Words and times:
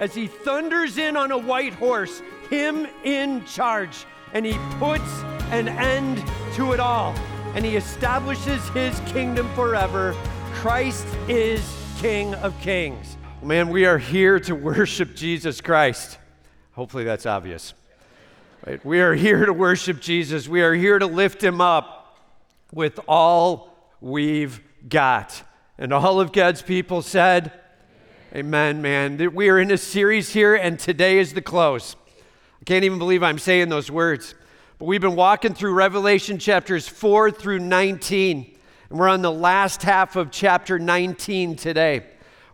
as 0.00 0.14
he 0.14 0.26
thunders 0.26 0.98
in 0.98 1.16
on 1.16 1.32
a 1.32 1.38
white 1.38 1.74
horse, 1.74 2.22
him 2.50 2.86
in 3.04 3.44
charge, 3.44 4.06
and 4.32 4.44
he 4.46 4.58
puts 4.78 5.22
an 5.50 5.68
end 5.68 6.22
to 6.54 6.72
it 6.72 6.80
all, 6.80 7.14
and 7.54 7.64
he 7.64 7.76
establishes 7.76 8.66
his 8.70 9.00
kingdom 9.06 9.48
forever. 9.54 10.14
Christ 10.54 11.06
is 11.28 11.62
King 11.98 12.34
of 12.36 12.58
Kings. 12.60 13.16
Man, 13.42 13.68
we 13.68 13.86
are 13.86 13.98
here 13.98 14.40
to 14.40 14.54
worship 14.54 15.14
Jesus 15.14 15.60
Christ. 15.60 16.18
Hopefully 16.72 17.04
that's 17.04 17.26
obvious. 17.26 17.74
Right? 18.66 18.84
We 18.84 19.00
are 19.00 19.14
here 19.14 19.46
to 19.46 19.52
worship 19.52 20.00
Jesus. 20.00 20.48
We 20.48 20.62
are 20.62 20.74
here 20.74 20.98
to 20.98 21.06
lift 21.06 21.42
him 21.42 21.60
up 21.60 22.18
with 22.72 23.00
all 23.06 23.74
we've 24.00 24.60
got. 24.88 25.42
And 25.78 25.92
all 25.92 26.20
of 26.20 26.32
God's 26.32 26.62
people 26.62 27.02
said, 27.02 27.52
Amen, 28.34 28.82
man. 28.82 29.34
We 29.34 29.48
are 29.48 29.58
in 29.58 29.70
a 29.70 29.78
series 29.78 30.34
here, 30.34 30.54
and 30.54 30.78
today 30.78 31.18
is 31.18 31.32
the 31.32 31.40
close. 31.40 31.96
I 32.60 32.64
can't 32.66 32.84
even 32.84 32.98
believe 32.98 33.22
I'm 33.22 33.38
saying 33.38 33.70
those 33.70 33.90
words. 33.90 34.34
But 34.78 34.84
we've 34.84 35.00
been 35.00 35.16
walking 35.16 35.54
through 35.54 35.72
Revelation 35.72 36.38
chapters 36.38 36.86
4 36.86 37.30
through 37.30 37.60
19, 37.60 38.54
and 38.90 38.98
we're 38.98 39.08
on 39.08 39.22
the 39.22 39.32
last 39.32 39.82
half 39.82 40.14
of 40.14 40.30
chapter 40.30 40.78
19 40.78 41.56
today. 41.56 42.04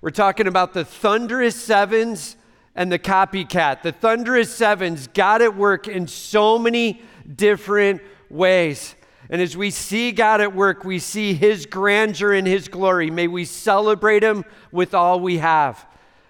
We're 0.00 0.10
talking 0.10 0.46
about 0.46 0.74
the 0.74 0.84
thunderous 0.84 1.60
sevens 1.60 2.36
and 2.76 2.92
the 2.92 3.00
copycat. 3.00 3.82
The 3.82 3.90
thunderous 3.90 4.54
sevens 4.54 5.08
God 5.08 5.42
at 5.42 5.56
work 5.56 5.88
in 5.88 6.06
so 6.06 6.56
many 6.56 7.02
different 7.34 8.00
ways. 8.30 8.94
And 9.30 9.40
as 9.40 9.56
we 9.56 9.70
see 9.70 10.12
God 10.12 10.40
at 10.40 10.54
work, 10.54 10.84
we 10.84 10.98
see 10.98 11.34
His 11.34 11.66
grandeur 11.66 12.32
and 12.32 12.46
His 12.46 12.68
glory. 12.68 13.10
May 13.10 13.26
we 13.26 13.44
celebrate 13.44 14.22
Him 14.22 14.44
with 14.70 14.94
all 14.94 15.20
we 15.20 15.38
have. 15.38 15.86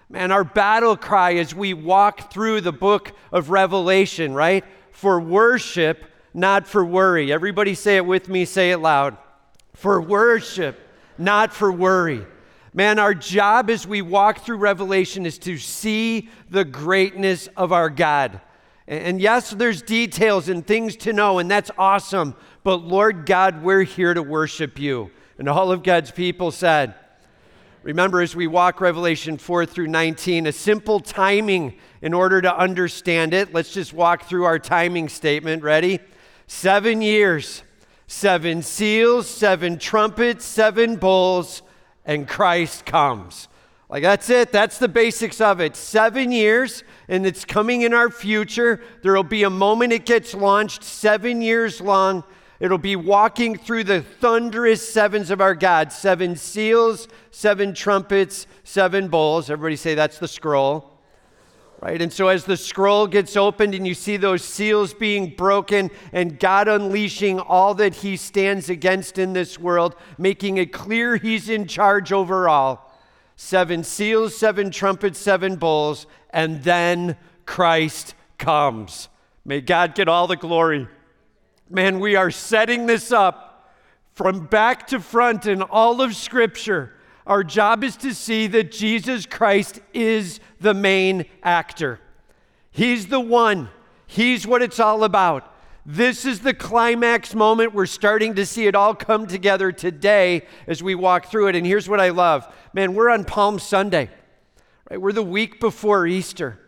Man, 0.09 0.31
our 0.31 0.43
battle 0.43 0.95
cry 0.95 1.33
as 1.35 1.53
we 1.53 1.73
walk 1.73 2.31
through 2.31 2.61
the 2.61 2.71
book 2.71 3.11
of 3.31 3.49
Revelation, 3.49 4.33
right? 4.33 4.63
For 4.91 5.19
worship, 5.19 6.05
not 6.33 6.67
for 6.67 6.85
worry. 6.85 7.33
Everybody 7.33 7.73
say 7.75 7.97
it 7.97 8.05
with 8.05 8.29
me, 8.29 8.45
say 8.45 8.71
it 8.71 8.77
loud. 8.77 9.17
For 9.73 10.01
worship, 10.01 10.79
not 11.17 11.53
for 11.53 11.71
worry. 11.71 12.25
Man, 12.73 12.99
our 12.99 13.13
job 13.13 13.69
as 13.69 13.87
we 13.87 14.01
walk 14.01 14.39
through 14.39 14.57
Revelation 14.57 15.25
is 15.25 15.37
to 15.39 15.57
see 15.57 16.29
the 16.49 16.65
greatness 16.65 17.47
of 17.57 17.71
our 17.71 17.89
God. 17.89 18.41
And 18.87 19.19
yes, 19.19 19.49
there's 19.49 19.81
details 19.81 20.47
and 20.47 20.65
things 20.65 20.95
to 20.97 21.13
know, 21.13 21.39
and 21.39 21.49
that's 21.49 21.71
awesome. 21.77 22.35
But 22.63 22.83
Lord 22.83 23.25
God, 23.25 23.63
we're 23.63 23.83
here 23.83 24.13
to 24.13 24.21
worship 24.21 24.77
you. 24.79 25.09
And 25.37 25.49
all 25.49 25.71
of 25.71 25.83
God's 25.83 26.11
people 26.11 26.51
said, 26.51 26.93
Remember, 27.81 28.21
as 28.21 28.35
we 28.35 28.47
walk 28.47 28.81
Revelation 28.81 29.37
4 29.37 29.67
through 29.67 29.87
19, 29.87 30.47
a 30.47 30.51
simple 30.51 30.99
timing 30.99 31.77
in 32.01 32.15
order 32.15 32.41
to 32.41 32.57
understand 32.57 33.31
it. 33.31 33.53
Let's 33.53 33.71
just 33.71 33.93
walk 33.93 34.23
through 34.23 34.45
our 34.45 34.57
timing 34.57 35.07
statement. 35.07 35.61
Ready? 35.61 35.99
Seven 36.47 37.03
years, 37.03 37.61
seven 38.07 38.63
seals, 38.63 39.29
seven 39.29 39.77
trumpets, 39.77 40.45
seven 40.45 40.95
bowls, 40.95 41.61
and 42.05 42.27
Christ 42.27 42.87
comes. 42.87 43.47
Like, 43.87 44.01
that's 44.01 44.29
it. 44.31 44.51
That's 44.51 44.79
the 44.79 44.87
basics 44.87 45.39
of 45.39 45.61
it. 45.61 45.75
Seven 45.75 46.31
years, 46.31 46.83
and 47.07 47.25
it's 47.25 47.45
coming 47.45 47.83
in 47.83 47.93
our 47.93 48.09
future. 48.09 48.81
There 49.03 49.13
will 49.13 49.23
be 49.23 49.43
a 49.43 49.49
moment 49.49 49.93
it 49.93 50.05
gets 50.05 50.33
launched, 50.33 50.83
seven 50.83 51.41
years 51.41 51.79
long. 51.79 52.23
It'll 52.59 52.77
be 52.79 52.95
walking 52.95 53.57
through 53.57 53.83
the 53.83 54.01
thunderous 54.01 54.87
sevens 54.87 55.29
of 55.29 55.39
our 55.39 55.53
God 55.53 55.91
seven 55.91 56.35
seals, 56.35 57.07
seven 57.29 57.73
trumpets, 57.75 58.47
seven 58.63 59.07
bowls. 59.07 59.51
Everybody 59.51 59.75
say 59.75 59.93
that's 59.93 60.17
the 60.17 60.27
scroll. 60.27 60.91
Right? 61.79 62.01
And 62.01 62.11
so, 62.11 62.29
as 62.29 62.45
the 62.45 62.57
scroll 62.57 63.05
gets 63.05 63.37
opened 63.37 63.75
and 63.75 63.85
you 63.85 63.93
see 63.93 64.17
those 64.17 64.43
seals 64.43 64.95
being 64.95 65.35
broken 65.35 65.91
and 66.11 66.39
God 66.39 66.67
unleashing 66.67 67.39
all 67.39 67.75
that 67.75 67.93
He 67.93 68.17
stands 68.17 68.69
against 68.69 69.19
in 69.19 69.33
this 69.33 69.59
world, 69.59 69.95
making 70.17 70.57
it 70.57 70.73
clear 70.73 71.17
He's 71.17 71.49
in 71.49 71.67
charge 71.67 72.11
over 72.11 72.49
all 72.49 72.84
seven 73.35 73.83
seals, 73.83 74.35
seven 74.35 74.71
trumpets, 74.71 75.19
seven 75.19 75.55
bowls, 75.55 76.07
and 76.29 76.63
then 76.63 77.17
Christ 77.45 78.15
comes. 78.37 79.09
May 79.43 79.61
God 79.61 79.95
get 79.95 80.07
all 80.07 80.27
the 80.27 80.35
glory. 80.35 80.87
Man, 81.69 81.99
we 81.99 82.15
are 82.15 82.31
setting 82.31 82.85
this 82.85 83.11
up 83.11 83.73
from 84.13 84.45
back 84.45 84.87
to 84.87 84.99
front 84.99 85.45
in 85.45 85.61
all 85.61 86.01
of 86.01 86.15
Scripture. 86.15 86.93
Our 87.27 87.43
job 87.43 87.83
is 87.83 87.97
to 87.97 88.13
see 88.13 88.47
that 88.47 88.71
Jesus 88.71 89.25
Christ 89.25 89.79
is 89.93 90.39
the 90.59 90.73
main 90.73 91.25
actor. 91.43 91.99
He's 92.71 93.07
the 93.07 93.19
one, 93.19 93.69
He's 94.07 94.45
what 94.45 94.61
it's 94.61 94.79
all 94.79 95.03
about. 95.03 95.54
This 95.87 96.25
is 96.25 96.39
the 96.39 96.53
climax 96.55 97.35
moment. 97.35 97.75
We're 97.75 97.85
starting 97.85 98.33
to 98.35 98.45
see 98.45 98.65
it 98.65 98.73
all 98.73 98.95
come 98.95 99.27
together 99.27 99.71
today 99.71 100.47
as 100.65 100.81
we 100.81 100.95
walk 100.95 101.27
through 101.27 101.49
it. 101.49 101.55
And 101.55 101.63
here's 101.63 101.87
what 101.87 101.99
I 101.99 102.09
love 102.09 102.51
man, 102.73 102.95
we're 102.95 103.11
on 103.11 103.23
Palm 103.23 103.59
Sunday, 103.59 104.09
right? 104.89 104.99
We're 104.99 105.11
the 105.11 105.21
week 105.21 105.59
before 105.59 106.07
Easter. 106.07 106.59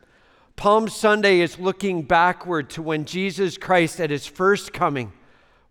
Palm 0.55 0.87
Sunday 0.87 1.39
is 1.39 1.57
looking 1.57 2.03
backward 2.03 2.69
to 2.71 2.81
when 2.81 3.05
Jesus 3.05 3.57
Christ, 3.57 3.99
at 3.99 4.09
his 4.09 4.25
first 4.25 4.71
coming, 4.71 5.13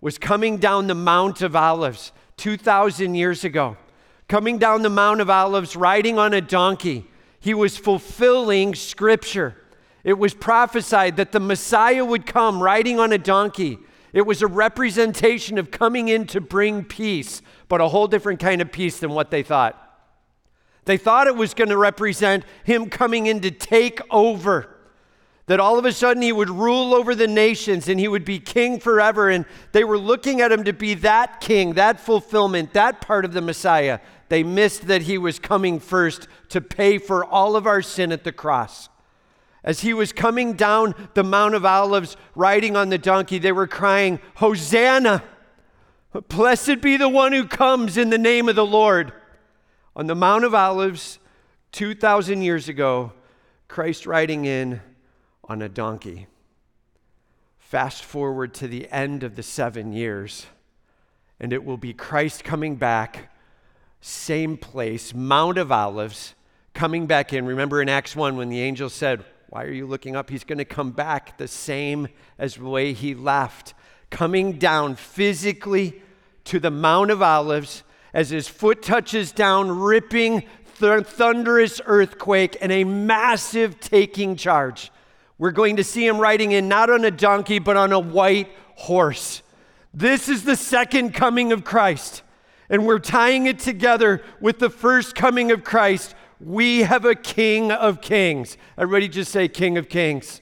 was 0.00 0.18
coming 0.18 0.58
down 0.58 0.86
the 0.88 0.94
Mount 0.94 1.42
of 1.42 1.54
Olives 1.54 2.12
2,000 2.36 3.14
years 3.14 3.44
ago. 3.44 3.76
Coming 4.28 4.58
down 4.58 4.82
the 4.82 4.90
Mount 4.90 5.20
of 5.20 5.30
Olives, 5.30 5.76
riding 5.76 6.18
on 6.18 6.34
a 6.34 6.40
donkey. 6.40 7.08
He 7.38 7.54
was 7.54 7.76
fulfilling 7.76 8.74
Scripture. 8.74 9.56
It 10.06 10.18
was 10.18 10.34
prophesied 10.34 11.16
that 11.16 11.32
the 11.32 11.40
Messiah 11.40 12.04
would 12.04 12.26
come 12.26 12.62
riding 12.62 13.00
on 13.00 13.12
a 13.12 13.18
donkey. 13.18 13.76
It 14.12 14.24
was 14.24 14.40
a 14.40 14.46
representation 14.46 15.58
of 15.58 15.72
coming 15.72 16.06
in 16.06 16.28
to 16.28 16.40
bring 16.40 16.84
peace, 16.84 17.42
but 17.68 17.80
a 17.80 17.88
whole 17.88 18.06
different 18.06 18.38
kind 18.38 18.62
of 18.62 18.70
peace 18.70 19.00
than 19.00 19.10
what 19.10 19.32
they 19.32 19.42
thought. 19.42 19.82
They 20.84 20.96
thought 20.96 21.26
it 21.26 21.34
was 21.34 21.54
going 21.54 21.70
to 21.70 21.76
represent 21.76 22.44
him 22.62 22.88
coming 22.88 23.26
in 23.26 23.40
to 23.40 23.50
take 23.50 24.00
over. 24.08 24.68
That 25.46 25.58
all 25.58 25.76
of 25.76 25.84
a 25.84 25.92
sudden 25.92 26.22
he 26.22 26.30
would 26.30 26.50
rule 26.50 26.94
over 26.94 27.16
the 27.16 27.26
nations 27.26 27.88
and 27.88 27.98
he 27.98 28.06
would 28.06 28.24
be 28.24 28.38
king 28.38 28.78
forever. 28.78 29.28
And 29.28 29.44
they 29.72 29.82
were 29.82 29.98
looking 29.98 30.40
at 30.40 30.52
him 30.52 30.62
to 30.64 30.72
be 30.72 30.94
that 30.94 31.40
king, 31.40 31.72
that 31.72 31.98
fulfillment, 31.98 32.74
that 32.74 33.00
part 33.00 33.24
of 33.24 33.32
the 33.32 33.42
Messiah. 33.42 33.98
They 34.28 34.44
missed 34.44 34.86
that 34.86 35.02
he 35.02 35.18
was 35.18 35.40
coming 35.40 35.80
first 35.80 36.28
to 36.50 36.60
pay 36.60 36.98
for 36.98 37.24
all 37.24 37.56
of 37.56 37.66
our 37.66 37.82
sin 37.82 38.12
at 38.12 38.22
the 38.22 38.30
cross. 38.30 38.88
As 39.66 39.80
he 39.80 39.92
was 39.92 40.12
coming 40.12 40.52
down 40.52 40.94
the 41.14 41.24
Mount 41.24 41.56
of 41.56 41.66
Olives 41.66 42.16
riding 42.36 42.76
on 42.76 42.88
the 42.88 42.98
donkey, 42.98 43.38
they 43.38 43.50
were 43.50 43.66
crying, 43.66 44.20
Hosanna! 44.36 45.24
Blessed 46.28 46.80
be 46.80 46.96
the 46.96 47.08
one 47.08 47.32
who 47.32 47.46
comes 47.46 47.96
in 47.96 48.08
the 48.08 48.16
name 48.16 48.48
of 48.48 48.54
the 48.54 48.64
Lord. 48.64 49.12
On 49.96 50.06
the 50.06 50.14
Mount 50.14 50.44
of 50.44 50.54
Olives, 50.54 51.18
2,000 51.72 52.42
years 52.42 52.68
ago, 52.68 53.12
Christ 53.66 54.06
riding 54.06 54.44
in 54.44 54.80
on 55.44 55.60
a 55.60 55.68
donkey. 55.68 56.28
Fast 57.58 58.04
forward 58.04 58.54
to 58.54 58.68
the 58.68 58.88
end 58.90 59.24
of 59.24 59.34
the 59.34 59.42
seven 59.42 59.92
years, 59.92 60.46
and 61.40 61.52
it 61.52 61.64
will 61.64 61.76
be 61.76 61.92
Christ 61.92 62.44
coming 62.44 62.76
back, 62.76 63.34
same 64.00 64.56
place, 64.56 65.12
Mount 65.12 65.58
of 65.58 65.72
Olives, 65.72 66.36
coming 66.72 67.06
back 67.06 67.32
in. 67.32 67.44
Remember 67.44 67.82
in 67.82 67.88
Acts 67.88 68.14
1 68.14 68.36
when 68.36 68.48
the 68.48 68.60
angel 68.60 68.88
said, 68.88 69.24
why 69.56 69.64
are 69.64 69.72
you 69.72 69.86
looking 69.86 70.14
up? 70.14 70.28
He's 70.28 70.44
going 70.44 70.58
to 70.58 70.66
come 70.66 70.90
back 70.90 71.38
the 71.38 71.48
same 71.48 72.08
as 72.38 72.56
the 72.56 72.64
way 72.66 72.92
he 72.92 73.14
left, 73.14 73.72
coming 74.10 74.58
down 74.58 74.96
physically 74.96 76.02
to 76.44 76.60
the 76.60 76.70
Mount 76.70 77.10
of 77.10 77.22
Olives 77.22 77.82
as 78.12 78.28
his 78.28 78.48
foot 78.48 78.82
touches 78.82 79.32
down, 79.32 79.70
ripping 79.70 80.42
th- 80.78 81.06
thunderous 81.06 81.80
earthquake 81.86 82.58
and 82.60 82.70
a 82.70 82.84
massive 82.84 83.80
taking 83.80 84.36
charge. 84.36 84.92
We're 85.38 85.52
going 85.52 85.76
to 85.76 85.84
see 85.84 86.06
him 86.06 86.18
riding 86.18 86.52
in 86.52 86.68
not 86.68 86.90
on 86.90 87.06
a 87.06 87.10
donkey, 87.10 87.58
but 87.58 87.78
on 87.78 87.92
a 87.92 87.98
white 87.98 88.50
horse. 88.74 89.40
This 89.94 90.28
is 90.28 90.44
the 90.44 90.56
second 90.56 91.14
coming 91.14 91.50
of 91.50 91.64
Christ. 91.64 92.20
And 92.68 92.86
we're 92.86 92.98
tying 92.98 93.46
it 93.46 93.58
together 93.58 94.22
with 94.38 94.58
the 94.58 94.68
first 94.68 95.14
coming 95.14 95.50
of 95.50 95.64
Christ, 95.64 96.14
we 96.40 96.80
have 96.80 97.04
a 97.04 97.14
King 97.14 97.72
of 97.72 98.00
Kings. 98.00 98.56
Everybody 98.76 99.08
just 99.08 99.32
say, 99.32 99.48
King 99.48 99.78
of 99.78 99.88
Kings. 99.88 100.40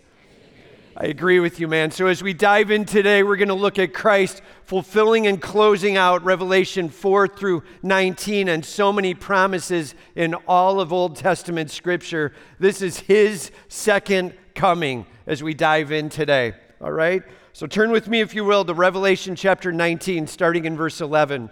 I 0.97 1.07
agree 1.07 1.41
with 1.41 1.59
you, 1.59 1.67
man. 1.67 1.91
So, 1.91 2.07
as 2.07 2.23
we 2.23 2.33
dive 2.33 2.71
in 2.71 2.85
today, 2.85 3.25
we're 3.25 3.37
going 3.37 3.49
to 3.49 3.55
look 3.55 3.81
at 3.81 3.93
Christ 3.93 4.43
fulfilling 4.65 5.27
and 5.27 5.43
closing 5.43 5.97
out 5.97 6.25
Revelation 6.25 6.89
4 6.89 7.27
through 7.29 7.65
19 7.83 8.49
and 8.49 8.65
so 8.65 8.93
many 8.93 9.13
promises 9.13 9.97
in 10.15 10.35
all 10.47 10.81
of 10.81 10.93
Old 10.93 11.17
Testament 11.17 11.73
scripture. 11.73 12.33
This 12.61 12.81
is 12.81 13.01
his 13.01 13.51
second 13.67 14.35
coming 14.55 15.07
as 15.27 15.43
we 15.43 15.53
dive 15.53 15.91
in 15.91 16.09
today. 16.11 16.55
All 16.81 16.93
right? 16.93 17.25
So, 17.53 17.67
turn 17.67 17.91
with 17.91 18.07
me, 18.07 18.21
if 18.21 18.33
you 18.33 18.45
will, 18.45 18.65
to 18.65 18.75
Revelation 18.75 19.35
chapter 19.35 19.73
19, 19.73 20.29
starting 20.29 20.65
in 20.65 20.77
verse 20.77 21.01
11. 21.01 21.51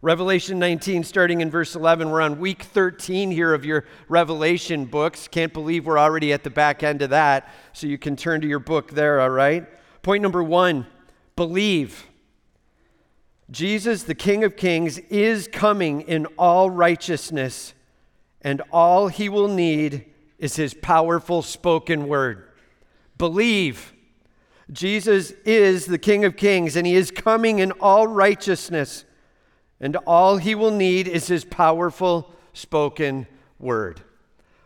Revelation 0.00 0.60
19, 0.60 1.02
starting 1.02 1.40
in 1.40 1.50
verse 1.50 1.74
11. 1.74 2.08
We're 2.08 2.20
on 2.20 2.38
week 2.38 2.62
13 2.62 3.32
here 3.32 3.52
of 3.52 3.64
your 3.64 3.84
Revelation 4.08 4.84
books. 4.84 5.26
Can't 5.26 5.52
believe 5.52 5.86
we're 5.86 5.98
already 5.98 6.32
at 6.32 6.44
the 6.44 6.50
back 6.50 6.84
end 6.84 7.02
of 7.02 7.10
that. 7.10 7.52
So 7.72 7.88
you 7.88 7.98
can 7.98 8.14
turn 8.14 8.40
to 8.42 8.46
your 8.46 8.60
book 8.60 8.92
there, 8.92 9.20
all 9.20 9.30
right? 9.30 9.66
Point 10.02 10.22
number 10.22 10.40
one 10.40 10.86
believe. 11.34 12.06
Jesus, 13.50 14.04
the 14.04 14.14
King 14.14 14.44
of 14.44 14.56
Kings, 14.56 14.98
is 14.98 15.48
coming 15.50 16.02
in 16.02 16.26
all 16.36 16.70
righteousness, 16.70 17.74
and 18.40 18.62
all 18.70 19.08
he 19.08 19.28
will 19.28 19.48
need 19.48 20.04
is 20.38 20.54
his 20.54 20.74
powerful 20.74 21.42
spoken 21.42 22.06
word. 22.06 22.44
Believe. 23.16 23.94
Jesus 24.70 25.32
is 25.44 25.86
the 25.86 25.98
King 25.98 26.24
of 26.24 26.36
Kings, 26.36 26.76
and 26.76 26.86
he 26.86 26.94
is 26.94 27.10
coming 27.10 27.58
in 27.58 27.72
all 27.72 28.06
righteousness 28.06 29.04
and 29.80 29.96
all 30.06 30.38
he 30.38 30.54
will 30.54 30.70
need 30.70 31.06
is 31.06 31.28
his 31.28 31.44
powerful 31.44 32.32
spoken 32.52 33.26
word. 33.58 34.00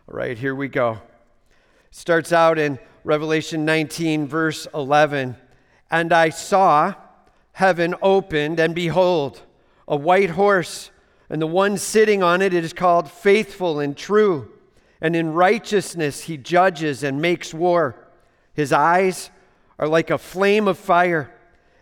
All 0.07 0.17
right, 0.17 0.37
here 0.37 0.55
we 0.55 0.67
go. 0.67 0.99
starts 1.91 2.33
out 2.33 2.57
in 2.57 2.79
Revelation 3.03 3.65
19, 3.65 4.27
verse 4.27 4.67
11. 4.73 5.35
And 5.91 6.11
I 6.11 6.29
saw 6.29 6.95
heaven 7.51 7.93
opened, 8.01 8.59
and 8.59 8.73
behold, 8.73 9.43
a 9.87 9.95
white 9.95 10.31
horse, 10.31 10.89
and 11.29 11.41
the 11.41 11.47
one 11.47 11.77
sitting 11.77 12.23
on 12.23 12.41
it, 12.41 12.53
it 12.53 12.63
is 12.63 12.73
called 12.73 13.09
faithful 13.09 13.79
and 13.79 13.95
true. 13.95 14.51
And 14.99 15.15
in 15.15 15.33
righteousness 15.33 16.21
he 16.21 16.37
judges 16.37 17.03
and 17.03 17.21
makes 17.21 17.53
war. 17.53 18.07
His 18.53 18.73
eyes 18.73 19.29
are 19.77 19.87
like 19.87 20.09
a 20.09 20.17
flame 20.17 20.67
of 20.67 20.77
fire, 20.77 21.33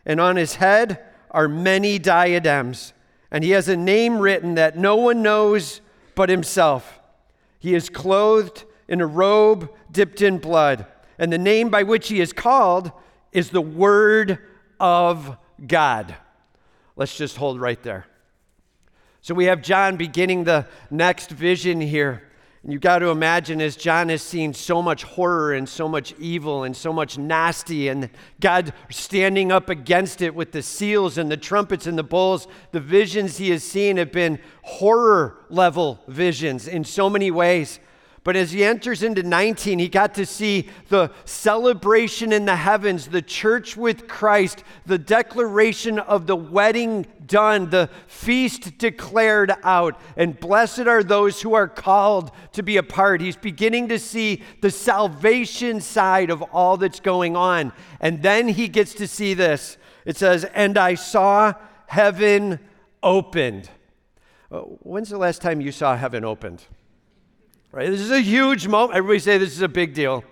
and 0.05 0.19
on 0.19 0.35
his 0.35 0.55
head 0.55 1.03
are 1.29 1.47
many 1.47 1.99
diadems 1.99 2.93
and 3.31 3.43
he 3.43 3.51
has 3.51 3.69
a 3.69 3.77
name 3.77 4.19
written 4.19 4.55
that 4.55 4.77
no 4.77 4.97
one 4.97 5.21
knows 5.21 5.81
but 6.15 6.29
himself. 6.29 6.99
He 7.59 7.73
is 7.73 7.89
clothed 7.89 8.65
in 8.87 8.99
a 9.01 9.07
robe 9.07 9.69
dipped 9.91 10.21
in 10.21 10.37
blood, 10.37 10.85
and 11.17 11.31
the 11.31 11.37
name 11.37 11.69
by 11.69 11.83
which 11.83 12.09
he 12.09 12.19
is 12.19 12.33
called 12.33 12.91
is 13.31 13.49
the 13.49 13.61
Word 13.61 14.39
of 14.79 15.37
God. 15.65 16.15
Let's 16.95 17.15
just 17.15 17.37
hold 17.37 17.61
right 17.61 17.81
there. 17.83 18.05
So 19.21 19.33
we 19.33 19.45
have 19.45 19.61
John 19.61 19.97
beginning 19.97 20.43
the 20.43 20.67
next 20.89 21.29
vision 21.29 21.79
here. 21.79 22.23
And 22.63 22.71
you've 22.71 22.81
got 22.81 22.99
to 22.99 23.07
imagine 23.07 23.59
as 23.59 23.75
John 23.75 24.09
has 24.09 24.21
seen 24.21 24.53
so 24.53 24.83
much 24.83 25.03
horror 25.03 25.53
and 25.53 25.67
so 25.67 25.87
much 25.87 26.13
evil 26.19 26.63
and 26.63 26.77
so 26.77 26.93
much 26.93 27.17
nasty, 27.17 27.87
and 27.87 28.07
God 28.39 28.71
standing 28.91 29.51
up 29.51 29.67
against 29.67 30.21
it 30.21 30.35
with 30.35 30.51
the 30.51 30.61
seals 30.61 31.17
and 31.17 31.31
the 31.31 31.37
trumpets 31.37 31.87
and 31.87 31.97
the 31.97 32.03
bowls, 32.03 32.47
the 32.71 32.79
visions 32.79 33.37
he 33.37 33.49
has 33.49 33.63
seen 33.63 33.97
have 33.97 34.11
been 34.11 34.37
horror 34.61 35.37
level 35.49 36.01
visions 36.07 36.67
in 36.67 36.83
so 36.83 37.09
many 37.09 37.31
ways. 37.31 37.79
But 38.23 38.35
as 38.35 38.51
he 38.51 38.63
enters 38.63 39.01
into 39.01 39.23
19, 39.23 39.79
he 39.79 39.88
got 39.88 40.13
to 40.13 40.27
see 40.27 40.69
the 40.89 41.12
celebration 41.25 42.31
in 42.31 42.45
the 42.45 42.56
heavens, 42.56 43.07
the 43.07 43.21
church 43.23 43.75
with 43.75 44.07
Christ, 44.07 44.63
the 44.85 45.00
declaration 45.00 45.97
of 45.97 46.27
the 46.27 46.35
wedding 46.35 47.07
done, 47.25 47.71
the 47.71 47.89
feast 48.06 48.77
declared 48.77 49.51
out. 49.63 50.00
And 50.18 50.39
blessed 50.39 50.81
are 50.81 51.03
those 51.03 51.41
who 51.41 51.56
are 51.56 51.68
called 51.68 52.29
to 52.51 52.62
be 52.62 52.77
a 52.77 52.83
part. 52.83 53.21
He's 53.21 53.35
beginning 53.35 53.88
to 53.88 53.97
see 53.97 54.44
the 54.62 54.69
salvation 54.69 55.81
side 55.81 56.29
of 56.29 56.44
all 56.44 56.77
that's 56.77 57.00
going 57.00 57.35
on. 57.35 57.74
And 58.00 58.21
then 58.21 58.50
he 58.50 58.67
gets 58.67 58.94
to 58.95 59.07
see 59.07 59.33
this. 59.33 59.77
It 60.06 60.15
says, 60.15 60.44
And 60.53 60.77
I 60.77 60.94
saw 60.94 61.53
heaven 61.88 62.59
opened. 63.01 63.71
Uh, 64.51 64.59
when's 64.59 65.09
the 65.09 65.17
last 65.17 65.41
time 65.41 65.59
you 65.59 65.71
saw 65.71 65.95
heaven 65.95 66.24
opened? 66.24 66.65
Right? 67.73 67.89
This 67.89 68.01
is 68.01 68.12
a 68.12 68.19
huge 68.19 68.68
moment. 68.68 68.97
Everybody 68.97 69.19
say 69.19 69.38
this 69.38 69.53
is 69.53 69.62
a 69.62 69.69
big 69.69 69.94
deal. 69.94 70.25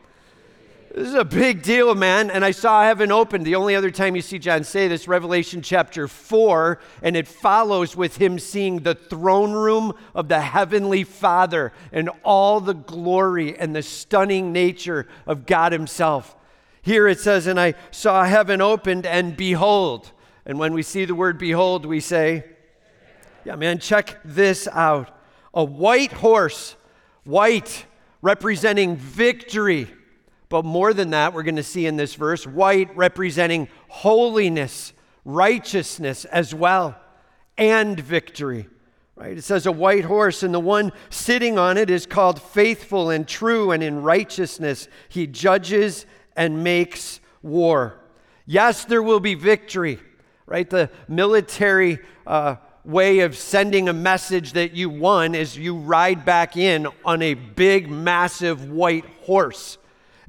This 0.94 1.08
is 1.08 1.14
a 1.14 1.24
big 1.24 1.62
deal, 1.62 1.96
man. 1.96 2.30
And 2.30 2.44
I 2.44 2.52
saw 2.52 2.84
heaven 2.84 3.14
opened. 3.14 3.46
The 3.46 3.56
only 3.56 3.76
other 3.76 3.92
time 3.92 4.14
you 4.18 4.22
see 4.22 4.40
John 4.40 4.66
say 4.66 4.90
this, 4.90 5.08
Revelation 5.08 5.62
chapter 5.62 6.10
4, 6.10 6.80
and 7.02 7.16
it 7.16 7.30
follows 7.30 7.96
with 7.96 8.18
him 8.18 8.40
seeing 8.40 8.80
the 8.80 8.96
throne 8.96 9.54
room 9.54 9.94
of 10.14 10.28
the 10.28 10.42
heavenly 10.42 11.06
Father 11.06 11.72
and 11.94 12.10
all 12.24 12.60
the 12.60 12.74
glory 12.74 13.58
and 13.58 13.74
the 13.74 13.84
stunning 13.84 14.52
nature 14.52 15.08
of 15.26 15.46
God 15.46 15.72
Himself. 15.72 16.36
Here 16.82 17.08
it 17.08 17.20
says, 17.22 17.48
And 17.48 17.58
I 17.58 17.76
saw 17.90 18.26
heaven 18.26 18.60
opened, 18.60 19.06
and 19.06 19.38
behold. 19.38 20.12
And 20.46 20.60
when 20.60 20.74
we 20.74 20.84
see 20.84 21.06
the 21.06 21.16
word 21.16 21.38
behold, 21.38 21.86
we 21.86 22.02
say, 22.02 22.44
Yeah, 23.46 23.56
man, 23.56 23.80
check 23.80 24.18
this 24.26 24.68
out. 24.68 25.16
A 25.54 25.64
white 25.64 26.12
horse 26.12 26.76
White 27.24 27.86
representing 28.22 28.96
victory. 28.96 29.88
But 30.50 30.66
more 30.66 30.94
than 30.94 31.12
that, 31.12 31.34
we're 31.34 31.44
going 31.44 31.56
to 31.58 31.64
see 31.64 31.86
in 31.86 31.96
this 31.96 32.16
verse, 32.16 32.48
white 32.48 32.96
representing 32.98 33.68
holiness, 33.88 34.94
righteousness 35.24 36.26
as 36.26 36.56
well, 36.56 37.00
and 37.58 38.00
victory. 38.00 38.68
Right? 39.16 39.38
It 39.38 39.44
says 39.44 39.66
a 39.66 39.72
white 39.72 40.06
horse, 40.06 40.44
and 40.44 40.54
the 40.54 40.60
one 40.60 40.92
sitting 41.10 41.60
on 41.60 41.78
it 41.78 41.90
is 41.90 42.06
called 42.06 42.42
faithful 42.42 43.10
and 43.10 43.28
true, 43.28 43.72
and 43.72 43.84
in 43.84 44.02
righteousness 44.02 44.88
he 45.10 45.28
judges 45.28 46.06
and 46.36 46.64
makes 46.64 47.20
war. 47.42 48.00
Yes, 48.46 48.86
there 48.86 49.04
will 49.04 49.20
be 49.20 49.36
victory. 49.36 50.00
Right? 50.46 50.68
The 50.68 50.90
military 51.08 52.00
uh, 52.26 52.56
way 52.84 53.20
of 53.20 53.36
sending 53.36 53.90
a 53.90 53.94
message 53.94 54.54
that 54.54 54.74
you 54.74 54.90
won 54.90 55.36
is 55.36 55.58
you 55.58 55.76
ride 55.76 56.26
back 56.26 56.58
in 56.58 56.88
on 57.04 57.22
a 57.22 57.34
big, 57.34 57.90
massive 57.90 58.70
white 58.72 59.06
horse. 59.22 59.78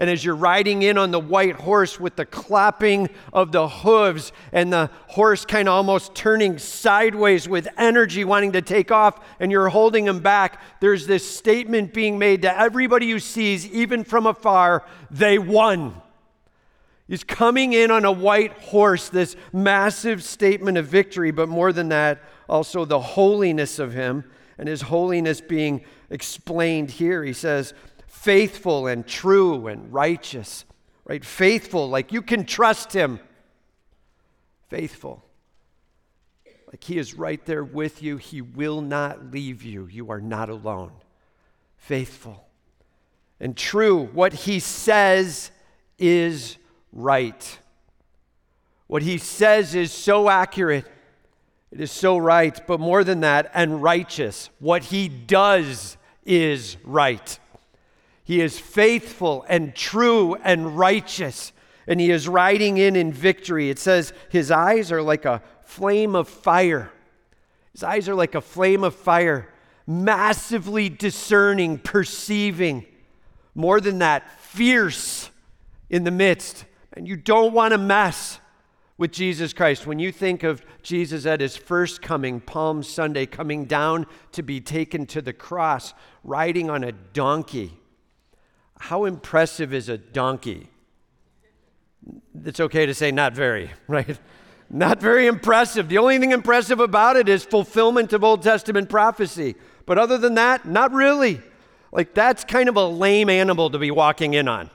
And 0.00 0.08
as 0.08 0.24
you're 0.24 0.34
riding 0.34 0.80
in 0.80 0.96
on 0.96 1.10
the 1.10 1.20
white 1.20 1.56
horse 1.56 2.00
with 2.00 2.16
the 2.16 2.24
clapping 2.24 3.10
of 3.34 3.52
the 3.52 3.68
hooves 3.68 4.32
and 4.50 4.72
the 4.72 4.90
horse 5.08 5.44
kind 5.44 5.68
of 5.68 5.74
almost 5.74 6.14
turning 6.14 6.56
sideways 6.56 7.46
with 7.46 7.68
energy, 7.76 8.24
wanting 8.24 8.52
to 8.52 8.62
take 8.62 8.90
off, 8.90 9.20
and 9.38 9.52
you're 9.52 9.68
holding 9.68 10.06
him 10.06 10.20
back, 10.20 10.58
there's 10.80 11.06
this 11.06 11.30
statement 11.30 11.92
being 11.92 12.18
made 12.18 12.40
to 12.42 12.58
everybody 12.58 13.10
who 13.10 13.18
sees, 13.18 13.66
even 13.68 14.02
from 14.02 14.26
afar, 14.26 14.86
they 15.10 15.38
won. 15.38 16.00
He's 17.06 17.24
coming 17.24 17.74
in 17.74 17.90
on 17.90 18.06
a 18.06 18.12
white 18.12 18.52
horse, 18.52 19.10
this 19.10 19.36
massive 19.52 20.24
statement 20.24 20.78
of 20.78 20.86
victory, 20.86 21.30
but 21.30 21.48
more 21.48 21.74
than 21.74 21.90
that, 21.90 22.22
also 22.50 22.84
the 22.84 23.00
holiness 23.00 23.78
of 23.78 23.94
him 23.94 24.24
and 24.58 24.68
his 24.68 24.82
holiness 24.82 25.40
being 25.40 25.84
explained 26.10 26.90
here. 26.90 27.24
He 27.24 27.32
says, 27.32 27.72
faithful 28.06 28.86
and 28.86 29.06
true 29.06 29.68
and 29.68 29.90
righteous, 29.92 30.64
right? 31.04 31.24
Faithful, 31.24 31.88
like 31.88 32.12
you 32.12 32.20
can 32.20 32.44
trust 32.44 32.92
him. 32.92 33.20
Faithful. 34.68 35.24
Like 36.66 36.84
he 36.84 36.98
is 36.98 37.14
right 37.14 37.44
there 37.46 37.64
with 37.64 38.02
you. 38.02 38.18
He 38.18 38.42
will 38.42 38.80
not 38.80 39.32
leave 39.32 39.62
you. 39.62 39.86
You 39.86 40.10
are 40.10 40.20
not 40.20 40.50
alone. 40.50 40.92
Faithful. 41.76 42.46
And 43.40 43.56
true, 43.56 44.04
what 44.12 44.32
he 44.32 44.60
says 44.60 45.50
is 45.98 46.58
right. 46.92 47.58
What 48.86 49.02
he 49.02 49.18
says 49.18 49.74
is 49.74 49.92
so 49.92 50.28
accurate, 50.28 50.84
it 51.70 51.80
is 51.80 51.92
so 51.92 52.18
right, 52.18 52.60
but 52.66 52.80
more 52.80 53.04
than 53.04 53.20
that, 53.20 53.50
and 53.54 53.82
righteous. 53.82 54.50
What 54.58 54.84
he 54.84 55.08
does 55.08 55.96
is 56.24 56.76
right. 56.84 57.38
He 58.24 58.40
is 58.40 58.58
faithful 58.58 59.44
and 59.48 59.74
true 59.74 60.36
and 60.42 60.76
righteous, 60.76 61.52
and 61.86 62.00
he 62.00 62.10
is 62.10 62.28
riding 62.28 62.76
in 62.78 62.96
in 62.96 63.12
victory. 63.12 63.70
It 63.70 63.78
says 63.78 64.12
his 64.28 64.50
eyes 64.50 64.92
are 64.92 65.02
like 65.02 65.24
a 65.24 65.42
flame 65.64 66.14
of 66.14 66.28
fire. 66.28 66.90
His 67.72 67.82
eyes 67.82 68.08
are 68.08 68.14
like 68.14 68.34
a 68.34 68.40
flame 68.40 68.84
of 68.84 68.94
fire, 68.94 69.48
massively 69.86 70.88
discerning, 70.88 71.78
perceiving. 71.78 72.86
More 73.54 73.80
than 73.80 73.98
that, 73.98 74.40
fierce 74.40 75.30
in 75.88 76.04
the 76.04 76.10
midst 76.10 76.64
and 76.92 77.06
you 77.06 77.16
don't 77.16 77.52
want 77.52 77.72
to 77.72 77.78
mess 77.78 78.40
with 79.00 79.12
Jesus 79.12 79.54
Christ. 79.54 79.86
When 79.86 79.98
you 79.98 80.12
think 80.12 80.42
of 80.42 80.62
Jesus 80.82 81.24
at 81.24 81.40
his 81.40 81.56
first 81.56 82.02
coming, 82.02 82.38
Palm 82.38 82.82
Sunday, 82.82 83.24
coming 83.24 83.64
down 83.64 84.06
to 84.32 84.42
be 84.42 84.60
taken 84.60 85.06
to 85.06 85.22
the 85.22 85.32
cross, 85.32 85.94
riding 86.22 86.68
on 86.68 86.84
a 86.84 86.92
donkey, 86.92 87.72
how 88.78 89.06
impressive 89.06 89.72
is 89.72 89.88
a 89.88 89.96
donkey? 89.96 90.68
It's 92.44 92.60
okay 92.60 92.84
to 92.84 92.92
say 92.92 93.10
not 93.10 93.32
very, 93.32 93.70
right? 93.88 94.18
Not 94.68 95.00
very 95.00 95.26
impressive. 95.26 95.88
The 95.88 95.96
only 95.96 96.18
thing 96.18 96.32
impressive 96.32 96.78
about 96.78 97.16
it 97.16 97.26
is 97.26 97.42
fulfillment 97.42 98.12
of 98.12 98.22
Old 98.22 98.42
Testament 98.42 98.90
prophecy. 98.90 99.54
But 99.86 99.96
other 99.96 100.18
than 100.18 100.34
that, 100.34 100.66
not 100.66 100.92
really. 100.92 101.40
Like, 101.90 102.12
that's 102.12 102.44
kind 102.44 102.68
of 102.68 102.76
a 102.76 102.84
lame 102.84 103.30
animal 103.30 103.70
to 103.70 103.78
be 103.78 103.90
walking 103.90 104.34
in 104.34 104.46
on 104.46 104.68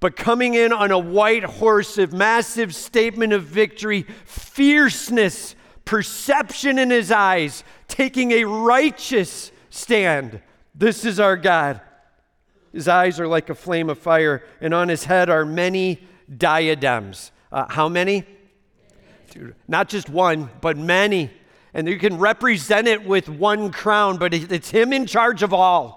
but 0.00 0.16
coming 0.16 0.54
in 0.54 0.72
on 0.72 0.90
a 0.90 0.98
white 0.98 1.44
horse 1.44 1.98
of 1.98 2.12
massive 2.12 2.74
statement 2.74 3.32
of 3.32 3.44
victory, 3.44 4.02
fierceness, 4.24 5.54
perception 5.84 6.78
in 6.78 6.90
his 6.90 7.10
eyes, 7.10 7.64
taking 7.88 8.32
a 8.32 8.44
righteous 8.44 9.52
stand. 9.70 10.40
This 10.74 11.04
is 11.04 11.18
our 11.18 11.36
God. 11.36 11.80
His 12.72 12.88
eyes 12.88 13.18
are 13.18 13.28
like 13.28 13.48
a 13.48 13.54
flame 13.54 13.88
of 13.88 13.98
fire, 13.98 14.44
and 14.60 14.74
on 14.74 14.88
his 14.88 15.04
head 15.04 15.30
are 15.30 15.46
many 15.46 16.06
diadems. 16.36 17.32
Uh, 17.50 17.66
how 17.68 17.88
many? 17.88 18.24
Not 19.66 19.88
just 19.88 20.10
one, 20.10 20.50
but 20.60 20.76
many. 20.76 21.30
And 21.72 21.88
you 21.88 21.98
can 21.98 22.18
represent 22.18 22.86
it 22.86 23.06
with 23.06 23.28
one 23.28 23.70
crown, 23.70 24.18
but 24.18 24.34
it's 24.34 24.70
him 24.70 24.92
in 24.92 25.06
charge 25.06 25.42
of 25.42 25.54
all 25.54 25.95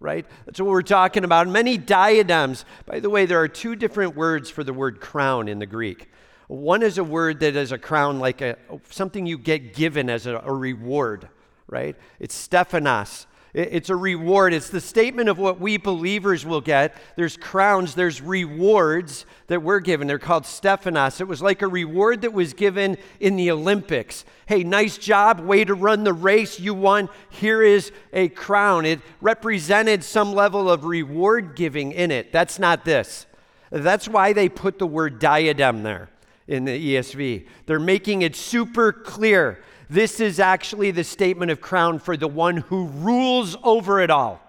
right? 0.00 0.26
That's 0.46 0.60
what 0.60 0.68
we're 0.68 0.82
talking 0.82 1.24
about. 1.24 1.48
Many 1.48 1.76
diadems. 1.76 2.64
By 2.86 3.00
the 3.00 3.10
way, 3.10 3.26
there 3.26 3.40
are 3.40 3.48
two 3.48 3.76
different 3.76 4.16
words 4.16 4.50
for 4.50 4.64
the 4.64 4.72
word 4.72 5.00
crown 5.00 5.48
in 5.48 5.58
the 5.58 5.66
Greek. 5.66 6.08
One 6.48 6.82
is 6.82 6.98
a 6.98 7.04
word 7.04 7.40
that 7.40 7.56
is 7.56 7.72
a 7.72 7.78
crown, 7.78 8.20
like 8.20 8.40
a, 8.40 8.56
something 8.90 9.26
you 9.26 9.38
get 9.38 9.74
given 9.74 10.08
as 10.08 10.26
a, 10.26 10.38
a 10.38 10.52
reward, 10.52 11.28
right? 11.66 11.94
It's 12.18 12.34
Stephanos. 12.34 13.26
It's 13.54 13.88
a 13.88 13.96
reward. 13.96 14.52
It's 14.52 14.68
the 14.68 14.80
statement 14.80 15.28
of 15.28 15.38
what 15.38 15.58
we 15.58 15.78
believers 15.78 16.44
will 16.44 16.60
get. 16.60 16.94
There's 17.16 17.36
crowns, 17.36 17.94
there's 17.94 18.20
rewards 18.20 19.24
that 19.46 19.62
we're 19.62 19.80
given. 19.80 20.06
They're 20.06 20.18
called 20.18 20.44
Stephanos. 20.44 21.20
It 21.20 21.28
was 21.28 21.40
like 21.40 21.62
a 21.62 21.66
reward 21.66 22.20
that 22.22 22.32
was 22.32 22.52
given 22.52 22.98
in 23.20 23.36
the 23.36 23.50
Olympics. 23.50 24.26
Hey, 24.46 24.64
nice 24.64 24.98
job, 24.98 25.40
way 25.40 25.64
to 25.64 25.74
run 25.74 26.04
the 26.04 26.12
race. 26.12 26.60
You 26.60 26.74
won. 26.74 27.08
Here 27.30 27.62
is 27.62 27.90
a 28.12 28.28
crown. 28.28 28.84
It 28.84 29.00
represented 29.20 30.04
some 30.04 30.34
level 30.34 30.70
of 30.70 30.84
reward 30.84 31.56
giving 31.56 31.92
in 31.92 32.10
it. 32.10 32.32
That's 32.32 32.58
not 32.58 32.84
this. 32.84 33.26
That's 33.70 34.08
why 34.08 34.32
they 34.32 34.48
put 34.48 34.78
the 34.78 34.86
word 34.86 35.18
diadem 35.18 35.82
there 35.82 36.10
in 36.46 36.64
the 36.64 36.94
ESV. 36.94 37.46
They're 37.66 37.78
making 37.78 38.22
it 38.22 38.36
super 38.36 38.92
clear 38.92 39.62
this 39.90 40.20
is 40.20 40.38
actually 40.38 40.90
the 40.90 41.04
statement 41.04 41.50
of 41.50 41.60
crown 41.60 41.98
for 41.98 42.16
the 42.16 42.28
one 42.28 42.58
who 42.58 42.86
rules 42.86 43.56
over 43.62 44.00
it 44.00 44.10
all. 44.10 44.40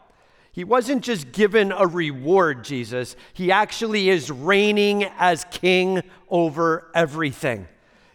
He 0.51 0.63
wasn't 0.63 1.03
just 1.03 1.31
given 1.31 1.71
a 1.71 1.87
reward, 1.87 2.63
Jesus. 2.63 3.15
He 3.33 3.51
actually 3.51 4.09
is 4.09 4.29
reigning 4.29 5.05
as 5.17 5.45
king 5.51 6.01
over 6.29 6.89
everything, 6.93 7.67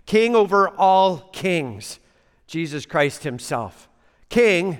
king 0.04 0.37
over 0.37 0.69
all 0.69 1.31
kings, 1.33 2.00
Jesus 2.47 2.85
Christ 2.85 3.23
himself. 3.23 3.88
King, 4.28 4.78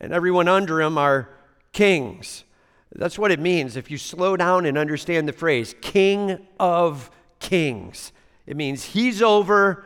and 0.00 0.12
everyone 0.12 0.48
under 0.48 0.80
him 0.80 0.98
are 0.98 1.28
kings. 1.72 2.44
That's 2.92 3.18
what 3.18 3.30
it 3.30 3.40
means 3.40 3.76
if 3.76 3.90
you 3.90 3.98
slow 3.98 4.36
down 4.36 4.64
and 4.64 4.78
understand 4.78 5.28
the 5.28 5.32
phrase, 5.32 5.74
King 5.80 6.46
of 6.58 7.10
Kings. 7.40 8.12
It 8.46 8.56
means 8.56 8.84
he's 8.84 9.20
over 9.20 9.84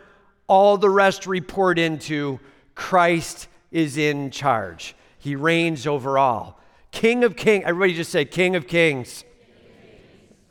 all 0.50 0.76
the 0.76 0.90
rest 0.90 1.28
report 1.28 1.78
into 1.78 2.40
Christ 2.74 3.46
is 3.70 3.96
in 3.96 4.32
charge. 4.32 4.96
He 5.16 5.36
reigns 5.36 5.86
over 5.86 6.18
all. 6.18 6.58
King 6.90 7.22
of 7.22 7.36
kings. 7.36 7.62
Everybody 7.64 7.94
just 7.94 8.10
say, 8.10 8.24
King 8.24 8.56
of 8.56 8.66
kings. 8.66 9.22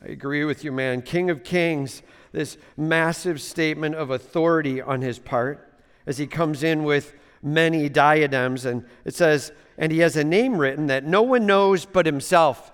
I 0.02 0.08
agree 0.08 0.44
with 0.44 0.64
you, 0.64 0.72
man. 0.72 1.02
King 1.02 1.28
of 1.28 1.44
kings. 1.44 2.02
This 2.32 2.56
massive 2.78 3.42
statement 3.42 3.94
of 3.94 4.08
authority 4.08 4.80
on 4.80 5.02
his 5.02 5.18
part 5.18 5.70
as 6.06 6.16
he 6.16 6.26
comes 6.26 6.62
in 6.62 6.84
with 6.84 7.12
many 7.42 7.90
diadems. 7.90 8.64
And 8.64 8.86
it 9.04 9.14
says, 9.14 9.52
and 9.76 9.92
he 9.92 9.98
has 9.98 10.16
a 10.16 10.24
name 10.24 10.56
written 10.56 10.86
that 10.86 11.04
no 11.04 11.20
one 11.20 11.44
knows 11.44 11.84
but 11.84 12.06
himself. 12.06 12.72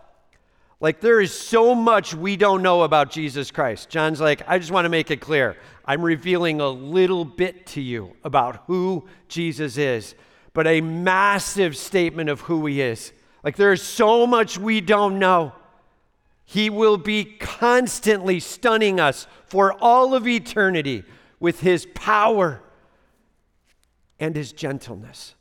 Like, 0.78 1.00
there 1.00 1.21
is 1.21 1.33
so 1.33 1.75
much 1.75 2.14
we 2.14 2.37
don't 2.37 2.62
know 2.62 2.83
about 2.83 3.11
Jesus 3.11 3.50
Christ. 3.50 3.88
John's 3.88 4.21
like, 4.21 4.42
I 4.47 4.59
just 4.59 4.71
want 4.71 4.85
to 4.85 4.90
make 4.90 5.11
it 5.11 5.23
clear. 5.23 5.56
I'm 5.87 6.02
revealing 6.02 6.61
a 6.61 6.69
little 6.69 7.25
bit 7.25 7.66
to 7.69 7.81
you 7.81 8.16
about 8.25 8.64
who 8.66 9.07
Jesus 9.28 9.76
is, 9.76 10.14
but 10.52 10.66
a 10.66 10.81
massive 10.81 11.76
statement 11.76 12.28
of 12.28 12.43
who 12.43 12.66
he 12.66 12.81
is. 12.81 13.12
Like, 13.45 13.57
there 13.57 13.73
is 13.73 13.83
so 13.83 14.26
much 14.26 14.59
we 14.59 14.81
don't 14.81 15.19
know. 15.19 15.52
He 16.45 16.71
will 16.71 16.97
be 16.97 17.25
constantly 17.25 18.40
stunning 18.40 18.99
us 18.99 19.26
for 19.47 19.73
all 19.81 20.14
of 20.14 20.26
eternity 20.26 21.05
with 21.38 21.61
his 21.61 21.87
power 21.95 22.62
and 24.19 24.35
his 24.35 24.52
gentleness, 24.52 25.35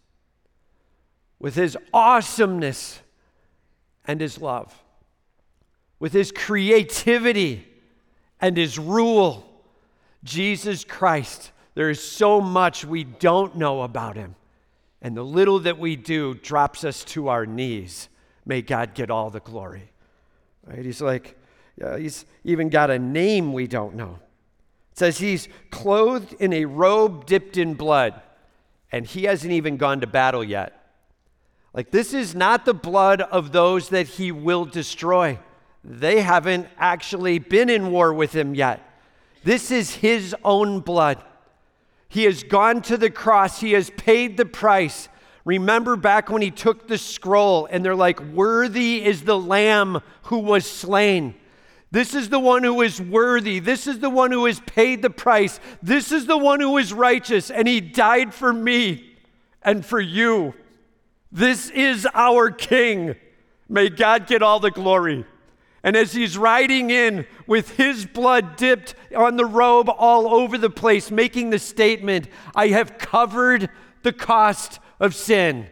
with 1.39 1.55
his 1.55 1.77
awesomeness 1.93 2.99
and 4.05 4.21
his 4.21 4.39
love 4.39 4.83
with 5.99 6.13
his 6.13 6.31
creativity 6.31 7.67
and 8.39 8.57
his 8.57 8.77
rule. 8.77 9.54
Jesus 10.25 10.83
Christ, 10.83 11.51
there 11.75 11.89
is 11.89 12.03
so 12.03 12.41
much 12.41 12.83
we 12.83 13.05
don't 13.05 13.55
know 13.55 13.83
about 13.83 14.17
him. 14.17 14.35
And 15.01 15.15
the 15.15 15.23
little 15.23 15.59
that 15.59 15.77
we 15.77 15.95
do 15.95 16.33
drops 16.33 16.83
us 16.83 17.03
to 17.05 17.29
our 17.29 17.45
knees. 17.45 18.09
May 18.45 18.61
God 18.61 18.93
get 18.93 19.09
all 19.09 19.29
the 19.29 19.39
glory. 19.39 19.91
Right? 20.65 20.83
He's 20.83 21.01
like, 21.01 21.37
yeah, 21.79 21.97
he's 21.97 22.25
even 22.43 22.69
got 22.69 22.89
a 22.89 22.99
name 22.99 23.53
we 23.53 23.67
don't 23.67 23.95
know. 23.95 24.19
It 24.91 24.99
says 24.99 25.19
he's 25.19 25.47
clothed 25.71 26.33
in 26.39 26.51
a 26.51 26.65
robe 26.65 27.25
dipped 27.25 27.55
in 27.55 27.75
blood, 27.75 28.19
and 28.91 29.05
he 29.05 29.25
hasn't 29.25 29.53
even 29.53 29.77
gone 29.77 30.01
to 30.01 30.07
battle 30.07 30.43
yet. 30.43 30.81
Like, 31.73 31.91
this 31.91 32.13
is 32.13 32.33
not 32.35 32.65
the 32.65 32.73
blood 32.73 33.21
of 33.21 33.51
those 33.51 33.89
that 33.89 34.07
he 34.07 34.31
will 34.31 34.65
destroy 34.65 35.37
they 35.87 36.21
haven't 36.21 36.67
actually 36.77 37.37
been 37.37 37.69
in 37.69 37.91
war 37.91 38.13
with 38.13 38.35
him 38.35 38.55
yet. 38.55 38.81
This 39.45 39.69
is 39.69 39.93
his 39.93 40.35
own 40.43 40.79
blood. 40.79 41.23
He 42.09 42.23
has 42.23 42.43
gone 42.43 42.81
to 42.83 42.97
the 42.97 43.11
cross, 43.11 43.61
he 43.61 43.73
has 43.73 43.91
paid 43.91 44.37
the 44.37 44.45
price. 44.45 45.07
Remember 45.45 45.95
back 45.95 46.29
when 46.31 46.41
he 46.41 46.49
took 46.49 46.87
the 46.87 46.97
scroll 46.97 47.67
and 47.69 47.85
they're 47.85 47.95
like, 47.95 48.19
Worthy 48.19 49.05
is 49.05 49.21
the 49.21 49.37
Lamb 49.37 50.01
who 50.23 50.39
was 50.39 50.65
slain. 50.65 51.35
This 51.91 52.15
is 52.15 52.29
the 52.29 52.39
one 52.39 52.63
who 52.63 52.81
is 52.81 52.99
worthy. 52.99 53.59
This 53.59 53.85
is 53.85 53.99
the 53.99 54.09
one 54.09 54.31
who 54.31 54.45
has 54.47 54.59
paid 54.61 55.03
the 55.03 55.11
price. 55.11 55.59
This 55.83 56.11
is 56.11 56.25
the 56.25 56.37
one 56.37 56.59
who 56.59 56.79
is 56.79 56.91
righteous, 56.91 57.51
and 57.51 57.67
he 57.67 57.79
died 57.79 58.33
for 58.33 58.51
me 58.51 59.15
and 59.61 59.85
for 59.85 59.99
you. 60.01 60.55
This 61.31 61.69
is 61.69 62.07
our 62.15 62.49
King. 62.49 63.15
May 63.69 63.89
God 63.89 64.25
get 64.25 64.41
all 64.41 64.59
the 64.59 64.71
glory. 64.71 65.23
And 65.85 65.95
as 65.95 66.13
he's 66.13 66.35
riding 66.35 66.89
in 66.89 67.27
with 67.45 67.77
his 67.77 68.07
blood 68.07 68.55
dipped 68.55 68.95
on 69.15 69.37
the 69.37 69.45
robe 69.45 69.87
all 69.87 70.33
over 70.33 70.57
the 70.57 70.71
place, 70.71 71.11
making 71.11 71.51
the 71.51 71.59
statement, 71.59 72.27
I 72.55 72.69
have 72.69 72.97
covered 72.97 73.69
the 74.01 74.11
cost 74.11 74.79
of 74.99 75.13
sin. 75.13 75.67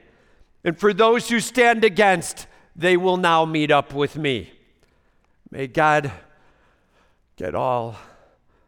And 0.63 0.79
for 0.79 0.93
those 0.93 1.29
who 1.29 1.39
stand 1.39 1.83
against, 1.83 2.45
they 2.75 2.95
will 2.95 3.17
now 3.17 3.43
meet 3.43 3.71
up 3.71 3.91
with 3.91 4.15
me. 4.15 4.53
May 5.49 5.65
God 5.65 6.11
get 7.35 7.55
all 7.55 7.95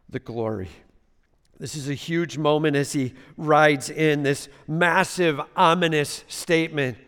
the 0.08 0.18
glory. 0.18 0.70
This 1.60 1.76
is 1.76 1.88
a 1.88 1.94
huge 1.94 2.36
moment 2.36 2.74
as 2.74 2.92
he 2.92 3.14
rides 3.36 3.88
in, 3.88 4.24
this 4.24 4.48
massive, 4.66 5.40
ominous 5.54 6.24
statement. 6.26 6.98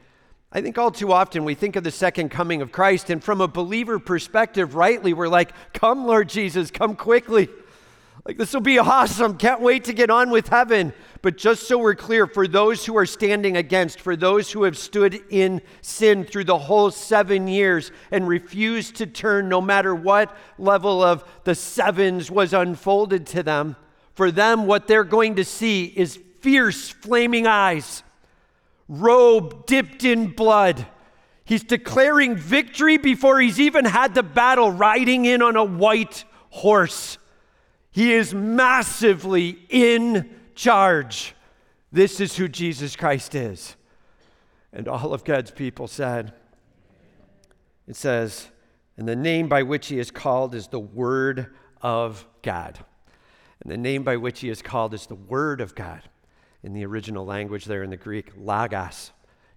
I 0.50 0.62
think 0.62 0.78
all 0.78 0.90
too 0.90 1.12
often 1.12 1.44
we 1.44 1.54
think 1.54 1.76
of 1.76 1.84
the 1.84 1.90
second 1.90 2.30
coming 2.30 2.62
of 2.62 2.72
Christ, 2.72 3.10
and 3.10 3.22
from 3.22 3.42
a 3.42 3.48
believer 3.48 3.98
perspective, 3.98 4.74
rightly, 4.74 5.12
we're 5.12 5.28
like, 5.28 5.52
Come, 5.74 6.06
Lord 6.06 6.28
Jesus, 6.28 6.70
come 6.70 6.96
quickly. 6.96 7.48
Like, 8.24 8.38
this 8.38 8.52
will 8.52 8.60
be 8.60 8.78
awesome. 8.78 9.36
Can't 9.36 9.60
wait 9.60 9.84
to 9.84 9.92
get 9.92 10.10
on 10.10 10.30
with 10.30 10.48
heaven. 10.48 10.92
But 11.22 11.36
just 11.36 11.66
so 11.66 11.78
we're 11.78 11.94
clear, 11.94 12.26
for 12.26 12.46
those 12.46 12.84
who 12.84 12.96
are 12.96 13.06
standing 13.06 13.56
against, 13.56 14.00
for 14.00 14.16
those 14.16 14.50
who 14.50 14.64
have 14.64 14.76
stood 14.76 15.20
in 15.30 15.62
sin 15.82 16.24
through 16.24 16.44
the 16.44 16.58
whole 16.58 16.90
seven 16.90 17.48
years 17.48 17.90
and 18.10 18.28
refused 18.28 18.96
to 18.96 19.06
turn 19.06 19.48
no 19.48 19.60
matter 19.60 19.94
what 19.94 20.34
level 20.58 21.02
of 21.02 21.24
the 21.44 21.54
sevens 21.54 22.30
was 22.30 22.52
unfolded 22.52 23.26
to 23.28 23.42
them, 23.42 23.76
for 24.14 24.30
them, 24.30 24.66
what 24.66 24.86
they're 24.86 25.04
going 25.04 25.36
to 25.36 25.44
see 25.44 25.84
is 25.84 26.18
fierce, 26.40 26.88
flaming 26.88 27.46
eyes 27.46 28.02
robe 28.88 29.66
dipped 29.66 30.04
in 30.04 30.28
blood. 30.28 30.86
He's 31.44 31.64
declaring 31.64 32.36
victory 32.36 32.98
before 32.98 33.40
he's 33.40 33.60
even 33.60 33.84
had 33.84 34.14
the 34.14 34.22
battle, 34.22 34.70
riding 34.70 35.24
in 35.24 35.42
on 35.42 35.56
a 35.56 35.64
white 35.64 36.24
horse. 36.50 37.18
He 37.90 38.12
is 38.12 38.34
massively 38.34 39.58
in 39.68 40.30
charge. 40.54 41.34
This 41.90 42.20
is 42.20 42.36
who 42.36 42.48
Jesus 42.48 42.96
Christ 42.96 43.34
is. 43.34 43.76
And 44.72 44.88
all 44.88 45.14
of 45.14 45.24
God's 45.24 45.50
people 45.50 45.86
said, 45.86 46.34
it 47.86 47.96
says, 47.96 48.48
and 48.98 49.08
the 49.08 49.16
name 49.16 49.48
by 49.48 49.62
which 49.62 49.86
he 49.86 49.98
is 49.98 50.10
called 50.10 50.54
is 50.54 50.68
the 50.68 50.78
Word 50.78 51.54
of 51.80 52.26
God. 52.42 52.78
And 53.62 53.72
the 53.72 53.78
name 53.78 54.02
by 54.02 54.16
which 54.16 54.40
he 54.40 54.50
is 54.50 54.60
called 54.60 54.92
is 54.92 55.06
the 55.06 55.14
Word 55.14 55.62
of 55.62 55.74
God 55.74 56.02
in 56.62 56.72
the 56.72 56.84
original 56.84 57.24
language 57.24 57.64
there 57.64 57.82
in 57.82 57.90
the 57.90 57.96
Greek, 57.96 58.32
logos. 58.36 59.12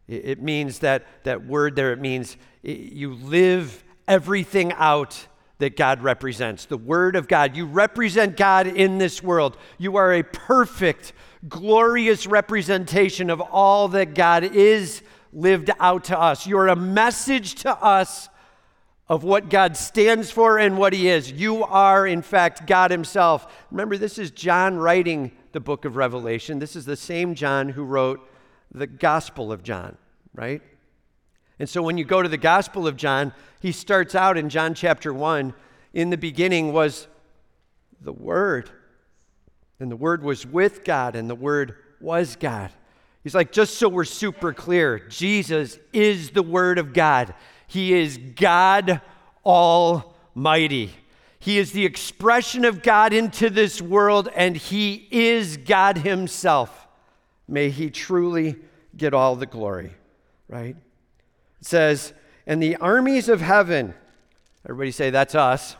It, 0.07 0.41
means 0.41 0.79
that, 0.79 1.05
that 1.23 1.45
word 1.45 1.75
there, 1.75 1.93
it 1.93 1.99
means 1.99 2.35
you 2.63 3.13
live 3.13 3.83
everything 4.07 4.73
out 4.73 5.27
that 5.59 5.77
God 5.77 6.01
represents, 6.01 6.65
the 6.65 6.77
Word 6.77 7.15
of 7.15 7.27
God. 7.27 7.55
You 7.55 7.65
represent 7.65 8.35
God 8.35 8.65
in 8.65 8.97
this 8.97 9.21
world. 9.21 9.57
You 9.77 9.95
are 9.95 10.11
a 10.11 10.23
perfect, 10.23 11.13
glorious 11.47 12.25
representation 12.25 13.29
of 13.29 13.39
all 13.39 13.87
that 13.89 14.15
God 14.15 14.43
is 14.43 15.03
lived 15.31 15.69
out 15.79 16.05
to 16.05 16.19
us. 16.19 16.47
You're 16.47 16.67
a 16.67 16.75
message 16.75 17.55
to 17.55 17.71
us 17.71 18.27
of 19.07 19.23
what 19.23 19.49
God 19.49 19.77
stands 19.77 20.31
for 20.31 20.57
and 20.57 20.77
what 20.77 20.93
He 20.93 21.07
is. 21.07 21.31
You 21.31 21.63
are, 21.63 22.07
in 22.07 22.21
fact, 22.21 22.65
God 22.65 22.89
Himself. 22.89 23.65
Remember, 23.69 23.97
this 23.97 24.17
is 24.17 24.31
John 24.31 24.77
writing 24.77 25.31
the 25.53 25.59
book 25.59 25.85
of 25.85 25.95
Revelation. 25.95 26.59
This 26.59 26.75
is 26.75 26.85
the 26.85 26.95
same 26.95 27.35
John 27.35 27.69
who 27.69 27.83
wrote 27.83 28.27
the 28.71 28.87
Gospel 28.87 29.51
of 29.51 29.63
John, 29.63 29.97
right? 30.33 30.61
And 31.59 31.69
so 31.69 31.81
when 31.81 31.97
you 31.97 32.05
go 32.05 32.21
to 32.21 32.29
the 32.29 32.37
Gospel 32.37 32.87
of 32.87 32.97
John, 32.97 33.33
he 33.59 33.71
starts 33.71 34.15
out 34.15 34.37
in 34.37 34.49
John 34.49 34.73
chapter 34.73 35.13
1 35.13 35.53
in 35.93 36.09
the 36.09 36.17
beginning 36.17 36.73
was 36.73 37.07
the 38.01 38.13
Word. 38.13 38.69
And 39.79 39.91
the 39.91 39.95
Word 39.95 40.23
was 40.23 40.45
with 40.45 40.83
God, 40.83 41.15
and 41.15 41.29
the 41.29 41.35
Word 41.35 41.75
was 41.99 42.35
God. 42.35 42.71
He's 43.23 43.35
like, 43.35 43.51
just 43.51 43.75
so 43.75 43.89
we're 43.89 44.05
super 44.05 44.53
clear, 44.53 44.99
Jesus 44.99 45.77
is 45.93 46.31
the 46.31 46.43
Word 46.43 46.79
of 46.79 46.93
God. 46.93 47.33
He 47.67 47.93
is 47.93 48.17
God 48.17 49.01
Almighty. 49.45 50.91
He 51.41 51.57
is 51.57 51.71
the 51.71 51.85
expression 51.85 52.65
of 52.65 52.83
God 52.83 53.13
into 53.13 53.49
this 53.49 53.81
world, 53.81 54.29
and 54.35 54.55
He 54.55 55.07
is 55.09 55.57
God 55.57 55.97
Himself. 55.97 56.87
May 57.47 57.71
He 57.71 57.89
truly 57.89 58.57
get 58.95 59.15
all 59.15 59.35
the 59.35 59.47
glory, 59.47 59.95
right? 60.47 60.75
It 61.59 61.65
says, 61.65 62.13
and 62.45 62.61
the 62.61 62.75
armies 62.75 63.27
of 63.27 63.41
heaven, 63.41 63.95
everybody 64.63 64.91
say, 64.91 65.09
that's 65.09 65.33
us. 65.33 65.75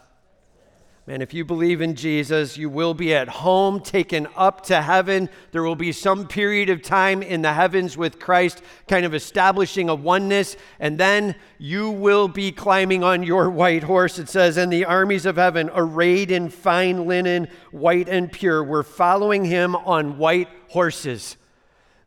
Man, 1.11 1.21
if 1.21 1.33
you 1.33 1.43
believe 1.43 1.81
in 1.81 1.95
Jesus, 1.95 2.57
you 2.57 2.69
will 2.69 2.93
be 2.93 3.13
at 3.13 3.27
home, 3.27 3.81
taken 3.81 4.29
up 4.37 4.61
to 4.67 4.81
heaven. 4.81 5.27
There 5.51 5.61
will 5.61 5.75
be 5.75 5.91
some 5.91 6.25
period 6.25 6.69
of 6.69 6.81
time 6.81 7.21
in 7.21 7.41
the 7.41 7.51
heavens 7.51 7.97
with 7.97 8.17
Christ, 8.17 8.61
kind 8.87 9.05
of 9.05 9.13
establishing 9.13 9.89
a 9.89 9.93
oneness, 9.93 10.55
and 10.79 10.97
then 10.97 11.35
you 11.57 11.89
will 11.89 12.29
be 12.29 12.53
climbing 12.53 13.03
on 13.03 13.23
your 13.23 13.49
white 13.61 13.83
horse. 13.83 14.19
It 14.19 14.29
says, 14.29 14.55
And 14.55 14.71
the 14.71 14.85
armies 14.85 15.25
of 15.25 15.35
heaven, 15.35 15.69
arrayed 15.73 16.31
in 16.31 16.47
fine 16.47 17.05
linen, 17.05 17.49
white 17.71 18.07
and 18.07 18.31
pure, 18.31 18.63
were 18.63 18.81
following 18.81 19.43
him 19.43 19.75
on 19.75 20.17
white 20.17 20.47
horses. 20.69 21.35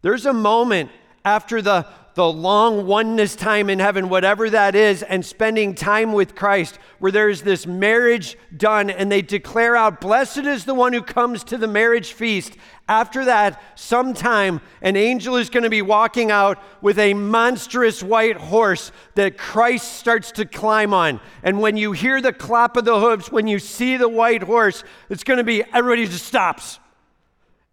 There's 0.01 0.25
a 0.25 0.33
moment 0.33 0.91
after 1.27 1.61
the 1.61 1.87
the 2.15 2.31
long 2.31 2.87
oneness 2.87 3.35
time 3.35 3.69
in 3.69 3.79
heaven, 3.79 4.09
whatever 4.09 4.49
that 4.51 4.75
is, 4.75 5.03
and 5.03 5.25
spending 5.25 5.75
time 5.75 6.13
with 6.13 6.35
Christ, 6.35 6.79
where 6.99 7.11
there's 7.11 7.43
this 7.43 7.67
marriage 7.67 8.39
done, 8.57 8.89
and 8.89 9.11
they 9.11 9.23
declare 9.23 9.75
out, 9.77 10.01
Blessed 10.01 10.39
is 10.39 10.65
the 10.65 10.75
one 10.75 10.93
who 10.93 11.03
comes 11.03 11.43
to 11.45 11.59
the 11.59 11.67
marriage 11.67 12.13
feast. 12.13 12.57
After 12.89 13.25
that, 13.25 13.63
sometime 13.75 14.61
an 14.83 14.97
angel 14.97 15.37
is 15.37 15.51
going 15.51 15.65
to 15.65 15.71
be 15.71 15.83
walking 15.83 16.31
out 16.31 16.63
with 16.81 16.99
a 16.99 17.15
monstrous 17.15 18.03
white 18.03 18.37
horse 18.37 18.93
that 19.15 19.39
Christ 19.39 19.95
starts 19.95 20.33
to 20.33 20.45
climb 20.45 20.95
on. 20.95 21.21
And 21.43 21.61
when 21.61 21.77
you 21.77 21.93
hear 21.93 22.21
the 22.21 22.33
clap 22.33 22.77
of 22.77 22.85
the 22.85 23.01
hooves, 23.01 23.33
when 23.33 23.47
you 23.47 23.59
see 23.59 23.97
the 23.97 24.09
white 24.09 24.43
horse, 24.43 24.85
it's 25.09 25.25
going 25.25 25.39
to 25.39 25.45
be 25.45 25.65
everybody 25.73 26.07
just 26.07 26.27
stops. 26.27 26.79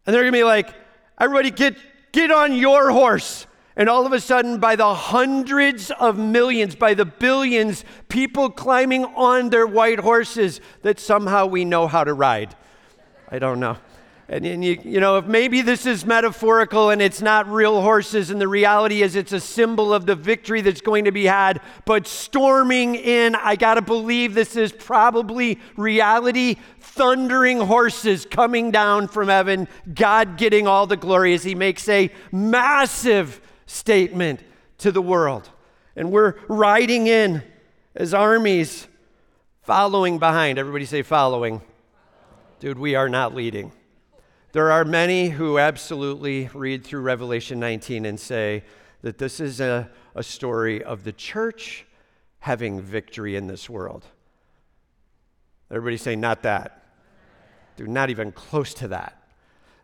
And 0.06 0.16
they're 0.16 0.24
going 0.24 0.34
to 0.34 0.38
be 0.38 0.44
like, 0.44 0.74
Everybody 1.22 1.52
get, 1.52 1.76
get 2.12 2.32
on 2.32 2.56
your 2.56 2.90
horse. 2.90 3.46
And 3.76 3.88
all 3.88 4.06
of 4.06 4.12
a 4.12 4.20
sudden, 4.20 4.60
by 4.60 4.76
the 4.76 4.94
hundreds 4.94 5.92
of 5.92 6.18
millions, 6.18 6.76
by 6.76 6.94
the 6.94 7.06
billions, 7.06 7.86
people 8.10 8.50
climbing 8.50 9.06
on 9.06 9.50
their 9.50 9.66
white 9.66 10.00
horses 10.00 10.60
that 10.82 11.00
somehow 11.00 11.46
we 11.46 11.64
know 11.64 11.88
how 11.88 12.04
to 12.04 12.14
ride. 12.14 12.56
I 13.30 13.40
don't 13.40 13.62
know. 13.62 13.78
And, 14.32 14.46
and 14.46 14.64
you, 14.64 14.80
you 14.84 15.00
know, 15.02 15.18
if 15.18 15.26
maybe 15.26 15.62
this 15.62 15.86
is 15.86 16.06
metaphorical 16.06 16.90
and 16.90 17.02
it's 17.02 17.22
not 17.22 17.52
real 17.52 17.82
horses, 17.82 18.30
and 18.30 18.40
the 18.40 18.48
reality 18.48 19.02
is 19.02 19.18
it's 19.18 19.34
a 19.34 19.42
symbol 19.42 19.94
of 19.94 20.06
the 20.06 20.16
victory 20.16 20.62
that's 20.62 20.80
going 20.80 21.04
to 21.04 21.12
be 21.12 21.26
had, 21.26 21.60
but 21.86 22.08
storming 22.08 22.96
in, 22.96 23.36
I 23.36 23.58
got 23.58 23.74
to 23.74 23.82
believe 23.82 24.34
this 24.34 24.56
is 24.56 24.72
probably 24.72 25.60
reality. 25.76 26.56
Thundering 26.80 27.60
horses 27.60 28.26
coming 28.26 28.72
down 28.72 29.10
from 29.10 29.28
heaven, 29.28 29.68
God 29.94 30.38
getting 30.38 30.66
all 30.66 30.88
the 30.88 30.98
glory 30.98 31.34
as 31.34 31.44
He 31.44 31.54
makes 31.54 31.90
a 31.90 32.10
massive 32.32 33.42
statement 33.72 34.42
to 34.80 34.92
the 34.92 35.02
world. 35.02 35.50
And 35.96 36.12
we're 36.12 36.36
riding 36.48 37.08
in 37.08 37.44
as 37.96 38.14
armies 38.14 38.88
following 39.62 40.20
behind. 40.20 40.60
Everybody 40.60 40.86
say 40.86 41.02
following. 41.02 41.62
Dude, 42.60 42.78
we 42.78 42.96
are 42.96 43.10
not 43.10 43.34
leading. 43.34 43.72
There 44.52 44.72
are 44.72 44.84
many 44.84 45.30
who 45.30 45.58
absolutely 45.58 46.50
read 46.54 46.84
through 46.84 47.02
Revelation 47.02 47.60
19 47.60 48.06
and 48.06 48.20
say 48.20 48.64
that 49.02 49.18
this 49.18 49.40
is 49.40 49.62
a, 49.62 49.90
a 50.14 50.24
story 50.24 50.84
of 50.84 51.04
the 51.04 51.14
church 51.14 51.86
having 52.40 52.82
victory 52.82 53.36
in 53.36 53.48
this 53.48 53.70
world. 53.70 54.06
Everybody 55.70 55.98
say, 55.98 56.16
not 56.16 56.44
that. 56.44 56.84
Dude, 57.78 57.90
not 57.90 58.10
even 58.10 58.32
close 58.34 58.74
to 58.76 58.90
that. 58.90 59.21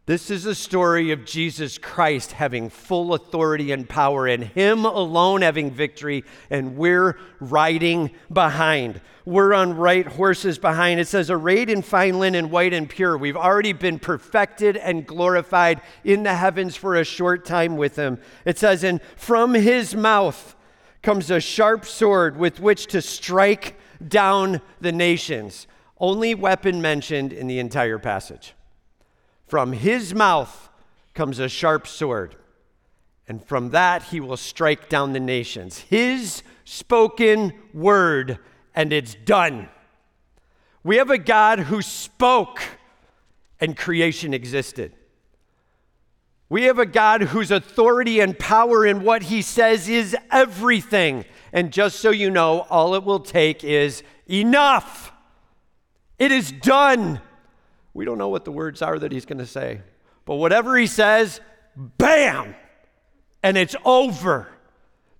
This 0.08 0.32
is 0.32 0.46
a 0.46 0.56
story 0.56 1.12
of 1.12 1.26
Jesus 1.26 1.78
Christ 1.78 2.32
having 2.32 2.70
full 2.70 3.14
authority 3.14 3.74
and 3.74 3.90
power, 3.90 4.26
and 4.26 4.42
Him 4.42 4.86
alone 4.86 5.42
having 5.42 5.70
victory, 5.70 6.24
and 6.50 6.78
we're 6.78 7.18
riding 7.42 8.12
behind. 8.32 9.02
We're 9.26 9.54
on 9.54 9.76
right 9.76 10.08
horses 10.08 10.60
behind. 10.60 11.02
It 11.02 11.10
says, 11.10 11.30
arrayed 11.30 11.70
in 11.70 11.82
fine 11.82 12.20
linen, 12.20 12.52
white 12.52 12.72
and 12.72 12.88
pure. 12.88 13.18
We've 13.18 13.36
already 13.36 13.74
been 13.74 14.00
perfected 14.00 14.78
and 14.78 15.06
glorified 15.06 15.82
in 16.06 16.24
the 16.24 16.36
heavens 16.36 16.78
for 16.78 16.96
a 16.96 17.04
short 17.04 17.44
time 17.44 17.76
with 17.76 17.98
Him. 17.98 18.18
It 18.46 18.58
says, 18.58 18.86
and 18.86 19.02
from 19.18 19.56
His 19.56 19.94
mouth 19.94 20.56
comes 21.02 21.30
a 21.30 21.42
sharp 21.42 21.84
sword 21.84 22.38
with 22.38 22.62
which 22.62 22.88
to 22.88 23.02
strike 23.02 23.78
down 24.08 24.62
the 24.80 24.94
nations. 24.94 25.68
Only 26.00 26.34
weapon 26.34 26.82
mentioned 26.82 27.34
in 27.34 27.48
the 27.48 27.60
entire 27.60 28.00
passage. 28.00 28.54
From 29.48 29.74
his 29.74 30.14
mouth 30.14 30.70
comes 31.14 31.40
a 31.40 31.50
sharp 31.50 31.88
sword, 31.88 32.36
and 33.28 33.44
from 33.44 33.70
that 33.72 34.04
he 34.04 34.20
will 34.20 34.38
strike 34.38 34.90
down 34.90 35.14
the 35.14 35.20
nations. 35.20 35.80
His 35.80 36.44
spoken 36.66 37.54
word, 37.74 38.40
and 38.76 38.92
it's 38.92 39.16
done. 39.16 39.70
We 40.84 40.98
have 40.98 41.10
a 41.10 41.18
God 41.18 41.60
who 41.60 41.82
spoke, 41.82 42.62
and 43.60 43.76
creation 43.76 44.34
existed. 44.34 44.94
We 46.50 46.64
have 46.64 46.80
a 46.80 46.86
God 46.86 47.24
whose 47.24 47.52
authority 47.52 48.20
and 48.20 48.38
power 48.38 48.86
in 48.86 49.04
what 49.04 49.24
he 49.24 49.42
says 49.42 49.90
is 49.90 50.16
everything. 50.32 51.26
And 51.52 51.74
just 51.74 52.00
so 52.00 52.10
you 52.10 52.30
know, 52.30 52.62
all 52.70 52.96
it 52.96 53.04
will 53.04 53.20
take 53.20 53.64
is 53.64 54.04
enough. 54.30 55.12
It 56.20 56.32
is 56.32 56.52
done. 56.52 57.20
We 57.98 58.06
don't 58.06 58.20
know 58.20 58.30
what 58.30 58.46
the 58.46 58.52
words 58.52 58.84
are 58.84 59.00
that 59.00 59.12
he's 59.12 59.26
going 59.26 59.40
to 59.40 59.48
say. 59.48 59.82
But 60.26 60.36
whatever 60.36 60.78
he 60.78 60.86
says, 60.86 61.42
bam, 61.76 62.54
and 63.42 63.58
it's 63.58 63.76
over. 63.84 64.48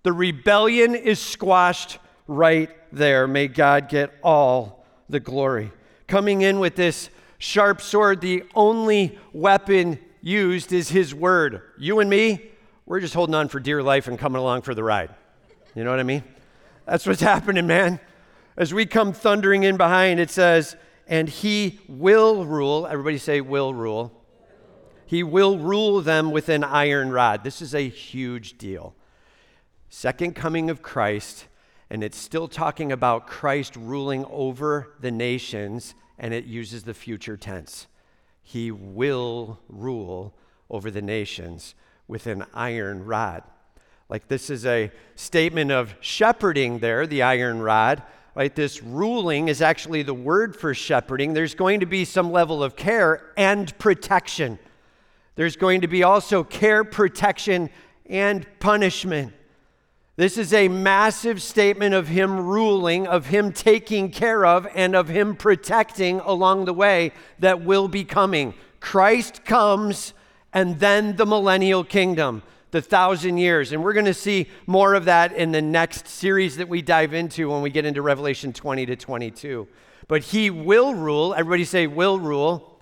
The 0.04 0.14
rebellion 0.14 0.94
is 0.94 1.20
squashed 1.20 1.98
right 2.28 2.70
there. 2.92 3.28
May 3.28 3.48
God 3.48 3.90
get 3.90 4.14
all 4.22 4.86
the 5.10 5.20
glory. 5.20 5.72
Coming 6.06 6.44
in 6.44 6.60
with 6.60 6.76
this 6.76 7.10
sharp 7.40 7.82
sword, 7.82 8.22
the 8.22 8.44
only 8.54 9.18
weapon 9.34 9.98
used 10.22 10.72
is 10.72 10.90
his 10.90 11.16
word. 11.16 11.64
You 11.80 12.00
and 12.00 12.08
me, 12.08 12.52
we're 12.86 13.00
just 13.00 13.16
holding 13.16 13.34
on 13.34 13.48
for 13.48 13.60
dear 13.60 13.82
life 13.82 14.08
and 14.08 14.20
coming 14.20 14.40
along 14.40 14.62
for 14.62 14.76
the 14.76 14.84
ride. 14.84 15.10
You 15.74 15.84
know 15.84 15.90
what 15.90 16.00
I 16.00 16.04
mean? 16.04 16.24
That's 16.86 17.08
what's 17.08 17.22
happening, 17.34 17.66
man. 17.66 18.00
As 18.56 18.72
we 18.72 18.86
come 18.86 19.14
thundering 19.14 19.64
in 19.64 19.78
behind, 19.78 20.20
it 20.20 20.30
says, 20.30 20.76
and 21.08 21.30
he 21.30 21.80
will 21.88 22.46
rule. 22.46 22.86
Everybody 22.86 23.18
say, 23.18 23.42
will 23.42 23.74
rule. 23.74 24.12
He 25.06 25.24
will 25.24 25.58
rule 25.58 26.02
them 26.02 26.32
with 26.32 26.50
an 26.50 26.64
iron 26.64 27.12
rod. 27.12 27.44
This 27.44 27.62
is 27.62 27.74
a 27.74 27.88
huge 27.88 28.58
deal. 28.58 28.94
Second 29.90 30.36
coming 30.36 30.70
of 30.70 30.82
Christ, 30.82 31.48
and 31.90 32.04
it's 32.04 32.18
still 32.18 32.50
talking 32.50 32.92
about 32.92 33.26
Christ 33.26 33.78
ruling 33.78 34.26
over 34.26 34.94
the 35.00 35.12
nations, 35.12 35.96
and 36.20 36.34
it 36.34 36.44
uses 36.44 36.84
the 36.84 36.94
future 36.94 37.38
tense. 37.38 37.88
He 38.44 38.70
will 38.70 39.60
rule 39.70 40.38
over 40.70 40.92
the 40.92 41.02
nations 41.02 41.74
with 42.08 42.28
an 42.28 42.46
iron 42.54 43.06
rod. 43.06 43.44
Like 44.10 44.28
this 44.28 44.50
is 44.50 44.66
a 44.66 44.92
statement 45.16 45.72
of 45.72 45.96
shepherding 46.02 46.80
there, 46.80 47.08
the 47.08 47.22
iron 47.22 47.62
rod, 47.62 48.04
right? 48.38 48.54
This 48.54 48.84
ruling 48.84 49.48
is 49.48 49.64
actually 49.64 50.04
the 50.04 50.14
word 50.14 50.56
for 50.56 50.76
shepherding. 50.76 51.34
There's 51.34 51.56
going 51.56 51.80
to 51.80 51.88
be 51.88 52.06
some 52.06 52.32
level 52.32 52.64
of 52.64 52.76
care 52.76 53.32
and 53.36 53.76
protection. 53.80 54.60
There's 55.34 55.56
going 55.56 55.82
to 55.82 55.88
be 55.88 56.04
also 56.04 56.44
care, 56.44 56.84
protection, 56.84 57.72
and 58.06 58.46
punishment. 58.60 59.34
This 60.18 60.38
is 60.38 60.54
a 60.54 60.68
massive 60.68 61.42
statement 61.42 61.96
of 61.96 62.10
him 62.10 62.46
ruling, 62.46 63.08
of 63.08 63.26
him 63.26 63.52
taking 63.52 64.12
care 64.12 64.46
of, 64.46 64.68
and 64.76 64.96
of 64.96 65.08
him 65.08 65.36
protecting 65.36 66.20
along 66.20 66.66
the 66.66 66.74
way 66.76 67.14
that 67.40 67.64
will 67.64 67.88
be 67.88 68.04
coming. 68.04 68.54
Christ 68.80 69.46
comes, 69.46 70.14
and 70.54 70.80
then 70.80 71.16
the 71.16 71.26
millennial 71.26 71.84
kingdom, 71.84 72.44
the 72.72 72.82
thousand 72.82 73.38
years. 73.38 73.72
And 73.72 73.84
we're 73.84 73.94
going 73.94 74.06
to 74.06 74.14
see 74.14 74.48
more 74.66 74.94
of 74.94 75.06
that 75.06 75.34
in 75.34 75.52
the 75.52 75.62
next 75.62 76.08
series 76.08 76.58
that 76.58 76.68
we 76.68 76.82
dive 76.82 77.14
into 77.14 77.50
when 77.50 77.62
we 77.62 77.70
get 77.70 77.86
into 77.86 78.02
Revelation 78.02 78.54
20 78.54 78.86
to 78.88 78.96
22. 78.96 79.68
But 80.08 80.24
he 80.24 80.50
will 80.50 80.94
rule. 80.94 81.34
Everybody 81.34 81.66
say, 81.66 81.88
will 81.88 82.20
rule 82.20 82.78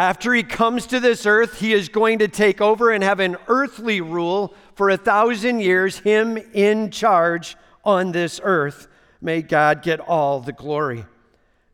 after 0.00 0.32
he 0.32 0.42
comes 0.42 0.86
to 0.86 0.98
this 0.98 1.26
earth, 1.26 1.60
he 1.60 1.74
is 1.74 1.90
going 1.90 2.20
to 2.20 2.28
take 2.28 2.62
over 2.62 2.90
and 2.90 3.04
have 3.04 3.20
an 3.20 3.36
earthly 3.48 4.00
rule 4.00 4.54
for 4.74 4.88
a 4.88 4.96
thousand 4.96 5.60
years, 5.60 5.98
him 5.98 6.38
in 6.54 6.90
charge 6.90 7.54
on 7.84 8.12
this 8.12 8.40
earth. 8.42 8.88
May 9.20 9.42
God 9.42 9.82
get 9.82 10.00
all 10.00 10.40
the 10.40 10.54
glory. 10.54 11.04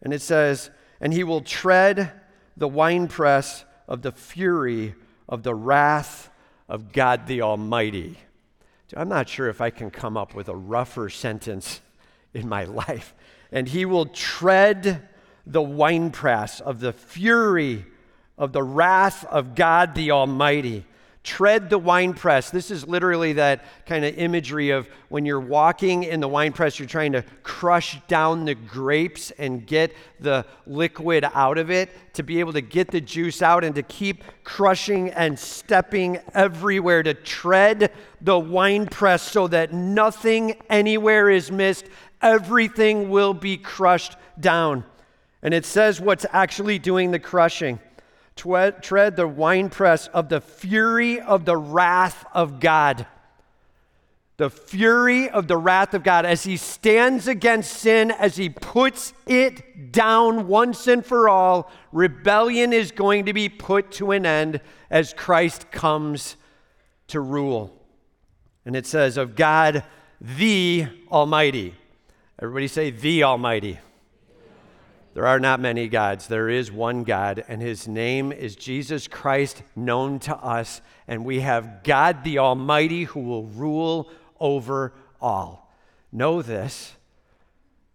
And 0.02 0.12
it 0.12 0.22
says, 0.22 0.70
and 1.00 1.12
he 1.12 1.22
will 1.22 1.40
tread 1.40 2.10
the 2.56 2.66
winepress 2.66 3.64
of 3.86 4.02
the 4.02 4.10
fury 4.10 4.96
of 5.28 5.44
the 5.44 5.54
wrath 5.54 6.28
of 6.68 6.92
God 6.92 7.26
the 7.26 7.42
Almighty. 7.42 8.18
I'm 8.96 9.08
not 9.08 9.28
sure 9.28 9.48
if 9.48 9.60
I 9.60 9.70
can 9.70 9.90
come 9.90 10.16
up 10.16 10.34
with 10.34 10.48
a 10.48 10.54
rougher 10.54 11.08
sentence 11.08 11.80
in 12.34 12.48
my 12.48 12.64
life. 12.64 13.14
And 13.50 13.68
he 13.68 13.84
will 13.84 14.06
tread 14.06 15.08
the 15.46 15.62
winepress 15.62 16.60
of 16.60 16.80
the 16.80 16.92
fury 16.92 17.84
of 18.36 18.52
the 18.52 18.62
wrath 18.62 19.24
of 19.24 19.54
God 19.54 19.94
the 19.94 20.10
Almighty. 20.10 20.84
Tread 21.26 21.70
the 21.70 21.78
winepress. 21.78 22.50
This 22.50 22.70
is 22.70 22.86
literally 22.86 23.32
that 23.32 23.64
kind 23.84 24.04
of 24.04 24.16
imagery 24.16 24.70
of 24.70 24.88
when 25.08 25.26
you're 25.26 25.40
walking 25.40 26.04
in 26.04 26.20
the 26.20 26.28
winepress, 26.28 26.78
you're 26.78 26.86
trying 26.86 27.10
to 27.12 27.24
crush 27.42 28.00
down 28.06 28.44
the 28.44 28.54
grapes 28.54 29.32
and 29.32 29.66
get 29.66 29.92
the 30.20 30.46
liquid 30.68 31.26
out 31.34 31.58
of 31.58 31.68
it 31.68 31.90
to 32.12 32.22
be 32.22 32.38
able 32.38 32.52
to 32.52 32.60
get 32.60 32.92
the 32.92 33.00
juice 33.00 33.42
out 33.42 33.64
and 33.64 33.74
to 33.74 33.82
keep 33.82 34.22
crushing 34.44 35.10
and 35.10 35.36
stepping 35.36 36.20
everywhere 36.32 37.02
to 37.02 37.12
tread 37.12 37.90
the 38.20 38.38
winepress 38.38 39.20
so 39.20 39.48
that 39.48 39.72
nothing 39.72 40.54
anywhere 40.70 41.28
is 41.28 41.50
missed. 41.50 41.86
Everything 42.22 43.10
will 43.10 43.34
be 43.34 43.56
crushed 43.56 44.16
down. 44.38 44.84
And 45.42 45.52
it 45.52 45.66
says 45.66 46.00
what's 46.00 46.24
actually 46.32 46.78
doing 46.78 47.10
the 47.10 47.18
crushing 47.18 47.80
tread 48.36 49.16
the 49.16 49.26
winepress 49.26 50.06
of 50.08 50.28
the 50.28 50.40
fury 50.40 51.20
of 51.20 51.44
the 51.44 51.56
wrath 51.56 52.24
of 52.32 52.60
God. 52.60 53.06
The 54.36 54.50
fury 54.50 55.30
of 55.30 55.48
the 55.48 55.56
wrath 55.56 55.94
of 55.94 56.02
God 56.02 56.26
as 56.26 56.44
he 56.44 56.58
stands 56.58 57.26
against 57.26 57.72
sin, 57.72 58.10
as 58.10 58.36
he 58.36 58.50
puts 58.50 59.14
it 59.26 59.92
down 59.92 60.46
once 60.46 60.86
and 60.86 61.04
for 61.04 61.28
all. 61.28 61.70
Rebellion 61.90 62.74
is 62.74 62.92
going 62.92 63.24
to 63.24 63.32
be 63.32 63.48
put 63.48 63.90
to 63.92 64.10
an 64.10 64.26
end 64.26 64.60
as 64.90 65.14
Christ 65.14 65.70
comes 65.70 66.36
to 67.08 67.20
rule. 67.20 67.72
And 68.66 68.76
it 68.76 68.84
says, 68.84 69.16
of 69.16 69.36
God 69.36 69.84
the 70.20 70.86
Almighty. 71.10 71.74
Everybody 72.38 72.68
say, 72.68 72.90
the 72.90 73.22
Almighty. 73.22 73.78
There 75.16 75.26
are 75.26 75.40
not 75.40 75.60
many 75.60 75.88
gods. 75.88 76.26
There 76.26 76.50
is 76.50 76.70
one 76.70 77.02
God, 77.02 77.42
and 77.48 77.62
his 77.62 77.88
name 77.88 78.32
is 78.32 78.54
Jesus 78.54 79.08
Christ, 79.08 79.62
known 79.74 80.18
to 80.18 80.36
us. 80.36 80.82
And 81.08 81.24
we 81.24 81.40
have 81.40 81.82
God 81.82 82.22
the 82.22 82.38
Almighty 82.38 83.04
who 83.04 83.20
will 83.20 83.46
rule 83.46 84.10
over 84.38 84.92
all. 85.18 85.72
Know 86.12 86.42
this 86.42 86.96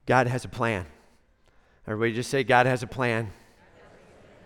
God 0.07 0.25
has 0.25 0.45
a 0.45 0.47
plan. 0.47 0.87
Everybody 1.85 2.13
just 2.13 2.31
say, 2.31 2.43
God 2.43 2.65
has 2.65 2.81
a 2.81 2.87
plan. 2.87 3.29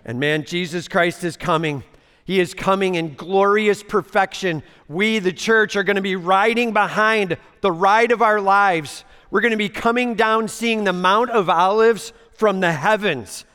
And 0.03 0.19
man, 0.19 0.43
Jesus 0.43 0.89
Christ 0.89 1.23
is 1.23 1.37
coming. 1.37 1.81
He 2.25 2.41
is 2.41 2.53
coming 2.53 2.95
in 2.95 3.15
glorious 3.15 3.83
perfection. 3.83 4.63
We, 4.89 5.19
the 5.19 5.31
church, 5.31 5.77
are 5.77 5.83
going 5.83 5.95
to 5.95 6.01
be 6.01 6.17
riding 6.17 6.73
behind 6.73 7.37
the 7.61 7.71
ride 7.71 8.11
of 8.11 8.21
our 8.21 8.41
lives. 8.41 9.05
We're 9.31 9.41
going 9.41 9.51
to 9.51 9.57
be 9.57 9.69
coming 9.69 10.15
down, 10.15 10.49
seeing 10.49 10.83
the 10.83 10.91
Mount 10.91 11.29
of 11.29 11.49
Olives 11.49 12.11
from 12.35 12.59
the 12.59 12.71
heavens. 12.71 13.45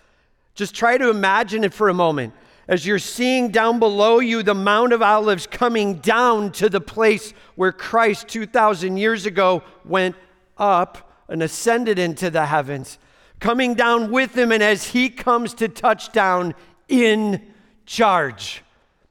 Just 0.54 0.74
try 0.74 0.98
to 0.98 1.10
imagine 1.10 1.64
it 1.64 1.72
for 1.72 1.88
a 1.88 1.94
moment. 1.94 2.34
As 2.68 2.86
you're 2.86 2.98
seeing 2.98 3.50
down 3.50 3.78
below 3.78 4.20
you 4.20 4.42
the 4.42 4.54
Mount 4.54 4.92
of 4.92 5.02
Olives 5.02 5.46
coming 5.46 5.94
down 5.96 6.52
to 6.52 6.68
the 6.68 6.80
place 6.80 7.32
where 7.56 7.72
Christ 7.72 8.28
2,000 8.28 8.96
years 8.96 9.26
ago 9.26 9.62
went 9.84 10.14
up 10.56 11.10
and 11.28 11.42
ascended 11.42 11.98
into 11.98 12.30
the 12.30 12.46
heavens, 12.46 12.98
coming 13.40 13.74
down 13.74 14.10
with 14.10 14.36
him, 14.36 14.52
and 14.52 14.62
as 14.62 14.88
he 14.88 15.08
comes 15.08 15.54
to 15.54 15.68
touch 15.68 16.12
down 16.12 16.54
in 16.88 17.52
charge, 17.86 18.62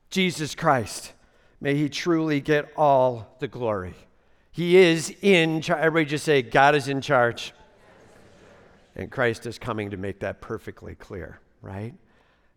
Jesus 0.10 0.56
Christ. 0.56 1.14
May 1.62 1.76
he 1.76 1.90
truly 1.90 2.40
get 2.40 2.72
all 2.78 3.36
the 3.40 3.48
glory. 3.48 3.96
He 4.52 4.78
is 4.78 5.14
in 5.22 5.62
charge. 5.62 5.82
Everybody 5.82 6.10
just 6.12 6.26
say, 6.26 6.42
God 6.42 6.76
is 6.76 6.88
in 6.88 7.02
charge. 7.02 7.54
And 9.00 9.10
Christ 9.10 9.46
is 9.46 9.58
coming 9.58 9.92
to 9.92 9.98
make 9.98 10.20
that 10.20 10.42
perfectly 10.42 10.94
clear, 10.94 11.40
right? 11.62 11.94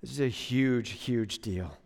This 0.00 0.10
is 0.10 0.20
a 0.20 0.28
huge, 0.28 0.90
huge 0.90 1.38
deal. 1.38 1.78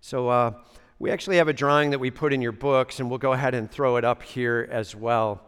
So, 0.00 0.28
uh, 0.28 0.52
we 1.00 1.10
actually 1.10 1.38
have 1.38 1.48
a 1.48 1.52
drawing 1.52 1.90
that 1.90 1.98
we 1.98 2.12
put 2.12 2.32
in 2.32 2.40
your 2.40 2.52
books, 2.52 3.00
and 3.00 3.10
we'll 3.10 3.18
go 3.18 3.32
ahead 3.32 3.56
and 3.56 3.68
throw 3.68 3.96
it 3.96 4.04
up 4.04 4.22
here 4.22 4.68
as 4.70 4.94
well. 4.94 5.42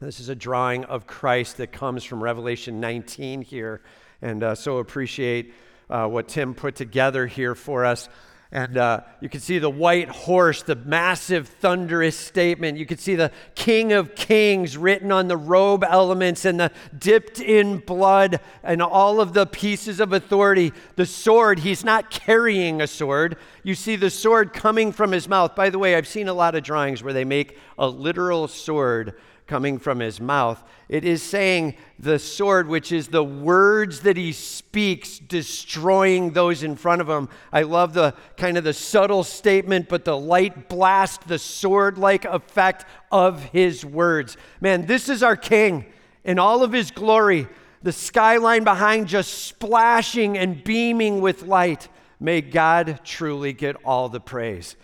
This 0.00 0.20
is 0.20 0.30
a 0.30 0.34
drawing 0.34 0.86
of 0.86 1.06
Christ 1.06 1.58
that 1.58 1.70
comes 1.70 2.02
from 2.02 2.22
Revelation 2.22 2.80
19 2.80 3.42
here, 3.42 3.82
and 4.22 4.42
uh, 4.42 4.54
so 4.54 4.78
appreciate 4.78 5.52
uh, 5.90 6.06
what 6.06 6.28
Tim 6.28 6.54
put 6.54 6.76
together 6.76 7.26
here 7.26 7.54
for 7.54 7.84
us. 7.84 8.08
And 8.50 8.78
uh, 8.78 9.00
you 9.20 9.28
can 9.28 9.40
see 9.40 9.58
the 9.58 9.68
white 9.68 10.08
horse, 10.08 10.62
the 10.62 10.74
massive 10.74 11.48
thunderous 11.48 12.18
statement. 12.18 12.78
You 12.78 12.86
can 12.86 12.96
see 12.96 13.14
the 13.14 13.30
King 13.54 13.92
of 13.92 14.14
Kings 14.14 14.78
written 14.78 15.12
on 15.12 15.28
the 15.28 15.36
robe 15.36 15.84
elements 15.84 16.46
and 16.46 16.58
the 16.58 16.72
dipped 16.96 17.40
in 17.40 17.78
blood 17.80 18.40
and 18.62 18.80
all 18.80 19.20
of 19.20 19.34
the 19.34 19.44
pieces 19.44 20.00
of 20.00 20.14
authority. 20.14 20.72
The 20.96 21.04
sword, 21.04 21.58
he's 21.58 21.84
not 21.84 22.10
carrying 22.10 22.80
a 22.80 22.86
sword. 22.86 23.36
You 23.64 23.74
see 23.74 23.96
the 23.96 24.08
sword 24.08 24.54
coming 24.54 24.92
from 24.92 25.12
his 25.12 25.28
mouth. 25.28 25.54
By 25.54 25.68
the 25.68 25.78
way, 25.78 25.94
I've 25.94 26.08
seen 26.08 26.28
a 26.28 26.34
lot 26.34 26.54
of 26.54 26.62
drawings 26.62 27.02
where 27.02 27.12
they 27.12 27.26
make 27.26 27.58
a 27.76 27.86
literal 27.86 28.48
sword 28.48 29.14
coming 29.48 29.78
from 29.78 29.98
his 29.98 30.20
mouth. 30.20 30.62
It 30.88 31.04
is 31.04 31.22
saying 31.22 31.74
the 31.98 32.18
sword, 32.18 32.68
which 32.68 32.92
is 32.92 33.08
the 33.08 33.24
words 33.24 34.00
that 34.00 34.16
he 34.16 34.32
speaks, 34.32 35.18
destroying 35.18 36.32
those 36.32 36.62
in 36.62 36.76
front 36.76 37.00
of 37.00 37.08
him. 37.08 37.28
I 37.52 37.62
love 37.62 37.94
the 37.94 38.14
kind 38.36 38.56
of 38.58 38.64
the 38.64 38.74
subtle 38.74 39.24
statement, 39.24 39.88
but 39.88 40.04
the 40.04 40.16
light 40.16 40.68
blast, 40.68 41.26
the 41.26 41.38
sword 41.38 41.98
like 41.98 42.26
effect 42.26 42.84
of 43.10 43.42
his 43.44 43.84
words. 43.84 44.36
Man, 44.60 44.86
this 44.86 45.08
is 45.08 45.22
our 45.22 45.36
king 45.36 45.86
in 46.24 46.38
all 46.38 46.62
of 46.62 46.72
his 46.72 46.90
glory. 46.90 47.48
The 47.82 47.92
skyline 47.92 48.64
behind 48.64 49.08
just 49.08 49.32
splashing 49.46 50.36
and 50.36 50.62
beaming 50.62 51.20
with 51.20 51.42
light. 51.42 51.88
May 52.20 52.42
God 52.42 53.00
truly 53.02 53.52
get 53.52 53.76
all 53.84 54.08
the 54.08 54.20
praise. 54.20 54.76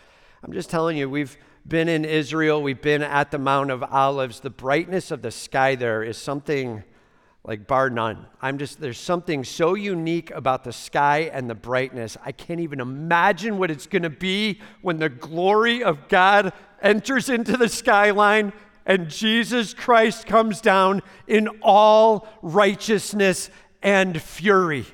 I'm 0.43 0.53
just 0.53 0.71
telling 0.71 0.97
you, 0.97 1.11
we've 1.11 1.37
been 1.67 1.89
in 1.89 2.05
Israel, 2.05 2.63
we've 2.63 2.83
been 2.83 3.03
at 3.03 3.31
the 3.31 3.39
Mount 3.39 3.71
of 3.71 3.83
Olives. 3.83 4.41
The 4.41 4.51
brightness 4.51 5.11
of 5.11 5.23
the 5.23 5.31
sky 5.31 5.75
there 5.75 6.03
is 6.03 6.19
something 6.19 6.85
like 7.43 7.67
bar 7.67 7.91
none. 7.91 8.27
I'm 8.41 8.59
just, 8.59 8.81
there's 8.81 8.99
something 8.99 9.45
so 9.45 9.75
unique 9.75 10.31
about 10.31 10.65
the 10.65 10.73
sky 10.73 11.31
and 11.33 11.49
the 11.49 11.55
brightness. 11.55 12.17
I 12.25 12.33
can't 12.33 12.61
even 12.61 12.81
imagine 12.81 13.59
what 13.59 13.71
it's 13.71 13.87
going 13.87 14.03
to 14.03 14.11
be 14.11 14.61
when 14.83 14.99
the 14.99 15.09
glory 15.09 15.83
of 15.83 16.09
God 16.09 16.53
enters 16.83 17.29
into 17.29 17.57
the 17.57 17.69
skyline 17.69 18.53
and 18.87 19.09
Jesus 19.09 19.73
Christ 19.73 20.27
comes 20.27 20.61
down 20.61 21.03
in 21.27 21.49
all 21.63 22.29
righteousness 22.43 23.51
and 23.83 24.21
fury. 24.21 24.85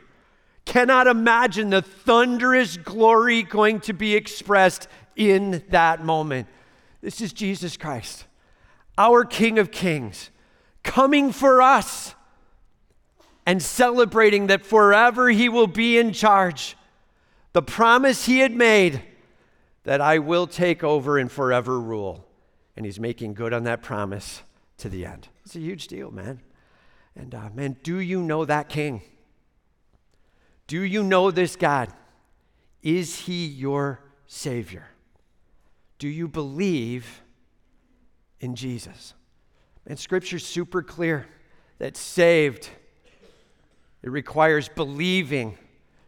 Cannot 0.64 1.08
imagine 1.08 1.70
the 1.70 1.82
thunderous 1.82 2.76
glory 2.76 3.42
going 3.42 3.80
to 3.80 3.92
be 3.92 4.14
expressed 4.14 4.86
in 5.16 5.64
that 5.70 6.04
moment. 6.04 6.46
This 7.00 7.20
is 7.20 7.32
Jesus 7.32 7.76
Christ, 7.76 8.26
our 8.98 9.24
King 9.24 9.58
of 9.58 9.70
Kings, 9.70 10.30
coming 10.82 11.32
for 11.32 11.62
us 11.62 12.14
and 13.46 13.62
celebrating 13.62 14.48
that 14.48 14.66
forever 14.66 15.28
he 15.30 15.48
will 15.48 15.66
be 15.66 15.98
in 15.98 16.12
charge. 16.12 16.76
The 17.52 17.62
promise 17.62 18.26
he 18.26 18.38
had 18.38 18.52
made 18.52 19.02
that 19.84 20.00
I 20.00 20.18
will 20.18 20.46
take 20.46 20.84
over 20.84 21.18
and 21.18 21.32
forever 21.32 21.80
rule. 21.80 22.26
And 22.76 22.86
he's 22.86 23.00
making 23.00 23.34
good 23.34 23.52
on 23.52 23.64
that 23.64 23.82
promise 23.82 24.42
to 24.78 24.88
the 24.88 25.04
end. 25.04 25.28
It's 25.44 25.56
a 25.56 25.60
huge 25.60 25.88
deal, 25.88 26.10
man. 26.10 26.40
And 27.16 27.34
uh, 27.34 27.50
man, 27.54 27.76
do 27.82 27.98
you 27.98 28.22
know 28.22 28.44
that 28.44 28.68
king? 28.68 29.02
Do 30.66 30.82
you 30.82 31.02
know 31.02 31.30
this 31.30 31.56
God? 31.56 31.92
Is 32.82 33.20
he 33.20 33.46
your 33.46 34.00
Savior? 34.26 34.86
Do 36.00 36.08
you 36.08 36.26
believe 36.26 37.22
in 38.40 38.56
Jesus. 38.56 39.14
And 39.86 39.98
scripture's 39.98 40.46
super 40.46 40.82
clear 40.82 41.26
that 41.78 41.96
saved, 41.96 42.68
it 44.02 44.10
requires 44.10 44.68
believing 44.68 45.56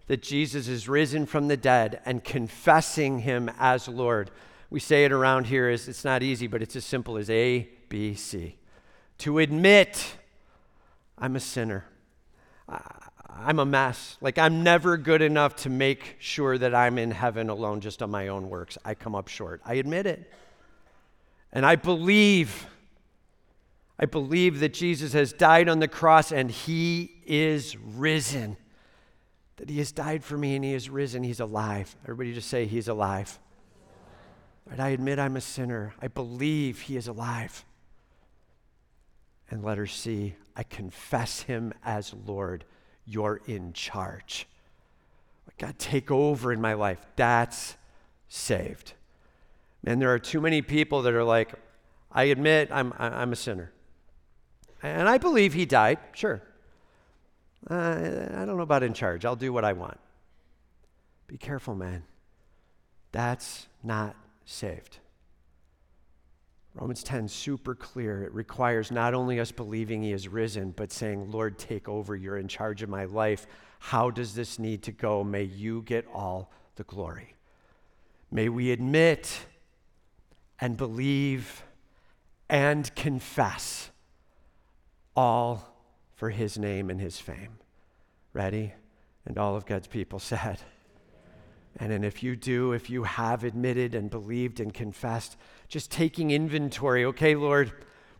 that 0.06 0.22
Jesus 0.22 0.68
is 0.68 0.88
risen 0.88 1.26
from 1.26 1.48
the 1.48 1.56
dead 1.56 2.00
and 2.04 2.24
confessing 2.24 3.20
him 3.20 3.50
as 3.58 3.88
Lord. 3.88 4.30
We 4.70 4.80
say 4.80 5.04
it 5.04 5.12
around 5.12 5.46
here 5.46 5.68
as 5.68 5.88
it's 5.88 6.04
not 6.04 6.22
easy, 6.22 6.46
but 6.46 6.62
it's 6.62 6.76
as 6.76 6.84
simple 6.84 7.16
as 7.16 7.30
A, 7.30 7.68
B, 7.88 8.14
C. 8.14 8.56
To 9.18 9.38
admit 9.38 10.16
I'm 11.16 11.36
a 11.36 11.40
sinner. 11.40 11.84
I'm 13.38 13.58
a 13.58 13.64
mess. 13.64 14.16
Like, 14.20 14.38
I'm 14.38 14.62
never 14.62 14.96
good 14.96 15.22
enough 15.22 15.56
to 15.56 15.70
make 15.70 16.16
sure 16.18 16.58
that 16.58 16.74
I'm 16.74 16.98
in 16.98 17.10
heaven 17.10 17.48
alone 17.48 17.80
just 17.80 18.02
on 18.02 18.10
my 18.10 18.28
own 18.28 18.50
works. 18.50 18.78
I 18.84 18.94
come 18.94 19.14
up 19.14 19.28
short. 19.28 19.60
I 19.64 19.74
admit 19.74 20.06
it. 20.06 20.30
And 21.52 21.66
I 21.66 21.76
believe, 21.76 22.66
I 23.98 24.06
believe 24.06 24.60
that 24.60 24.72
Jesus 24.72 25.12
has 25.12 25.32
died 25.32 25.68
on 25.68 25.80
the 25.80 25.88
cross 25.88 26.32
and 26.32 26.50
he 26.50 27.10
is 27.26 27.76
risen. 27.76 28.56
That 29.56 29.68
he 29.68 29.78
has 29.78 29.92
died 29.92 30.24
for 30.24 30.38
me 30.38 30.56
and 30.56 30.64
he 30.64 30.74
is 30.74 30.88
risen. 30.88 31.22
He's 31.22 31.40
alive. 31.40 31.94
Everybody 32.04 32.34
just 32.34 32.48
say, 32.48 32.66
He's 32.66 32.88
alive. 32.88 33.38
Right? 34.66 34.80
I 34.80 34.88
admit 34.90 35.18
I'm 35.18 35.36
a 35.36 35.40
sinner. 35.40 35.94
I 36.00 36.08
believe 36.08 36.80
he 36.82 36.96
is 36.96 37.08
alive. 37.08 37.64
And 39.50 39.62
letter 39.62 39.86
C, 39.86 40.34
I 40.56 40.62
confess 40.62 41.42
him 41.42 41.74
as 41.84 42.14
Lord. 42.26 42.64
You're 43.06 43.40
in 43.46 43.72
charge. 43.72 44.46
God, 45.58 45.78
take 45.78 46.10
over 46.10 46.52
in 46.52 46.60
my 46.60 46.72
life. 46.74 46.98
That's 47.16 47.76
saved. 48.28 48.94
Man, 49.84 49.98
there 49.98 50.12
are 50.12 50.18
too 50.18 50.40
many 50.40 50.62
people 50.62 51.02
that 51.02 51.14
are 51.14 51.24
like, 51.24 51.54
I 52.10 52.24
admit 52.24 52.70
I'm, 52.72 52.92
I'm 52.98 53.32
a 53.32 53.36
sinner. 53.36 53.72
And 54.82 55.08
I 55.08 55.18
believe 55.18 55.52
he 55.52 55.64
died, 55.64 55.98
sure. 56.12 56.42
Uh, 57.70 58.28
I 58.34 58.44
don't 58.44 58.56
know 58.56 58.62
about 58.62 58.82
in 58.82 58.92
charge. 58.92 59.24
I'll 59.24 59.36
do 59.36 59.52
what 59.52 59.64
I 59.64 59.72
want. 59.72 59.98
Be 61.28 61.36
careful, 61.36 61.74
man. 61.74 62.02
That's 63.12 63.68
not 63.84 64.16
saved. 64.44 64.98
Romans 66.74 67.02
10, 67.02 67.28
super 67.28 67.74
clear. 67.74 68.24
It 68.24 68.32
requires 68.32 68.90
not 68.90 69.12
only 69.12 69.38
us 69.38 69.52
believing 69.52 70.02
he 70.02 70.12
is 70.12 70.26
risen, 70.26 70.70
but 70.70 70.90
saying, 70.90 71.30
Lord, 71.30 71.58
take 71.58 71.88
over. 71.88 72.16
You're 72.16 72.38
in 72.38 72.48
charge 72.48 72.82
of 72.82 72.88
my 72.88 73.04
life. 73.04 73.46
How 73.78 74.10
does 74.10 74.34
this 74.34 74.58
need 74.58 74.82
to 74.84 74.92
go? 74.92 75.22
May 75.22 75.42
you 75.42 75.82
get 75.82 76.06
all 76.14 76.50
the 76.76 76.84
glory. 76.84 77.34
May 78.30 78.48
we 78.48 78.70
admit 78.70 79.46
and 80.60 80.76
believe 80.76 81.62
and 82.48 82.94
confess 82.94 83.90
all 85.14 85.76
for 86.14 86.30
his 86.30 86.56
name 86.56 86.88
and 86.88 87.00
his 87.00 87.18
fame. 87.18 87.58
Ready? 88.32 88.72
And 89.26 89.36
all 89.36 89.56
of 89.56 89.66
God's 89.66 89.88
people 89.88 90.18
said, 90.20 90.60
and 91.78 91.90
then 91.90 92.04
if 92.04 92.22
you 92.22 92.36
do, 92.36 92.72
if 92.72 92.90
you 92.90 93.04
have 93.04 93.44
admitted 93.44 93.94
and 93.94 94.10
believed 94.10 94.60
and 94.60 94.72
confessed, 94.72 95.36
just 95.72 95.90
taking 95.90 96.30
inventory, 96.30 97.02
okay, 97.06 97.34
Lord, 97.34 97.72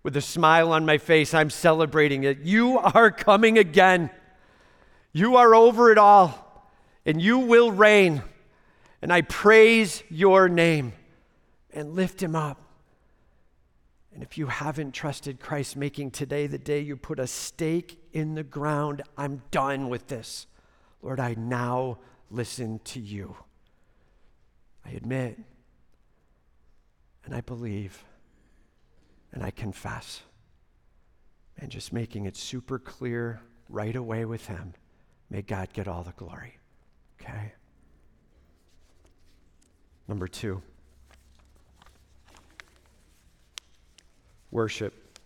with 0.02 0.16
a 0.16 0.22
smile 0.22 0.72
on 0.72 0.86
my 0.86 0.96
face, 0.96 1.34
I'm 1.34 1.50
celebrating 1.50 2.24
it. 2.24 2.38
You 2.40 2.78
are 2.78 3.10
coming 3.10 3.58
again. 3.58 4.08
You 5.12 5.36
are 5.36 5.54
over 5.54 5.92
it 5.92 5.98
all, 5.98 6.72
and 7.04 7.20
you 7.20 7.40
will 7.40 7.70
reign. 7.70 8.22
And 9.02 9.12
I 9.12 9.20
praise 9.20 10.02
your 10.08 10.48
name 10.48 10.94
and 11.74 11.94
lift 11.94 12.22
him 12.22 12.34
up. 12.34 12.58
And 14.14 14.22
if 14.22 14.38
you 14.38 14.46
haven't 14.46 14.92
trusted 14.92 15.38
Christ, 15.38 15.76
making 15.76 16.12
today 16.12 16.46
the 16.46 16.56
day 16.56 16.80
you 16.80 16.96
put 16.96 17.18
a 17.18 17.26
stake 17.26 18.00
in 18.14 18.34
the 18.34 18.42
ground, 18.42 19.02
I'm 19.18 19.42
done 19.50 19.90
with 19.90 20.08
this. 20.08 20.46
Lord, 21.02 21.20
I 21.20 21.34
now 21.34 21.98
listen 22.30 22.80
to 22.84 22.98
you. 22.98 23.36
I 24.86 24.92
admit, 24.92 25.38
and 27.24 27.35
I 27.35 27.40
believe, 27.40 28.04
and 29.32 29.42
I 29.42 29.50
confess. 29.50 30.22
And 31.58 31.70
just 31.70 31.92
making 31.92 32.24
it 32.24 32.37
super 32.37 32.78
clear 32.78 33.40
right 33.68 33.94
away 33.94 34.24
with 34.24 34.46
Him. 34.46 34.74
May 35.30 35.42
God 35.42 35.72
get 35.72 35.87
all 35.87 36.02
the 36.02 36.12
glory. 36.12 36.58
Okay? 37.20 37.52
Number 40.08 40.26
two 40.26 40.62
worship. 44.50 45.18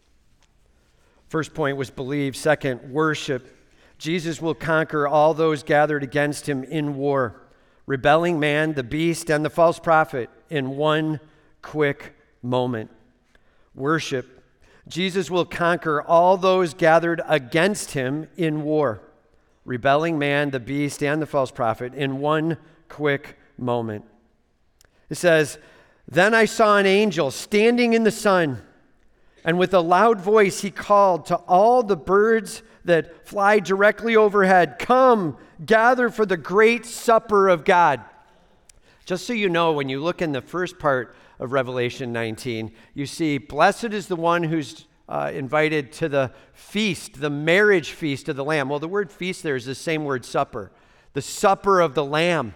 First 1.29 1.53
point 1.53 1.77
was 1.77 1.91
believe. 1.91 2.37
Second, 2.37 2.93
worship. 2.93 3.53
Jesus 3.99 4.41
will 4.41 4.55
conquer 4.55 5.09
all 5.09 5.35
those 5.35 5.63
gathered 5.63 6.03
against 6.03 6.49
him 6.49 6.63
in 6.65 6.95
war, 6.95 7.43
rebelling 7.87 8.39
man, 8.39 8.75
the 8.75 8.85
beast, 8.85 9.31
and 9.31 9.45
the 9.45 9.51
false 9.51 9.79
prophet 9.79 10.31
in 10.49 10.77
one 10.77 11.19
quick 11.67 12.15
moment. 12.43 12.89
Worship. 13.75 14.41
Jesus 14.87 15.29
will 15.29 15.45
conquer 15.45 16.01
all 16.01 16.37
those 16.37 16.75
gathered 16.75 17.21
against 17.27 17.91
him 17.91 18.29
in 18.37 18.63
war, 18.63 19.03
rebelling 19.65 20.17
man, 20.17 20.51
the 20.51 20.61
beast, 20.61 21.03
and 21.03 21.21
the 21.21 21.27
false 21.27 21.51
prophet 21.51 21.93
in 21.93 22.21
one 22.21 22.57
quick 22.89 23.37
moment. 23.59 24.05
It 25.11 25.17
says, 25.17 25.59
Then 26.07 26.35
I 26.35 26.45
saw 26.45 26.79
an 26.79 26.87
angel 26.87 27.33
standing 27.33 27.95
in 27.95 28.05
the 28.05 28.13
sun, 28.13 28.63
and 29.45 29.59
with 29.59 29.75
a 29.75 29.81
loud 29.81 30.21
voice 30.21 30.61
he 30.61 30.71
called 30.71 31.27
to 31.27 31.37
all 31.49 31.83
the 31.83 31.97
birds 31.97 32.63
that 32.85 33.27
fly 33.27 33.59
directly 33.59 34.15
overhead 34.15 34.79
Come, 34.79 35.37
gather 35.65 36.11
for 36.11 36.27
the 36.27 36.37
great 36.37 36.87
supper 36.87 37.49
of 37.49 37.65
God. 37.65 38.03
Just 39.05 39.27
so 39.27 39.33
you 39.33 39.49
know, 39.49 39.73
when 39.73 39.89
you 39.89 40.01
look 40.01 40.23
in 40.23 40.31
the 40.31 40.41
first 40.41 40.79
part 40.79 41.17
of 41.39 41.53
Revelation 41.53 42.13
19, 42.13 42.73
you 42.95 43.07
see, 43.07 43.39
Blessed 43.39 43.93
is 43.93 44.07
the 44.07 44.17
one 44.17 44.43
who's 44.43 44.87
uh, 45.09 45.31
invited 45.33 45.93
to 45.93 46.09
the 46.09 46.33
feast, 46.53 47.21
the 47.21 47.31
marriage 47.31 47.93
feast 47.93 48.29
of 48.29 48.37
the 48.37 48.45
Lamb. 48.45 48.69
Well, 48.69 48.79
the 48.79 48.89
word 48.89 49.13
feast 49.13 49.43
there 49.43 49.57
is 49.57 49.65
the 49.65 49.75
same 49.75 50.05
word 50.05 50.25
supper, 50.25 50.73
the 51.13 51.23
supper 51.23 51.81
of 51.81 51.95
the 51.95 52.05
Lamb. 52.05 52.55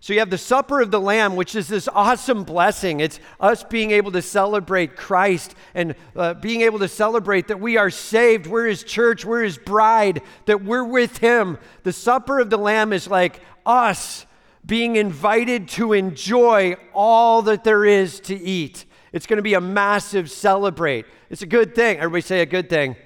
So 0.00 0.12
you 0.12 0.18
have 0.20 0.30
the 0.30 0.38
supper 0.38 0.80
of 0.80 0.90
the 0.90 1.00
Lamb, 1.00 1.36
which 1.36 1.54
is 1.54 1.68
this 1.68 1.88
awesome 1.88 2.44
blessing. 2.44 3.00
It's 3.00 3.18
us 3.40 3.64
being 3.64 3.90
able 3.92 4.12
to 4.12 4.22
celebrate 4.22 4.94
Christ 4.94 5.54
and 5.74 5.94
uh, 6.14 6.34
being 6.34 6.60
able 6.60 6.78
to 6.80 6.88
celebrate 6.88 7.48
that 7.48 7.60
we 7.60 7.76
are 7.76 7.90
saved, 7.90 8.46
we're 8.46 8.66
His 8.66 8.84
church, 8.84 9.24
we're 9.24 9.42
His 9.42 9.58
bride, 9.58 10.22
that 10.44 10.62
we're 10.62 10.84
with 10.84 11.18
Him. 11.18 11.58
The 11.82 11.92
supper 11.92 12.38
of 12.38 12.50
the 12.50 12.58
Lamb 12.58 12.92
is 12.92 13.08
like 13.08 13.40
us 13.64 14.25
being 14.66 14.96
invited 14.96 15.68
to 15.68 15.92
enjoy 15.92 16.76
all 16.92 17.42
that 17.42 17.64
there 17.64 17.84
is 17.84 18.20
to 18.20 18.34
eat. 18.36 18.84
It's 19.12 19.26
going 19.26 19.36
to 19.36 19.42
be 19.42 19.54
a 19.54 19.60
massive 19.60 20.30
celebrate. 20.30 21.06
It's 21.30 21.42
a 21.42 21.46
good 21.46 21.74
thing. 21.74 21.98
Everybody 21.98 22.22
say 22.22 22.40
a 22.40 22.46
good 22.46 22.68
thing. 22.68 22.96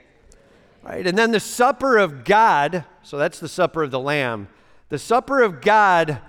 Right? 0.82 1.06
And 1.06 1.16
then 1.16 1.30
the 1.30 1.40
supper 1.40 1.98
of 1.98 2.24
God, 2.24 2.84
so 3.02 3.18
that's 3.18 3.38
the 3.38 3.48
supper 3.48 3.82
of 3.82 3.90
the 3.90 4.00
lamb. 4.00 4.48
The 4.88 4.98
supper 4.98 5.42
of 5.42 5.60
God 5.60 6.20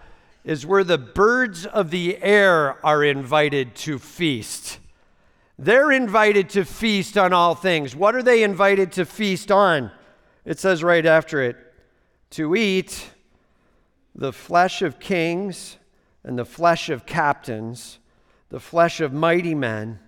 is 0.44 0.66
where 0.66 0.84
the 0.84 0.98
birds 0.98 1.66
of 1.66 1.92
the 1.92 2.22
air 2.22 2.86
are 2.86 3.04
invited 3.04 3.76
to 3.76 3.98
feast. 3.98 4.80
They're 5.58 5.92
invited 5.92 6.50
to 6.50 6.66
feast 6.66 7.18
on 7.18 7.34
all 7.34 7.56
things. 7.56 7.96
What 7.96 8.16
are 8.16 8.24
they 8.24 8.44
invited 8.44 8.92
to 8.94 9.06
feast 9.06 9.52
on? 9.52 9.92
It 10.44 10.60
says 10.60 10.84
right 10.84 11.06
after 11.06 11.42
it 11.42 11.56
to 12.32 12.56
eat 12.56 13.12
the 14.16 14.34
flesh 14.34 14.82
of 14.82 15.00
kings 15.00 15.78
and 16.24 16.38
the 16.38 16.46
flesh 16.46 16.90
of 16.90 17.06
captains, 17.06 18.00
the 18.50 18.60
flesh 18.60 19.00
of 19.00 19.14
mighty 19.14 19.56
men, 19.56 20.00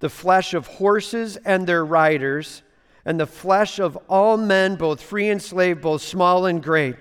the 0.00 0.08
flesh 0.08 0.54
of 0.54 0.66
horses 0.66 1.36
and 1.38 1.66
their 1.66 1.84
riders, 1.84 2.62
and 3.04 3.20
the 3.20 3.26
flesh 3.26 3.78
of 3.78 3.96
all 4.08 4.36
men, 4.36 4.76
both 4.76 5.00
free 5.00 5.28
and 5.28 5.42
slave, 5.42 5.80
both 5.82 6.02
small 6.02 6.46
and 6.46 6.62
great. 6.62 6.96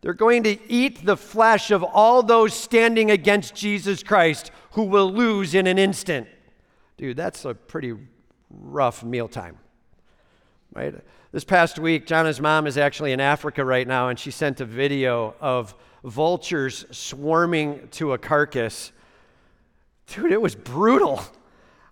They're 0.00 0.12
going 0.12 0.42
to 0.44 0.58
eat 0.70 1.04
the 1.04 1.16
flesh 1.16 1.70
of 1.70 1.82
all 1.82 2.22
those 2.22 2.54
standing 2.54 3.10
against 3.10 3.54
Jesus 3.54 4.02
Christ 4.02 4.50
who 4.72 4.82
will 4.82 5.10
lose 5.10 5.54
in 5.54 5.66
an 5.66 5.78
instant. 5.78 6.28
Dude, 6.96 7.16
that's 7.16 7.44
a 7.44 7.54
pretty 7.54 7.94
rough 8.50 9.02
mealtime. 9.02 9.58
Right? 10.74 10.94
This 11.34 11.42
past 11.42 11.80
week, 11.80 12.06
Jonna's 12.06 12.40
mom 12.40 12.68
is 12.68 12.78
actually 12.78 13.10
in 13.10 13.18
Africa 13.18 13.64
right 13.64 13.88
now, 13.88 14.08
and 14.08 14.16
she 14.16 14.30
sent 14.30 14.60
a 14.60 14.64
video 14.64 15.34
of 15.40 15.74
vultures 16.04 16.84
swarming 16.92 17.88
to 17.90 18.12
a 18.12 18.18
carcass. 18.18 18.92
Dude, 20.06 20.30
it 20.30 20.40
was 20.40 20.54
brutal. 20.54 21.20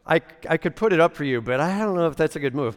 I, 0.07 0.20
I 0.48 0.59
could 0.59 0.76
put 0.76 0.92
it 0.92 1.00
up 1.00 1.16
for 1.16 1.24
you, 1.24 1.40
but 1.40 1.59
I 1.59 1.81
don't 1.81 1.96
know 1.96 2.07
if 2.07 2.14
that's 2.14 2.37
a 2.37 2.38
good 2.38 2.55
move. 2.55 2.76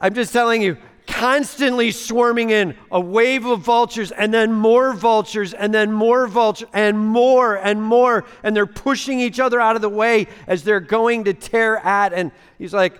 I'm 0.00 0.12
just 0.12 0.32
telling 0.32 0.60
you, 0.60 0.76
constantly 1.06 1.92
swarming 1.92 2.50
in 2.50 2.74
a 2.90 3.00
wave 3.00 3.46
of 3.46 3.60
vultures 3.60 4.10
and 4.10 4.34
then 4.34 4.52
more 4.52 4.92
vultures 4.92 5.54
and 5.54 5.72
then 5.72 5.92
more 5.92 6.26
vultures 6.26 6.68
and 6.72 6.98
more 6.98 7.54
and 7.58 7.80
more. 7.80 8.24
And 8.42 8.56
they're 8.56 8.66
pushing 8.66 9.20
each 9.20 9.38
other 9.38 9.60
out 9.60 9.76
of 9.76 9.82
the 9.82 9.88
way 9.88 10.26
as 10.48 10.64
they're 10.64 10.80
going 10.80 11.22
to 11.24 11.32
tear 11.32 11.76
at. 11.76 12.12
And 12.12 12.32
he's 12.58 12.74
like, 12.74 12.98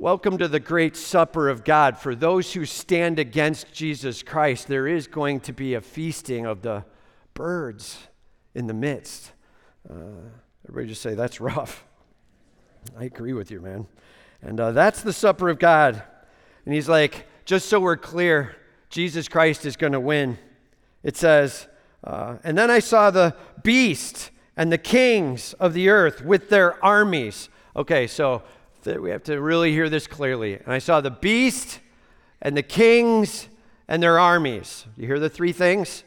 Welcome 0.00 0.38
to 0.38 0.48
the 0.48 0.60
great 0.60 0.96
supper 0.96 1.50
of 1.50 1.62
God. 1.62 1.98
For 1.98 2.14
those 2.14 2.54
who 2.54 2.64
stand 2.64 3.18
against 3.18 3.70
Jesus 3.70 4.22
Christ, 4.22 4.66
there 4.66 4.86
is 4.86 5.06
going 5.06 5.40
to 5.40 5.52
be 5.52 5.74
a 5.74 5.82
feasting 5.82 6.46
of 6.46 6.62
the 6.62 6.86
birds 7.34 8.08
in 8.54 8.66
the 8.66 8.72
midst. 8.72 9.32
Uh, 9.86 10.30
everybody 10.66 10.88
just 10.88 11.02
say, 11.02 11.12
That's 11.12 11.38
rough. 11.38 11.84
I 12.98 13.04
agree 13.04 13.34
with 13.34 13.50
you, 13.50 13.60
man. 13.60 13.88
And 14.40 14.58
uh, 14.58 14.70
that's 14.70 15.02
the 15.02 15.12
supper 15.12 15.50
of 15.50 15.58
God. 15.58 16.02
And 16.64 16.72
he's 16.72 16.88
like, 16.88 17.26
Just 17.44 17.68
so 17.68 17.78
we're 17.78 17.98
clear, 17.98 18.56
Jesus 18.88 19.28
Christ 19.28 19.66
is 19.66 19.76
going 19.76 19.92
to 19.92 20.00
win. 20.00 20.38
It 21.02 21.18
says, 21.18 21.68
uh, 22.04 22.38
And 22.42 22.56
then 22.56 22.70
I 22.70 22.78
saw 22.78 23.10
the 23.10 23.36
beast 23.62 24.30
and 24.56 24.72
the 24.72 24.78
kings 24.78 25.52
of 25.60 25.74
the 25.74 25.90
earth 25.90 26.24
with 26.24 26.48
their 26.48 26.82
armies. 26.82 27.50
Okay, 27.76 28.06
so 28.06 28.42
we 28.86 29.10
have 29.10 29.22
to 29.24 29.40
really 29.40 29.72
hear 29.72 29.88
this 29.88 30.06
clearly. 30.06 30.54
And 30.54 30.72
I 30.72 30.78
saw 30.78 31.00
the 31.00 31.10
beast 31.10 31.80
and 32.42 32.56
the 32.56 32.62
kings 32.62 33.48
and 33.88 34.02
their 34.02 34.18
armies. 34.18 34.86
You 34.96 35.06
hear 35.06 35.18
the 35.18 35.28
three 35.28 35.52
things? 35.52 36.04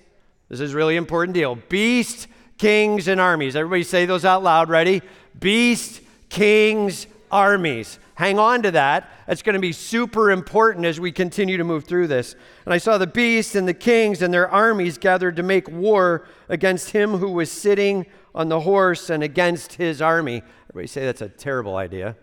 This 0.49 0.59
is 0.59 0.73
really 0.73 0.95
important 0.95 1.33
deal. 1.33 1.55
Beast, 1.69 2.27
kings, 2.57 3.07
and 3.07 3.19
armies. 3.19 3.55
Everybody 3.55 3.83
say 3.83 4.05
those 4.05 4.25
out 4.25 4.43
loud. 4.43 4.69
Ready? 4.69 5.01
Beast, 5.39 6.01
kings, 6.29 7.07
armies. 7.31 7.99
Hang 8.15 8.37
on 8.37 8.61
to 8.63 8.71
that. 8.71 9.09
That's 9.27 9.41
going 9.41 9.55
to 9.55 9.59
be 9.59 9.71
super 9.71 10.29
important 10.31 10.85
as 10.85 10.99
we 10.99 11.11
continue 11.11 11.57
to 11.57 11.63
move 11.63 11.85
through 11.85 12.07
this. 12.07 12.35
And 12.65 12.73
I 12.73 12.77
saw 12.77 12.97
the 12.97 13.07
beast 13.07 13.55
and 13.55 13.67
the 13.67 13.73
kings 13.73 14.21
and 14.21 14.33
their 14.33 14.49
armies 14.49 14.97
gathered 14.97 15.35
to 15.37 15.43
make 15.43 15.67
war 15.69 16.27
against 16.49 16.91
him 16.91 17.17
who 17.17 17.31
was 17.31 17.51
sitting 17.51 18.05
on 18.35 18.49
the 18.49 18.59
horse 18.59 19.09
and 19.09 19.23
against 19.23 19.73
his 19.73 20.01
army. 20.01 20.43
Everybody 20.69 20.87
say 20.87 21.05
that's 21.05 21.21
a 21.21 21.29
terrible 21.29 21.75
idea. 21.75 22.15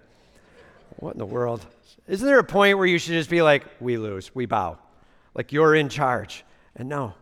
What 1.00 1.14
in 1.14 1.18
the 1.18 1.26
world? 1.26 1.66
Isn't 2.06 2.26
there 2.26 2.38
a 2.38 2.44
point 2.44 2.76
where 2.76 2.86
you 2.86 2.98
should 2.98 3.14
just 3.14 3.30
be 3.30 3.40
like, 3.40 3.64
we 3.80 3.96
lose, 3.96 4.34
we 4.34 4.46
bow? 4.46 4.78
Like 5.34 5.52
you're 5.52 5.74
in 5.74 5.88
charge. 5.88 6.44
And 6.76 6.88
no. 6.88 7.14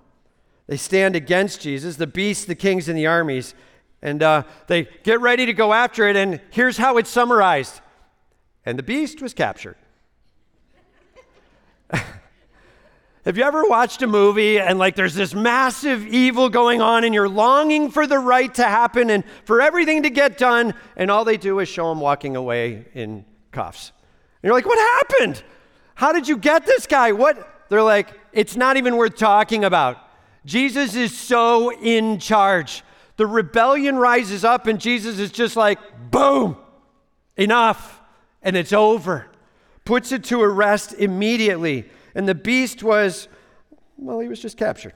They 0.67 0.77
stand 0.77 1.17
against 1.17 1.61
Jesus, 1.61 1.97
the 1.97 2.07
beasts, 2.07 2.45
the 2.45 2.55
kings, 2.55 2.89
and 2.89 2.99
the 2.99 3.07
armies. 3.07 3.55
And 4.03 4.23
uh, 4.23 4.43
they 4.67 4.89
get 5.05 5.21
ready 5.21 5.47
to 5.47 5.53
go 5.53 5.73
after 5.73 6.09
it. 6.09 6.17
And 6.17 6.41
here's 6.51 6.77
how 6.77 6.99
it's 6.99 7.09
summarized 7.11 7.81
And 8.67 8.79
the 8.79 8.83
beast 8.83 9.23
was 9.23 9.33
captured. 9.33 9.77
Have 11.93 13.37
you 13.37 13.45
ever 13.45 13.65
watched 13.65 14.03
a 14.03 14.07
movie 14.07 14.59
and 14.59 14.79
like 14.79 14.97
there's 14.97 15.15
this 15.15 15.35
massive 15.35 16.07
evil 16.07 16.49
going 16.49 16.81
on 16.81 17.05
and 17.05 17.15
you're 17.15 17.29
longing 17.29 17.91
for 17.91 18.07
the 18.07 18.19
right 18.19 18.53
to 18.55 18.65
happen 18.65 19.11
and 19.11 19.23
for 19.45 19.61
everything 19.61 20.03
to 20.05 20.11
get 20.11 20.39
done 20.39 20.75
and 20.97 21.11
all 21.11 21.25
they 21.25 21.37
do 21.37 21.59
is 21.59 21.69
show 21.69 21.93
him 21.93 22.01
walking 22.01 22.37
away 22.37 22.87
in 22.95 23.25
cuffs. 23.59 23.91
And 24.41 24.49
you're 24.49 24.55
like, 24.55 24.67
what 24.67 24.79
happened? 24.79 25.43
How 25.97 26.13
did 26.13 26.29
you 26.29 26.37
get 26.39 26.65
this 26.65 26.87
guy? 26.87 27.11
What? 27.11 27.67
They're 27.69 27.83
like, 27.83 28.09
it's 28.33 28.55
not 28.55 28.77
even 28.77 28.97
worth 28.97 29.17
talking 29.17 29.65
about. 29.65 29.97
Jesus 30.45 30.95
is 30.95 31.17
so 31.17 31.73
in 31.73 32.21
charge. 32.21 32.85
The 33.17 33.27
rebellion 33.27 33.97
rises 33.97 34.45
up, 34.45 34.69
and 34.69 34.81
Jesus 34.81 35.19
is 35.19 35.33
just 35.33 35.57
like, 35.57 35.81
boom, 36.13 36.57
enough, 37.37 38.01
and 38.43 38.57
it's 38.57 38.73
over. 38.73 39.27
Puts 39.85 40.13
it 40.13 40.23
to 40.25 40.41
arrest 40.41 40.95
immediately. 40.95 41.91
And 42.15 42.29
the 42.29 42.37
beast 42.37 42.85
was, 42.85 43.27
well, 43.97 44.21
he 44.21 44.29
was 44.29 44.41
just 44.41 44.57
captured. 44.57 44.95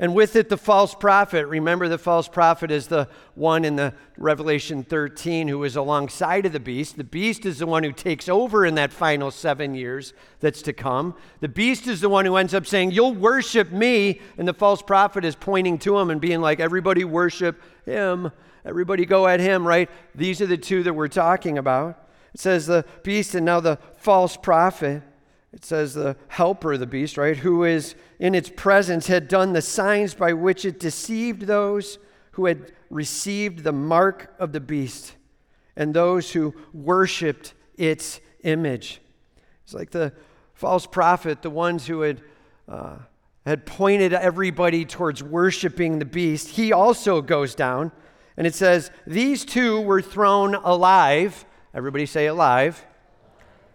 And 0.00 0.14
with 0.14 0.34
it, 0.34 0.48
the 0.48 0.56
false 0.56 0.94
prophet. 0.94 1.46
Remember, 1.46 1.86
the 1.86 1.98
false 1.98 2.26
prophet 2.26 2.70
is 2.70 2.86
the 2.86 3.06
one 3.34 3.66
in 3.66 3.76
the 3.76 3.92
Revelation 4.16 4.82
13 4.82 5.46
who 5.46 5.62
is 5.62 5.76
alongside 5.76 6.46
of 6.46 6.54
the 6.54 6.58
beast. 6.58 6.96
The 6.96 7.04
beast 7.04 7.44
is 7.44 7.58
the 7.58 7.66
one 7.66 7.84
who 7.84 7.92
takes 7.92 8.26
over 8.26 8.64
in 8.64 8.76
that 8.76 8.94
final 8.94 9.30
seven 9.30 9.74
years 9.74 10.14
that's 10.40 10.62
to 10.62 10.72
come. 10.72 11.14
The 11.40 11.50
beast 11.50 11.86
is 11.86 12.00
the 12.00 12.08
one 12.08 12.24
who 12.24 12.36
ends 12.36 12.54
up 12.54 12.66
saying, 12.66 12.92
You'll 12.92 13.12
worship 13.12 13.72
me. 13.72 14.22
And 14.38 14.48
the 14.48 14.54
false 14.54 14.80
prophet 14.80 15.22
is 15.22 15.36
pointing 15.36 15.76
to 15.80 15.98
him 15.98 16.08
and 16.08 16.18
being 16.18 16.40
like, 16.40 16.60
Everybody 16.60 17.04
worship 17.04 17.60
him. 17.84 18.32
Everybody 18.64 19.04
go 19.04 19.26
at 19.26 19.38
him, 19.38 19.68
right? 19.68 19.90
These 20.14 20.40
are 20.40 20.46
the 20.46 20.56
two 20.56 20.82
that 20.84 20.94
we're 20.94 21.08
talking 21.08 21.58
about. 21.58 22.08
It 22.32 22.40
says 22.40 22.66
the 22.66 22.86
beast 23.02 23.34
and 23.34 23.44
now 23.44 23.60
the 23.60 23.78
false 23.98 24.34
prophet. 24.34 25.02
It 25.52 25.64
says 25.64 25.94
the 25.94 26.16
helper 26.28 26.74
of 26.74 26.80
the 26.80 26.86
beast, 26.86 27.16
right? 27.16 27.36
Who 27.36 27.64
is 27.64 27.94
in 28.18 28.34
its 28.34 28.50
presence 28.54 29.08
had 29.08 29.26
done 29.26 29.52
the 29.52 29.62
signs 29.62 30.14
by 30.14 30.32
which 30.32 30.64
it 30.64 30.78
deceived 30.78 31.42
those 31.42 31.98
who 32.32 32.46
had 32.46 32.72
received 32.88 33.64
the 33.64 33.72
mark 33.72 34.32
of 34.38 34.52
the 34.52 34.60
beast 34.60 35.14
and 35.76 35.92
those 35.92 36.32
who 36.32 36.54
worshiped 36.72 37.54
its 37.76 38.20
image. 38.44 39.00
It's 39.64 39.74
like 39.74 39.90
the 39.90 40.12
false 40.54 40.86
prophet, 40.86 41.42
the 41.42 41.50
ones 41.50 41.86
who 41.86 42.02
had, 42.02 42.22
uh, 42.68 42.96
had 43.44 43.66
pointed 43.66 44.12
everybody 44.12 44.84
towards 44.84 45.22
worshiping 45.22 45.98
the 45.98 46.04
beast. 46.04 46.48
He 46.50 46.72
also 46.72 47.22
goes 47.22 47.54
down, 47.54 47.90
and 48.36 48.46
it 48.46 48.54
says, 48.54 48.90
These 49.06 49.44
two 49.44 49.80
were 49.80 50.02
thrown 50.02 50.54
alive. 50.54 51.44
Everybody 51.74 52.06
say 52.06 52.26
alive. 52.26 52.84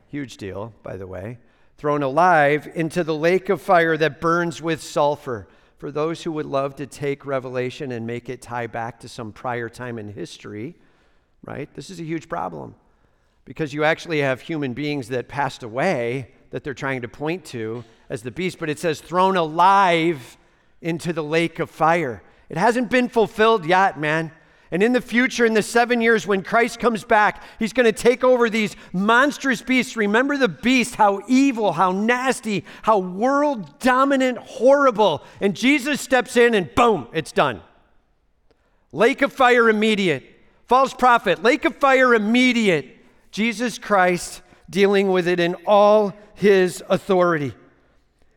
Huge 0.08 0.38
deal, 0.38 0.74
by 0.84 0.96
the 0.96 1.08
way 1.08 1.40
thrown 1.78 2.04
alive 2.04 2.70
into 2.74 3.04
the 3.04 3.16
lake 3.16 3.50
of 3.50 3.62
fire 3.62 3.98
that 3.98 4.22
burns 4.22 4.62
with 4.62 4.82
sulfur. 4.82 5.48
For 5.78 5.92
those 5.92 6.24
who 6.24 6.32
would 6.32 6.46
love 6.46 6.76
to 6.78 6.88
take 6.88 7.26
Revelation 7.26 7.92
and 7.92 8.08
make 8.08 8.30
it 8.30 8.42
tie 8.42 8.68
back 8.68 9.00
to 9.02 9.10
some 9.10 9.32
prior 9.32 9.68
time 9.70 10.00
in 10.00 10.14
history, 10.14 10.76
right? 11.44 11.72
This 11.74 11.90
is 11.90 12.00
a 12.00 12.04
huge 12.04 12.30
problem 12.30 12.76
because 13.44 13.74
you 13.74 13.84
actually 13.84 14.22
have 14.22 14.42
human 14.42 14.74
beings 14.74 15.10
that 15.10 15.28
passed 15.28 15.64
away 15.64 16.32
that 16.50 16.64
they're 16.64 16.74
trying 16.74 17.02
to 17.02 17.08
point 17.08 17.46
to 17.46 17.84
as 18.10 18.24
the 18.24 18.32
beast, 18.32 18.58
but 18.60 18.70
it 18.70 18.80
says 18.80 19.02
thrown 19.02 19.36
alive 19.36 20.38
into 20.82 21.12
the 21.12 21.24
lake 21.24 21.60
of 21.60 21.70
fire. 21.70 22.24
It 22.50 22.58
hasn't 22.58 22.90
been 22.90 23.10
fulfilled 23.10 23.66
yet, 23.66 24.00
man. 24.00 24.32
And 24.76 24.84
in 24.84 24.92
the 24.92 25.00
future, 25.00 25.46
in 25.46 25.54
the 25.54 25.64
seven 25.64 26.02
years 26.02 26.28
when 26.28 26.44
Christ 26.44 26.82
comes 26.82 27.06
back, 27.06 27.42
he's 27.60 27.72
going 27.72 27.86
to 27.86 27.94
take 27.94 28.26
over 28.26 28.50
these 28.50 28.76
monstrous 28.92 29.62
beasts. 29.62 29.96
Remember 29.96 30.36
the 30.36 30.50
beast, 30.50 30.96
how 30.96 31.22
evil, 31.30 31.72
how 31.72 31.94
nasty, 31.94 32.66
how 32.82 32.98
world 32.98 33.80
dominant, 33.80 34.38
horrible. 34.38 35.24
And 35.40 35.56
Jesus 35.56 36.02
steps 36.02 36.36
in 36.36 36.54
and 36.54 36.76
boom, 36.76 37.08
it's 37.14 37.32
done. 37.32 37.62
Lake 38.92 39.22
of 39.22 39.32
fire 39.32 39.70
immediate. 39.70 40.26
False 40.66 40.94
prophet, 40.94 41.42
lake 41.42 41.64
of 41.64 41.78
fire 41.78 42.14
immediate. 42.14 42.98
Jesus 43.32 43.78
Christ 43.78 44.42
dealing 44.70 45.10
with 45.10 45.26
it 45.26 45.40
in 45.40 45.56
all 45.66 46.14
his 46.34 46.84
authority. 46.90 47.54
It 47.54 47.54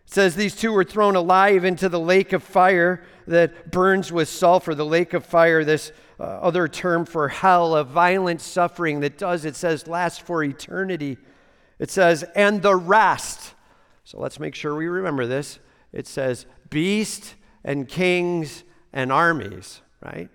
says 0.05 0.37
these 0.37 0.55
two 0.55 0.71
were 0.71 0.85
thrown 0.85 1.17
alive 1.17 1.65
into 1.65 1.89
the 1.89 1.99
lake 1.99 2.33
of 2.33 2.45
fire 2.45 3.03
that 3.27 3.73
burns 3.73 4.13
with 4.13 4.29
sulfur, 4.29 4.77
the 4.77 4.87
lake 4.87 5.15
of 5.15 5.27
fire, 5.27 5.65
this 5.65 5.91
uh, 6.21 6.23
other 6.23 6.67
term 6.67 7.05
for 7.05 7.29
hell, 7.29 7.77
a 7.77 7.85
violent 7.85 8.41
suffering 8.41 9.01
that 9.01 9.19
does, 9.19 9.45
it 9.45 9.55
says, 9.55 9.87
last 9.87 10.23
for 10.23 10.43
eternity. 10.43 11.17
It 11.79 11.91
says, 11.91 12.25
and 12.35 12.61
the 12.61 12.75
rest. 12.75 13.55
So 14.05 14.19
let's 14.19 14.41
make 14.41 14.55
sure 14.55 14.75
we 14.75 14.87
remember 14.87 15.27
this. 15.27 15.61
It 15.93 16.07
says, 16.07 16.47
beast 16.71 17.35
and 17.63 17.89
kings 17.89 18.65
and 18.93 19.13
armies, 19.13 19.81
right? 20.03 20.29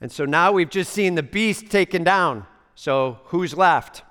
And 0.00 0.12
so 0.12 0.26
now 0.26 0.52
we've 0.52 0.68
just 0.70 0.92
seen 0.92 1.14
the 1.14 1.22
beast 1.22 1.70
taken 1.70 2.04
down. 2.04 2.46
So 2.74 3.20
who's 3.26 3.56
left? 3.56 4.02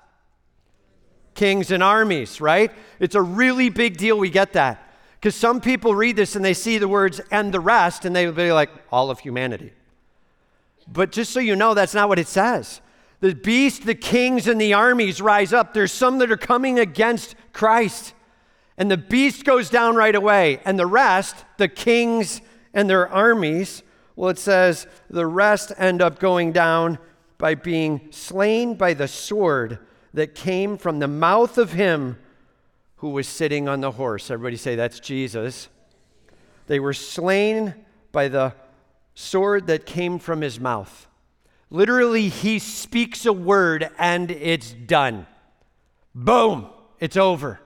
Kings 1.34 1.70
and 1.70 1.82
armies, 1.82 2.40
right? 2.40 2.72
It's 2.98 3.14
a 3.14 3.22
really 3.22 3.68
big 3.68 3.96
deal 3.96 4.18
we 4.18 4.30
get 4.30 4.54
that. 4.54 4.82
Because 5.14 5.36
some 5.36 5.60
people 5.60 5.94
read 5.94 6.16
this 6.16 6.34
and 6.34 6.44
they 6.44 6.54
see 6.54 6.78
the 6.78 6.88
words 6.88 7.20
and 7.30 7.52
the 7.52 7.60
rest 7.60 8.04
and 8.04 8.16
they 8.16 8.26
will 8.26 8.32
be 8.32 8.52
like, 8.52 8.70
all 8.90 9.10
of 9.10 9.20
humanity. 9.20 9.72
But 10.86 11.12
just 11.12 11.32
so 11.32 11.40
you 11.40 11.56
know, 11.56 11.74
that's 11.74 11.94
not 11.94 12.08
what 12.08 12.18
it 12.18 12.28
says. 12.28 12.80
The 13.20 13.34
beast, 13.34 13.86
the 13.86 13.94
kings, 13.94 14.46
and 14.46 14.60
the 14.60 14.74
armies 14.74 15.20
rise 15.20 15.52
up. 15.52 15.72
There's 15.72 15.92
some 15.92 16.18
that 16.18 16.30
are 16.30 16.36
coming 16.36 16.78
against 16.78 17.34
Christ. 17.52 18.14
And 18.78 18.90
the 18.90 18.96
beast 18.96 19.44
goes 19.44 19.70
down 19.70 19.96
right 19.96 20.14
away. 20.14 20.60
And 20.64 20.78
the 20.78 20.86
rest, 20.86 21.34
the 21.56 21.68
kings 21.68 22.42
and 22.74 22.90
their 22.90 23.08
armies, 23.08 23.82
well, 24.16 24.30
it 24.30 24.38
says 24.38 24.86
the 25.08 25.26
rest 25.26 25.72
end 25.78 26.02
up 26.02 26.18
going 26.18 26.52
down 26.52 26.98
by 27.38 27.54
being 27.54 28.08
slain 28.10 28.74
by 28.74 28.94
the 28.94 29.08
sword 29.08 29.78
that 30.14 30.34
came 30.34 30.78
from 30.78 30.98
the 30.98 31.08
mouth 31.08 31.58
of 31.58 31.72
him 31.72 32.18
who 32.96 33.10
was 33.10 33.28
sitting 33.28 33.68
on 33.68 33.80
the 33.80 33.92
horse. 33.92 34.30
Everybody 34.30 34.56
say, 34.56 34.74
That's 34.74 35.00
Jesus. 35.00 35.68
They 36.66 36.80
were 36.80 36.94
slain 36.94 37.74
by 38.12 38.28
the 38.28 38.54
sword 39.16 39.66
that 39.66 39.86
came 39.86 40.20
from 40.20 40.42
his 40.42 40.60
mouth. 40.60 41.08
Literally, 41.70 42.28
he 42.28 42.60
speaks 42.60 43.26
a 43.26 43.32
word 43.32 43.88
and 43.98 44.30
it's 44.30 44.70
done. 44.70 45.26
Boom, 46.14 46.68
it's 47.00 47.16
over. 47.16 47.58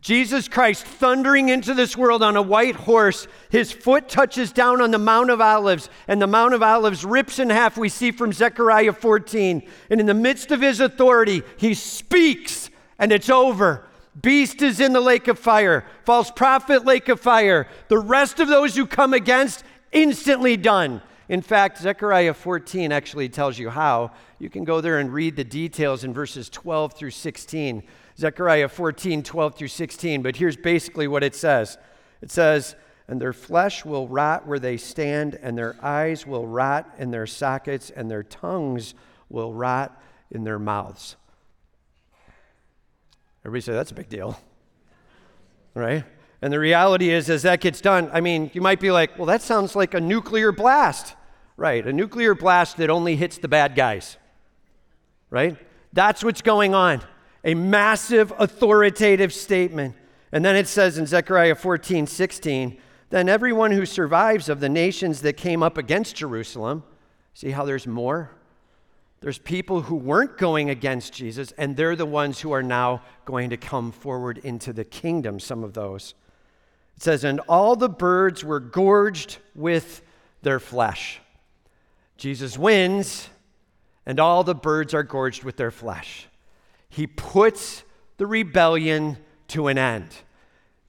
Jesus 0.00 0.48
Christ 0.48 0.86
thundering 0.86 1.50
into 1.50 1.74
this 1.74 1.96
world 1.96 2.22
on 2.22 2.34
a 2.34 2.42
white 2.42 2.74
horse, 2.74 3.28
his 3.50 3.70
foot 3.70 4.08
touches 4.08 4.50
down 4.50 4.80
on 4.80 4.90
the 4.90 4.98
Mount 4.98 5.28
of 5.30 5.42
Olives, 5.42 5.90
and 6.08 6.22
the 6.22 6.26
Mount 6.26 6.54
of 6.54 6.62
Olives 6.62 7.04
rips 7.04 7.38
in 7.38 7.50
half, 7.50 7.76
we 7.76 7.90
see 7.90 8.10
from 8.10 8.32
Zechariah 8.32 8.94
14. 8.94 9.62
And 9.90 10.00
in 10.00 10.06
the 10.06 10.14
midst 10.14 10.50
of 10.50 10.62
his 10.62 10.80
authority, 10.80 11.42
he 11.58 11.74
speaks, 11.74 12.70
and 12.98 13.12
it's 13.12 13.28
over. 13.28 13.84
Beast 14.20 14.62
is 14.62 14.80
in 14.80 14.92
the 14.92 15.00
lake 15.00 15.28
of 15.28 15.38
fire, 15.38 15.84
false 16.04 16.30
prophet, 16.30 16.84
lake 16.84 17.08
of 17.08 17.20
fire. 17.20 17.68
The 17.88 17.98
rest 17.98 18.40
of 18.40 18.48
those 18.48 18.74
who 18.74 18.86
come 18.86 19.14
against, 19.14 19.62
instantly 19.92 20.56
done. 20.56 21.02
In 21.28 21.42
fact, 21.42 21.78
Zechariah 21.78 22.34
14 22.34 22.90
actually 22.90 23.28
tells 23.28 23.58
you 23.58 23.70
how. 23.70 24.10
You 24.40 24.50
can 24.50 24.64
go 24.64 24.80
there 24.80 24.98
and 24.98 25.12
read 25.12 25.36
the 25.36 25.44
details 25.44 26.02
in 26.02 26.12
verses 26.12 26.48
12 26.48 26.94
through 26.94 27.12
16. 27.12 27.84
Zechariah 28.18 28.68
14, 28.68 29.22
12 29.22 29.54
through 29.54 29.68
16. 29.68 30.22
But 30.22 30.36
here's 30.36 30.56
basically 30.56 31.06
what 31.06 31.22
it 31.22 31.36
says 31.36 31.78
it 32.20 32.30
says, 32.30 32.74
And 33.06 33.20
their 33.20 33.32
flesh 33.32 33.84
will 33.84 34.08
rot 34.08 34.46
where 34.46 34.58
they 34.58 34.76
stand, 34.76 35.38
and 35.40 35.56
their 35.56 35.76
eyes 35.80 36.26
will 36.26 36.46
rot 36.46 36.92
in 36.98 37.12
their 37.12 37.26
sockets, 37.26 37.90
and 37.90 38.10
their 38.10 38.24
tongues 38.24 38.94
will 39.28 39.54
rot 39.54 40.02
in 40.30 40.42
their 40.44 40.58
mouths. 40.58 41.16
Everybody 43.44 43.62
say, 43.62 43.72
That's 43.72 43.92
a 43.92 43.94
big 43.94 44.08
deal. 44.08 44.38
Right? 45.72 46.02
And 46.42 46.52
the 46.52 46.58
reality 46.58 47.10
is, 47.10 47.28
as 47.28 47.42
that 47.42 47.60
gets 47.60 47.80
done, 47.80 48.10
I 48.12 48.20
mean, 48.20 48.50
you 48.54 48.60
might 48.60 48.80
be 48.80 48.90
like, 48.90 49.18
well, 49.18 49.26
that 49.26 49.42
sounds 49.42 49.76
like 49.76 49.94
a 49.94 50.00
nuclear 50.00 50.52
blast. 50.52 51.16
Right, 51.56 51.86
a 51.86 51.92
nuclear 51.92 52.34
blast 52.34 52.78
that 52.78 52.88
only 52.88 53.16
hits 53.16 53.36
the 53.36 53.48
bad 53.48 53.74
guys. 53.74 54.16
Right? 55.28 55.58
That's 55.92 56.24
what's 56.24 56.42
going 56.42 56.74
on 56.74 57.02
a 57.44 57.54
massive 57.54 58.32
authoritative 58.38 59.32
statement. 59.32 59.94
And 60.32 60.44
then 60.44 60.56
it 60.56 60.68
says 60.68 60.98
in 60.98 61.06
Zechariah 61.06 61.54
14, 61.54 62.06
16, 62.06 62.78
then 63.08 63.28
everyone 63.28 63.72
who 63.72 63.86
survives 63.86 64.48
of 64.48 64.60
the 64.60 64.68
nations 64.68 65.22
that 65.22 65.38
came 65.38 65.62
up 65.62 65.76
against 65.76 66.16
Jerusalem, 66.16 66.84
see 67.34 67.50
how 67.50 67.64
there's 67.64 67.86
more? 67.86 68.30
There's 69.20 69.38
people 69.38 69.82
who 69.82 69.96
weren't 69.96 70.38
going 70.38 70.70
against 70.70 71.12
Jesus, 71.12 71.52
and 71.58 71.76
they're 71.76 71.96
the 71.96 72.06
ones 72.06 72.40
who 72.40 72.52
are 72.52 72.62
now 72.62 73.02
going 73.24 73.50
to 73.50 73.56
come 73.56 73.92
forward 73.92 74.38
into 74.38 74.72
the 74.72 74.84
kingdom, 74.84 75.40
some 75.40 75.64
of 75.64 75.74
those. 75.74 76.14
It 77.00 77.04
says, 77.04 77.24
and 77.24 77.40
all 77.48 77.76
the 77.76 77.88
birds 77.88 78.44
were 78.44 78.60
gorged 78.60 79.38
with 79.54 80.02
their 80.42 80.60
flesh. 80.60 81.18
Jesus 82.18 82.58
wins, 82.58 83.30
and 84.04 84.20
all 84.20 84.44
the 84.44 84.54
birds 84.54 84.92
are 84.92 85.02
gorged 85.02 85.42
with 85.42 85.56
their 85.56 85.70
flesh. 85.70 86.28
He 86.90 87.06
puts 87.06 87.84
the 88.18 88.26
rebellion 88.26 89.16
to 89.48 89.68
an 89.68 89.78
end. 89.78 90.08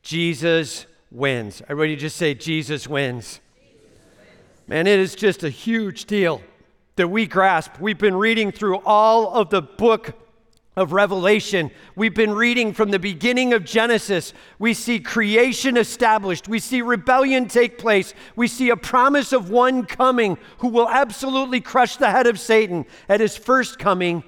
Jesus 0.01 0.86
wins. 1.12 1.62
Everybody 1.70 1.95
just 1.95 2.18
say, 2.18 2.34
Jesus 2.34 2.89
wins. 2.89 3.39
Man, 4.68 4.88
it 4.88 4.99
is 4.99 5.16
just 5.16 5.45
a 5.45 5.49
huge 5.49 6.03
deal 6.07 6.41
that 6.97 7.07
we 7.07 7.26
grasp. 7.26 7.80
We've 7.80 7.97
been 7.97 8.16
reading 8.16 8.51
through 8.51 8.80
all 8.80 9.34
of 9.34 9.49
the 9.49 9.62
book 9.62 10.14
of 10.76 10.94
Revelation. 10.94 11.70
We've 11.96 12.14
been 12.14 12.34
reading 12.34 12.74
from 12.74 12.92
the 12.92 13.00
beginning 13.00 13.54
of 13.54 13.66
Genesis. 13.66 14.34
We 14.58 14.74
see 14.74 15.00
creation 15.00 15.76
established. 15.76 16.48
We 16.48 16.60
see 16.60 16.82
rebellion 16.82 17.48
take 17.48 17.78
place. 17.78 18.14
We 18.36 18.48
see 18.48 18.70
a 18.70 18.78
promise 18.78 19.34
of 19.34 19.50
one 19.50 19.86
coming 19.86 20.38
who 20.60 20.70
will 20.70 20.88
absolutely 20.88 21.60
crush 21.60 21.98
the 21.98 22.10
head 22.10 22.26
of 22.26 22.40
Satan 22.40 22.86
at 23.10 23.20
his 23.20 23.36
first 23.36 23.80
coming 23.80 24.24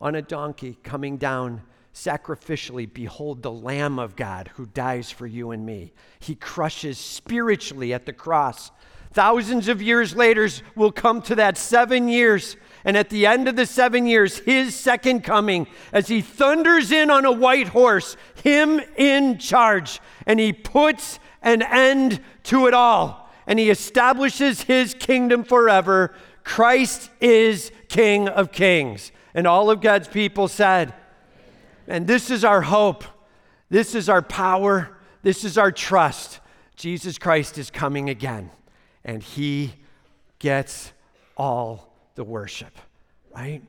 on 0.00 0.14
a 0.14 0.22
donkey 0.22 0.78
coming 0.82 1.18
down 1.18 1.62
sacrificially. 1.94 2.92
Behold 2.92 3.42
the 3.42 3.52
Lamb 3.52 3.98
of 3.98 4.16
God 4.16 4.50
who 4.54 4.64
dies 4.64 5.10
for 5.10 5.26
you 5.26 5.50
and 5.50 5.66
me. 5.66 5.92
He 6.20 6.34
crushes 6.34 6.96
spiritually 6.96 7.92
at 7.92 8.06
the 8.06 8.14
cross. 8.14 8.70
Thousands 9.12 9.68
of 9.68 9.82
years 9.82 10.16
later, 10.16 10.48
we'll 10.74 10.92
come 10.92 11.22
to 11.22 11.34
that 11.36 11.58
seven 11.58 12.08
years. 12.08 12.56
And 12.84 12.96
at 12.96 13.10
the 13.10 13.26
end 13.26 13.46
of 13.46 13.56
the 13.56 13.66
seven 13.66 14.06
years, 14.06 14.38
his 14.38 14.74
second 14.74 15.22
coming, 15.22 15.66
as 15.92 16.08
he 16.08 16.20
thunders 16.20 16.90
in 16.90 17.10
on 17.10 17.24
a 17.24 17.32
white 17.32 17.68
horse, 17.68 18.16
him 18.42 18.80
in 18.96 19.38
charge, 19.38 20.00
and 20.26 20.40
he 20.40 20.52
puts 20.52 21.20
an 21.42 21.62
end 21.62 22.20
to 22.44 22.66
it 22.66 22.74
all. 22.74 23.30
And 23.46 23.58
he 23.58 23.70
establishes 23.70 24.62
his 24.62 24.94
kingdom 24.94 25.44
forever. 25.44 26.14
Christ 26.44 27.10
is 27.20 27.70
King 27.88 28.28
of 28.28 28.50
Kings. 28.50 29.12
And 29.34 29.46
all 29.46 29.70
of 29.70 29.80
God's 29.80 30.08
people 30.08 30.48
said, 30.48 30.94
and 31.86 32.06
this 32.06 32.30
is 32.30 32.44
our 32.44 32.62
hope. 32.62 33.04
This 33.68 33.94
is 33.94 34.08
our 34.08 34.22
power. 34.22 34.96
This 35.22 35.44
is 35.44 35.58
our 35.58 35.72
trust. 35.72 36.40
Jesus 36.76 37.18
Christ 37.18 37.58
is 37.58 37.70
coming 37.70 38.08
again, 38.08 38.50
and 39.04 39.22
he 39.22 39.74
gets 40.38 40.92
all 41.36 41.94
the 42.14 42.24
worship, 42.24 42.76
right? 43.34 43.62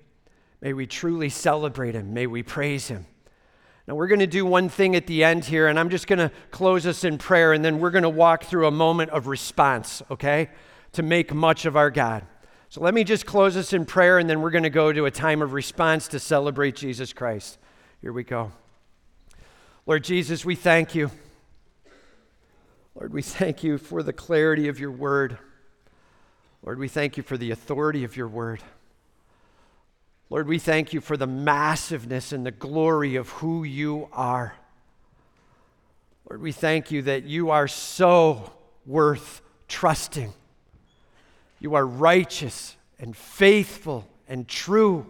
May 0.62 0.74
we 0.74 0.88
truly 0.88 1.30
celebrate 1.30 1.96
him. 1.96 2.14
May 2.14 2.28
we 2.28 2.44
praise 2.44 2.88
him. 2.88 3.06
Now, 3.88 3.96
we're 3.96 4.08
going 4.08 4.20
to 4.20 4.28
do 4.28 4.46
one 4.46 4.70
thing 4.70 4.96
at 4.96 5.08
the 5.08 5.26
end 5.26 5.44
here, 5.44 5.68
and 5.68 5.78
I'm 5.78 5.90
just 5.90 6.08
going 6.08 6.20
to 6.20 6.32
close 6.52 6.86
us 6.88 7.04
in 7.04 7.18
prayer, 7.18 7.52
and 7.52 7.66
then 7.66 7.80
we're 7.80 7.92
going 7.92 8.04
to 8.04 8.10
walk 8.10 8.46
through 8.46 8.68
a 8.68 8.72
moment 8.72 9.12
of 9.12 9.28
response, 9.28 10.02
okay? 10.10 10.50
To 10.94 11.04
make 11.04 11.34
much 11.34 11.66
of 11.66 11.76
our 11.76 11.92
God. 11.92 12.26
So 12.70 12.82
let 12.82 12.94
me 12.94 13.04
just 13.04 13.26
close 13.26 13.58
us 13.58 13.74
in 13.74 13.86
prayer, 13.86 14.20
and 14.20 14.30
then 14.30 14.42
we're 14.42 14.52
going 14.52 14.64
to 14.64 14.70
go 14.70 14.94
to 14.94 15.06
a 15.06 15.12
time 15.12 15.42
of 15.42 15.52
response 15.52 16.08
to 16.10 16.20
celebrate 16.20 16.76
Jesus 16.78 17.12
Christ. 17.12 17.58
Here 18.02 18.14
we 18.14 18.24
go. 18.24 18.54
Lord 19.86 20.06
Jesus, 20.06 20.46
we 20.46 20.56
thank 20.56 20.96
you. 20.96 21.12
Lord, 22.96 23.12
we 23.12 23.22
thank 23.22 23.64
you 23.64 23.78
for 23.78 24.04
the 24.04 24.14
clarity 24.14 24.68
of 24.68 24.80
your 24.80 24.92
word. 24.92 25.38
Lord, 26.64 26.78
we 26.78 26.88
thank 26.88 27.18
you 27.18 27.24
for 27.24 27.38
the 27.38 27.52
authority 27.52 28.04
of 28.04 28.16
your 28.16 28.28
word. 28.28 28.62
Lord, 30.30 30.48
we 30.48 30.60
thank 30.60 30.94
you 30.94 31.02
for 31.02 31.18
the 31.18 31.28
massiveness 31.28 32.32
and 32.32 32.46
the 32.46 32.52
glory 32.52 33.16
of 33.16 33.30
who 33.30 33.64
you 33.64 34.10
are. 34.14 34.56
Lord, 36.30 36.42
we 36.42 36.52
thank 36.52 36.92
you 36.92 37.02
that 37.04 37.24
you 37.24 37.50
are 37.50 37.68
so 37.68 38.54
worth 38.86 39.42
trusting. 39.68 40.34
You 41.60 41.76
are 41.76 41.86
righteous 41.86 42.76
and 43.00 43.16
faithful 43.16 44.08
and 44.28 44.48
true. 44.48 45.06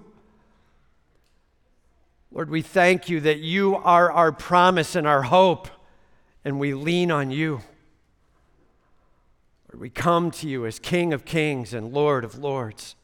Lord, 2.32 2.50
we 2.50 2.62
thank 2.62 3.10
you 3.10 3.20
that 3.22 3.40
you 3.40 3.76
are 3.76 4.12
our 4.12 4.32
promise 4.32 4.96
and 4.96 5.06
our 5.06 5.22
hope, 5.22 5.68
and 6.44 6.60
we 6.60 6.74
lean 6.74 7.12
on 7.12 7.30
you. 7.30 7.62
Lord, 9.74 9.82
we 9.82 9.90
come 9.90 10.30
to 10.30 10.48
you 10.48 10.68
as 10.68 10.78
King 10.78 11.14
of 11.14 11.26
kings 11.26 11.74
and 11.74 11.92
Lord 11.94 12.24
of 12.24 12.38
lords. 12.38 12.96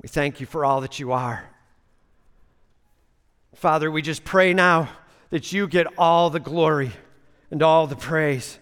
We 0.00 0.08
thank 0.08 0.38
you 0.38 0.46
for 0.46 0.64
all 0.64 0.80
that 0.82 1.00
you 1.00 1.10
are. 1.10 1.50
Father, 3.56 3.90
we 3.90 4.02
just 4.02 4.24
pray 4.24 4.54
now 4.54 4.88
that 5.30 5.52
you 5.52 5.66
get 5.66 5.88
all 5.98 6.30
the 6.30 6.38
glory 6.38 6.92
and 7.50 7.60
all 7.60 7.88
the 7.88 7.96
praise. 7.96 8.58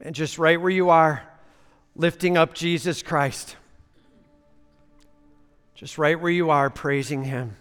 And 0.00 0.14
just 0.14 0.38
right 0.38 0.58
where 0.58 0.70
you 0.70 0.88
are, 0.88 1.22
lifting 1.94 2.38
up 2.38 2.54
Jesus 2.54 3.02
Christ. 3.02 3.56
Just 5.74 5.98
right 5.98 6.18
where 6.18 6.32
you 6.32 6.48
are, 6.48 6.70
praising 6.70 7.22
Him. 7.24 7.56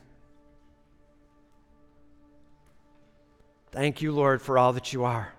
Thank 3.72 4.02
you, 4.02 4.14
Lord, 4.14 4.42
for 4.42 4.58
all 4.58 4.72
that 4.74 4.94
you 4.94 5.04
are. 5.04 5.34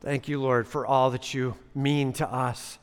Thank 0.00 0.28
you, 0.28 0.40
Lord, 0.40 0.66
for 0.66 0.86
all 0.86 1.10
that 1.10 1.34
you 1.34 1.56
mean 1.74 2.14
to 2.14 2.26
us. 2.26 2.78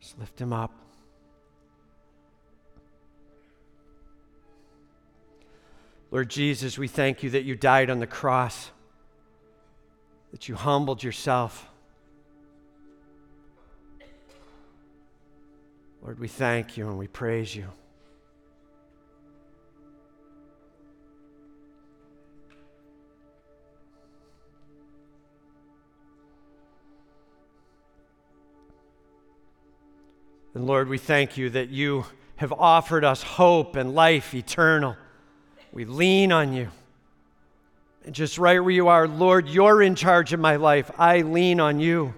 Just 0.00 0.18
lift 0.18 0.40
him 0.40 0.52
up. 0.52 0.72
Lord 6.10 6.30
Jesus, 6.30 6.78
we 6.78 6.88
thank 6.88 7.22
you 7.22 7.30
that 7.30 7.42
you 7.42 7.54
died 7.54 7.90
on 7.90 7.98
the 7.98 8.06
cross, 8.06 8.70
that 10.30 10.48
you 10.48 10.54
humbled 10.54 11.02
yourself. 11.02 11.68
Lord, 16.00 16.18
we 16.18 16.28
thank 16.28 16.76
you 16.76 16.88
and 16.88 16.96
we 16.96 17.08
praise 17.08 17.54
you. 17.54 17.66
And 30.58 30.66
Lord, 30.66 30.88
we 30.88 30.98
thank 30.98 31.36
you 31.36 31.50
that 31.50 31.68
you 31.68 32.04
have 32.34 32.52
offered 32.52 33.04
us 33.04 33.22
hope 33.22 33.76
and 33.76 33.94
life 33.94 34.34
eternal. 34.34 34.96
We 35.70 35.84
lean 35.84 36.32
on 36.32 36.52
you. 36.52 36.70
And 38.04 38.12
just 38.12 38.38
right 38.38 38.58
where 38.58 38.72
you 38.72 38.88
are, 38.88 39.06
Lord, 39.06 39.48
you're 39.48 39.80
in 39.80 39.94
charge 39.94 40.32
of 40.32 40.40
my 40.40 40.56
life. 40.56 40.90
I 40.98 41.20
lean 41.20 41.60
on 41.60 41.78
you. 41.78 42.12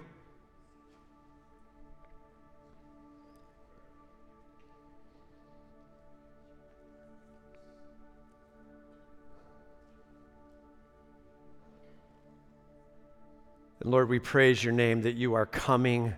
And 13.81 13.91
Lord, 13.91 14.09
we 14.09 14.17
praise 14.17 14.63
your 14.63 14.73
name 14.73 15.03
that 15.03 15.13
you 15.13 15.35
are 15.35 15.45
coming 15.45 16.15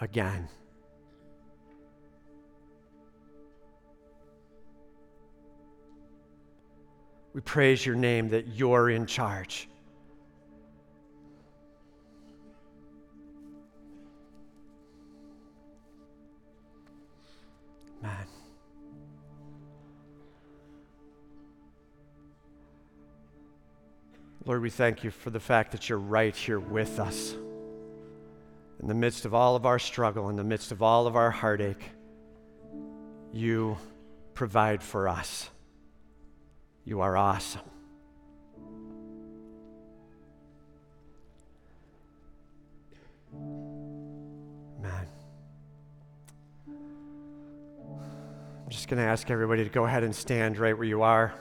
again. 0.00 0.48
We 7.36 7.42
praise 7.42 7.84
your 7.84 7.96
name 7.96 8.30
that 8.30 8.46
you're 8.46 8.88
in 8.88 9.04
charge. 9.04 9.68
Man. 18.00 18.10
Lord, 24.46 24.62
we 24.62 24.70
thank 24.70 25.04
you 25.04 25.10
for 25.10 25.28
the 25.28 25.38
fact 25.38 25.72
that 25.72 25.90
you're 25.90 25.98
right 25.98 26.34
here 26.34 26.58
with 26.58 26.98
us. 26.98 27.34
In 28.80 28.88
the 28.88 28.94
midst 28.94 29.26
of 29.26 29.34
all 29.34 29.56
of 29.56 29.66
our 29.66 29.78
struggle, 29.78 30.30
in 30.30 30.36
the 30.36 30.42
midst 30.42 30.72
of 30.72 30.80
all 30.80 31.06
of 31.06 31.16
our 31.16 31.30
heartache, 31.30 31.90
you 33.30 33.76
provide 34.32 34.82
for 34.82 35.06
us. 35.06 35.50
You 36.86 37.00
are 37.00 37.16
awesome. 37.16 37.62
Man. 44.80 45.08
I'm 48.64 48.70
just 48.70 48.86
going 48.86 49.02
to 49.02 49.08
ask 49.08 49.28
everybody 49.32 49.64
to 49.64 49.70
go 49.70 49.84
ahead 49.84 50.04
and 50.04 50.14
stand 50.14 50.58
right 50.58 50.78
where 50.78 50.86
you 50.86 51.02
are. 51.02 51.34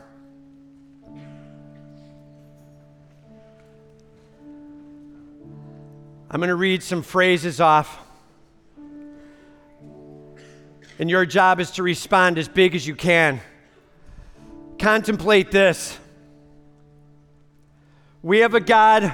I'm 6.32 6.40
going 6.40 6.50
to 6.50 6.56
read 6.56 6.82
some 6.82 7.04
phrases 7.04 7.62
off. 7.62 8.00
And 10.98 11.08
your 11.08 11.28
job 11.28 11.60
is 11.60 11.70
to 11.72 11.84
respond 11.84 12.40
as 12.40 12.48
big 12.48 12.74
as 12.74 12.88
you 12.88 12.96
can. 12.96 13.40
Contemplate 14.86 15.50
this. 15.50 15.98
We 18.22 18.42
have 18.42 18.54
a 18.54 18.60
God 18.60 19.12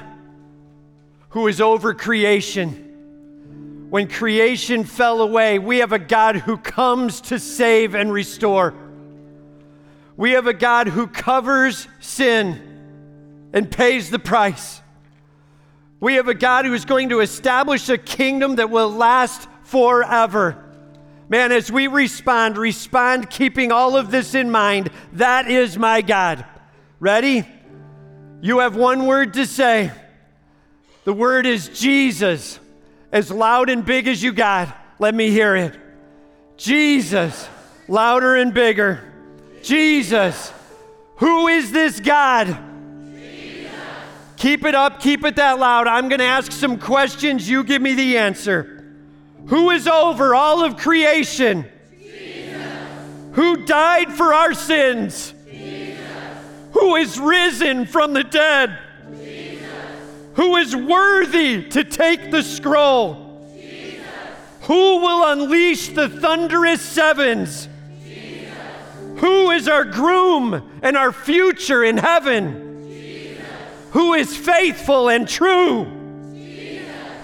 who 1.29 1.47
is 1.47 1.61
over 1.61 1.93
creation. 1.93 3.87
When 3.89 4.09
creation 4.09 4.83
fell 4.83 5.21
away, 5.21 5.59
we 5.59 5.77
have 5.77 5.93
a 5.93 5.97
God 5.97 6.35
who 6.35 6.57
comes 6.57 7.21
to 7.21 7.39
save 7.39 7.95
and 7.95 8.11
restore. 8.11 8.73
We 10.17 10.31
have 10.31 10.45
a 10.45 10.53
God 10.53 10.89
who 10.89 11.07
covers 11.07 11.87
sin 12.01 13.49
and 13.53 13.71
pays 13.71 14.09
the 14.09 14.19
price. 14.19 14.81
We 16.01 16.15
have 16.15 16.27
a 16.27 16.33
God 16.33 16.65
who 16.65 16.73
is 16.73 16.83
going 16.83 17.07
to 17.07 17.21
establish 17.21 17.87
a 17.87 17.97
kingdom 17.97 18.57
that 18.57 18.69
will 18.69 18.91
last 18.91 19.47
forever. 19.63 20.60
Man, 21.31 21.53
as 21.53 21.71
we 21.71 21.87
respond, 21.87 22.57
respond 22.57 23.29
keeping 23.29 23.71
all 23.71 23.95
of 23.95 24.11
this 24.11 24.35
in 24.35 24.51
mind. 24.51 24.89
That 25.13 25.49
is 25.49 25.77
my 25.77 26.01
God. 26.01 26.43
Ready? 26.99 27.47
You 28.41 28.59
have 28.59 28.75
one 28.75 29.05
word 29.05 29.35
to 29.35 29.45
say. 29.45 29.91
The 31.05 31.13
word 31.13 31.45
is 31.45 31.69
Jesus. 31.69 32.59
As 33.13 33.31
loud 33.31 33.69
and 33.69 33.85
big 33.85 34.09
as 34.09 34.21
you 34.21 34.33
got. 34.33 34.77
Let 34.99 35.15
me 35.15 35.29
hear 35.29 35.55
it. 35.55 35.73
Jesus. 36.57 37.47
Louder 37.87 38.35
and 38.35 38.53
bigger. 38.53 38.99
Jesus. 39.63 40.51
Who 41.19 41.47
is 41.47 41.71
this 41.71 42.01
God? 42.01 42.57
Jesus. 43.15 43.71
Keep 44.35 44.65
it 44.65 44.75
up, 44.75 44.99
keep 44.99 45.23
it 45.23 45.37
that 45.37 45.59
loud. 45.59 45.87
I'm 45.87 46.09
going 46.09 46.19
to 46.19 46.25
ask 46.25 46.51
some 46.51 46.77
questions. 46.77 47.47
You 47.47 47.63
give 47.63 47.81
me 47.81 47.93
the 47.93 48.17
answer. 48.17 48.80
Who 49.47 49.69
is 49.71 49.87
over 49.87 50.33
all 50.33 50.63
of 50.63 50.77
creation? 50.77 51.65
Jesus. 51.99 52.67
Who 53.33 53.65
died 53.65 54.13
for 54.13 54.33
our 54.33 54.53
sins? 54.53 55.33
Jesus. 55.49 55.99
Who 56.73 56.95
is 56.95 57.19
risen 57.19 57.85
from 57.85 58.13
the 58.13 58.23
dead? 58.23 58.77
Jesus. 59.11 59.67
Who 60.35 60.55
is 60.55 60.75
worthy 60.75 61.63
to 61.69 61.83
take 61.83 62.31
the 62.31 62.43
scroll? 62.43 63.31
Who 64.61 64.97
will 64.97 65.31
unleash 65.31 65.89
the 65.89 66.07
thunderous 66.07 66.81
sevens? 66.81 67.67
Who 69.17 69.51
is 69.51 69.67
our 69.67 69.85
groom 69.85 70.79
and 70.81 70.97
our 70.97 71.11
future 71.11 71.83
in 71.83 71.97
heaven? 71.97 72.69
Who 73.91 74.13
is 74.13 74.35
faithful 74.35 75.09
and 75.09 75.27
true? 75.27 76.00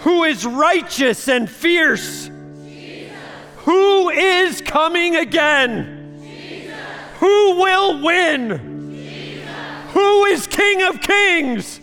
Who 0.08 0.24
is 0.24 0.46
righteous 0.46 1.28
and 1.28 1.50
fierce, 1.50 2.32
Jesus. 2.64 3.12
who 3.58 4.10
is 4.10 4.62
coming 4.62 5.18
again, 5.18 6.18
Jesus. 6.22 6.80
who 7.20 7.60
will 7.62 8.02
win, 8.02 8.94
Jesus. 8.96 9.50
who 9.92 10.24
is 10.24 10.48
King 10.48 10.84
of 10.84 11.02
Kings. 11.02 11.82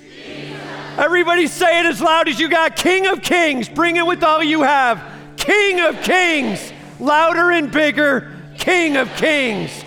Everybody 0.96 1.48
say 1.48 1.80
it 1.80 1.84
as 1.84 2.00
loud 2.00 2.26
as 2.26 2.40
you 2.40 2.48
got 2.48 2.76
King 2.76 3.08
of 3.08 3.20
Kings. 3.20 3.68
Bring 3.68 3.96
it 3.96 4.06
with 4.06 4.24
all 4.24 4.42
you 4.42 4.62
have. 4.62 5.04
King 5.36 5.80
of 5.80 6.00
Kings. 6.00 6.72
Louder 6.98 7.50
and 7.50 7.70
bigger. 7.70 8.32
King 8.56 8.96
of 8.96 9.14
Kings. 9.16 9.84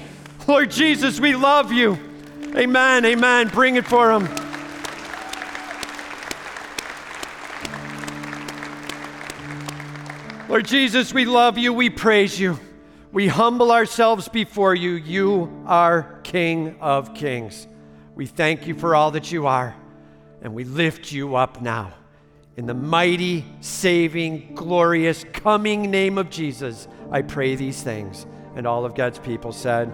Lord 0.47 0.69
Jesus, 0.69 1.19
we 1.19 1.35
love 1.35 1.71
you. 1.71 1.97
Amen. 2.55 3.03
Amen. 3.03 3.47
Bring 3.47 3.77
it 3.77 3.87
for 3.87 4.11
him. 4.11 4.46
Lord 10.49 10.65
Jesus, 10.65 11.13
we 11.13 11.25
love 11.25 11.57
you. 11.57 11.73
We 11.73 11.89
praise 11.89 12.39
you. 12.39 12.57
We 13.11 13.27
humble 13.27 13.69
ourselves 13.69 14.29
before 14.29 14.73
you. 14.75 14.91
You 14.91 15.63
are 15.65 16.21
King 16.23 16.77
of 16.79 17.13
kings. 17.13 17.67
We 18.15 18.27
thank 18.27 18.65
you 18.65 18.73
for 18.73 18.95
all 18.95 19.11
that 19.11 19.29
you 19.29 19.45
are, 19.45 19.75
and 20.41 20.53
we 20.53 20.63
lift 20.63 21.11
you 21.11 21.35
up 21.35 21.61
now. 21.61 21.93
In 22.55 22.65
the 22.65 22.73
mighty, 22.73 23.43
saving, 23.59 24.55
glorious, 24.55 25.25
coming 25.33 25.91
name 25.91 26.17
of 26.17 26.29
Jesus, 26.29 26.87
I 27.11 27.23
pray 27.23 27.55
these 27.55 27.83
things. 27.83 28.25
And 28.55 28.65
all 28.65 28.85
of 28.85 28.95
God's 28.95 29.19
people 29.19 29.51
said, 29.51 29.93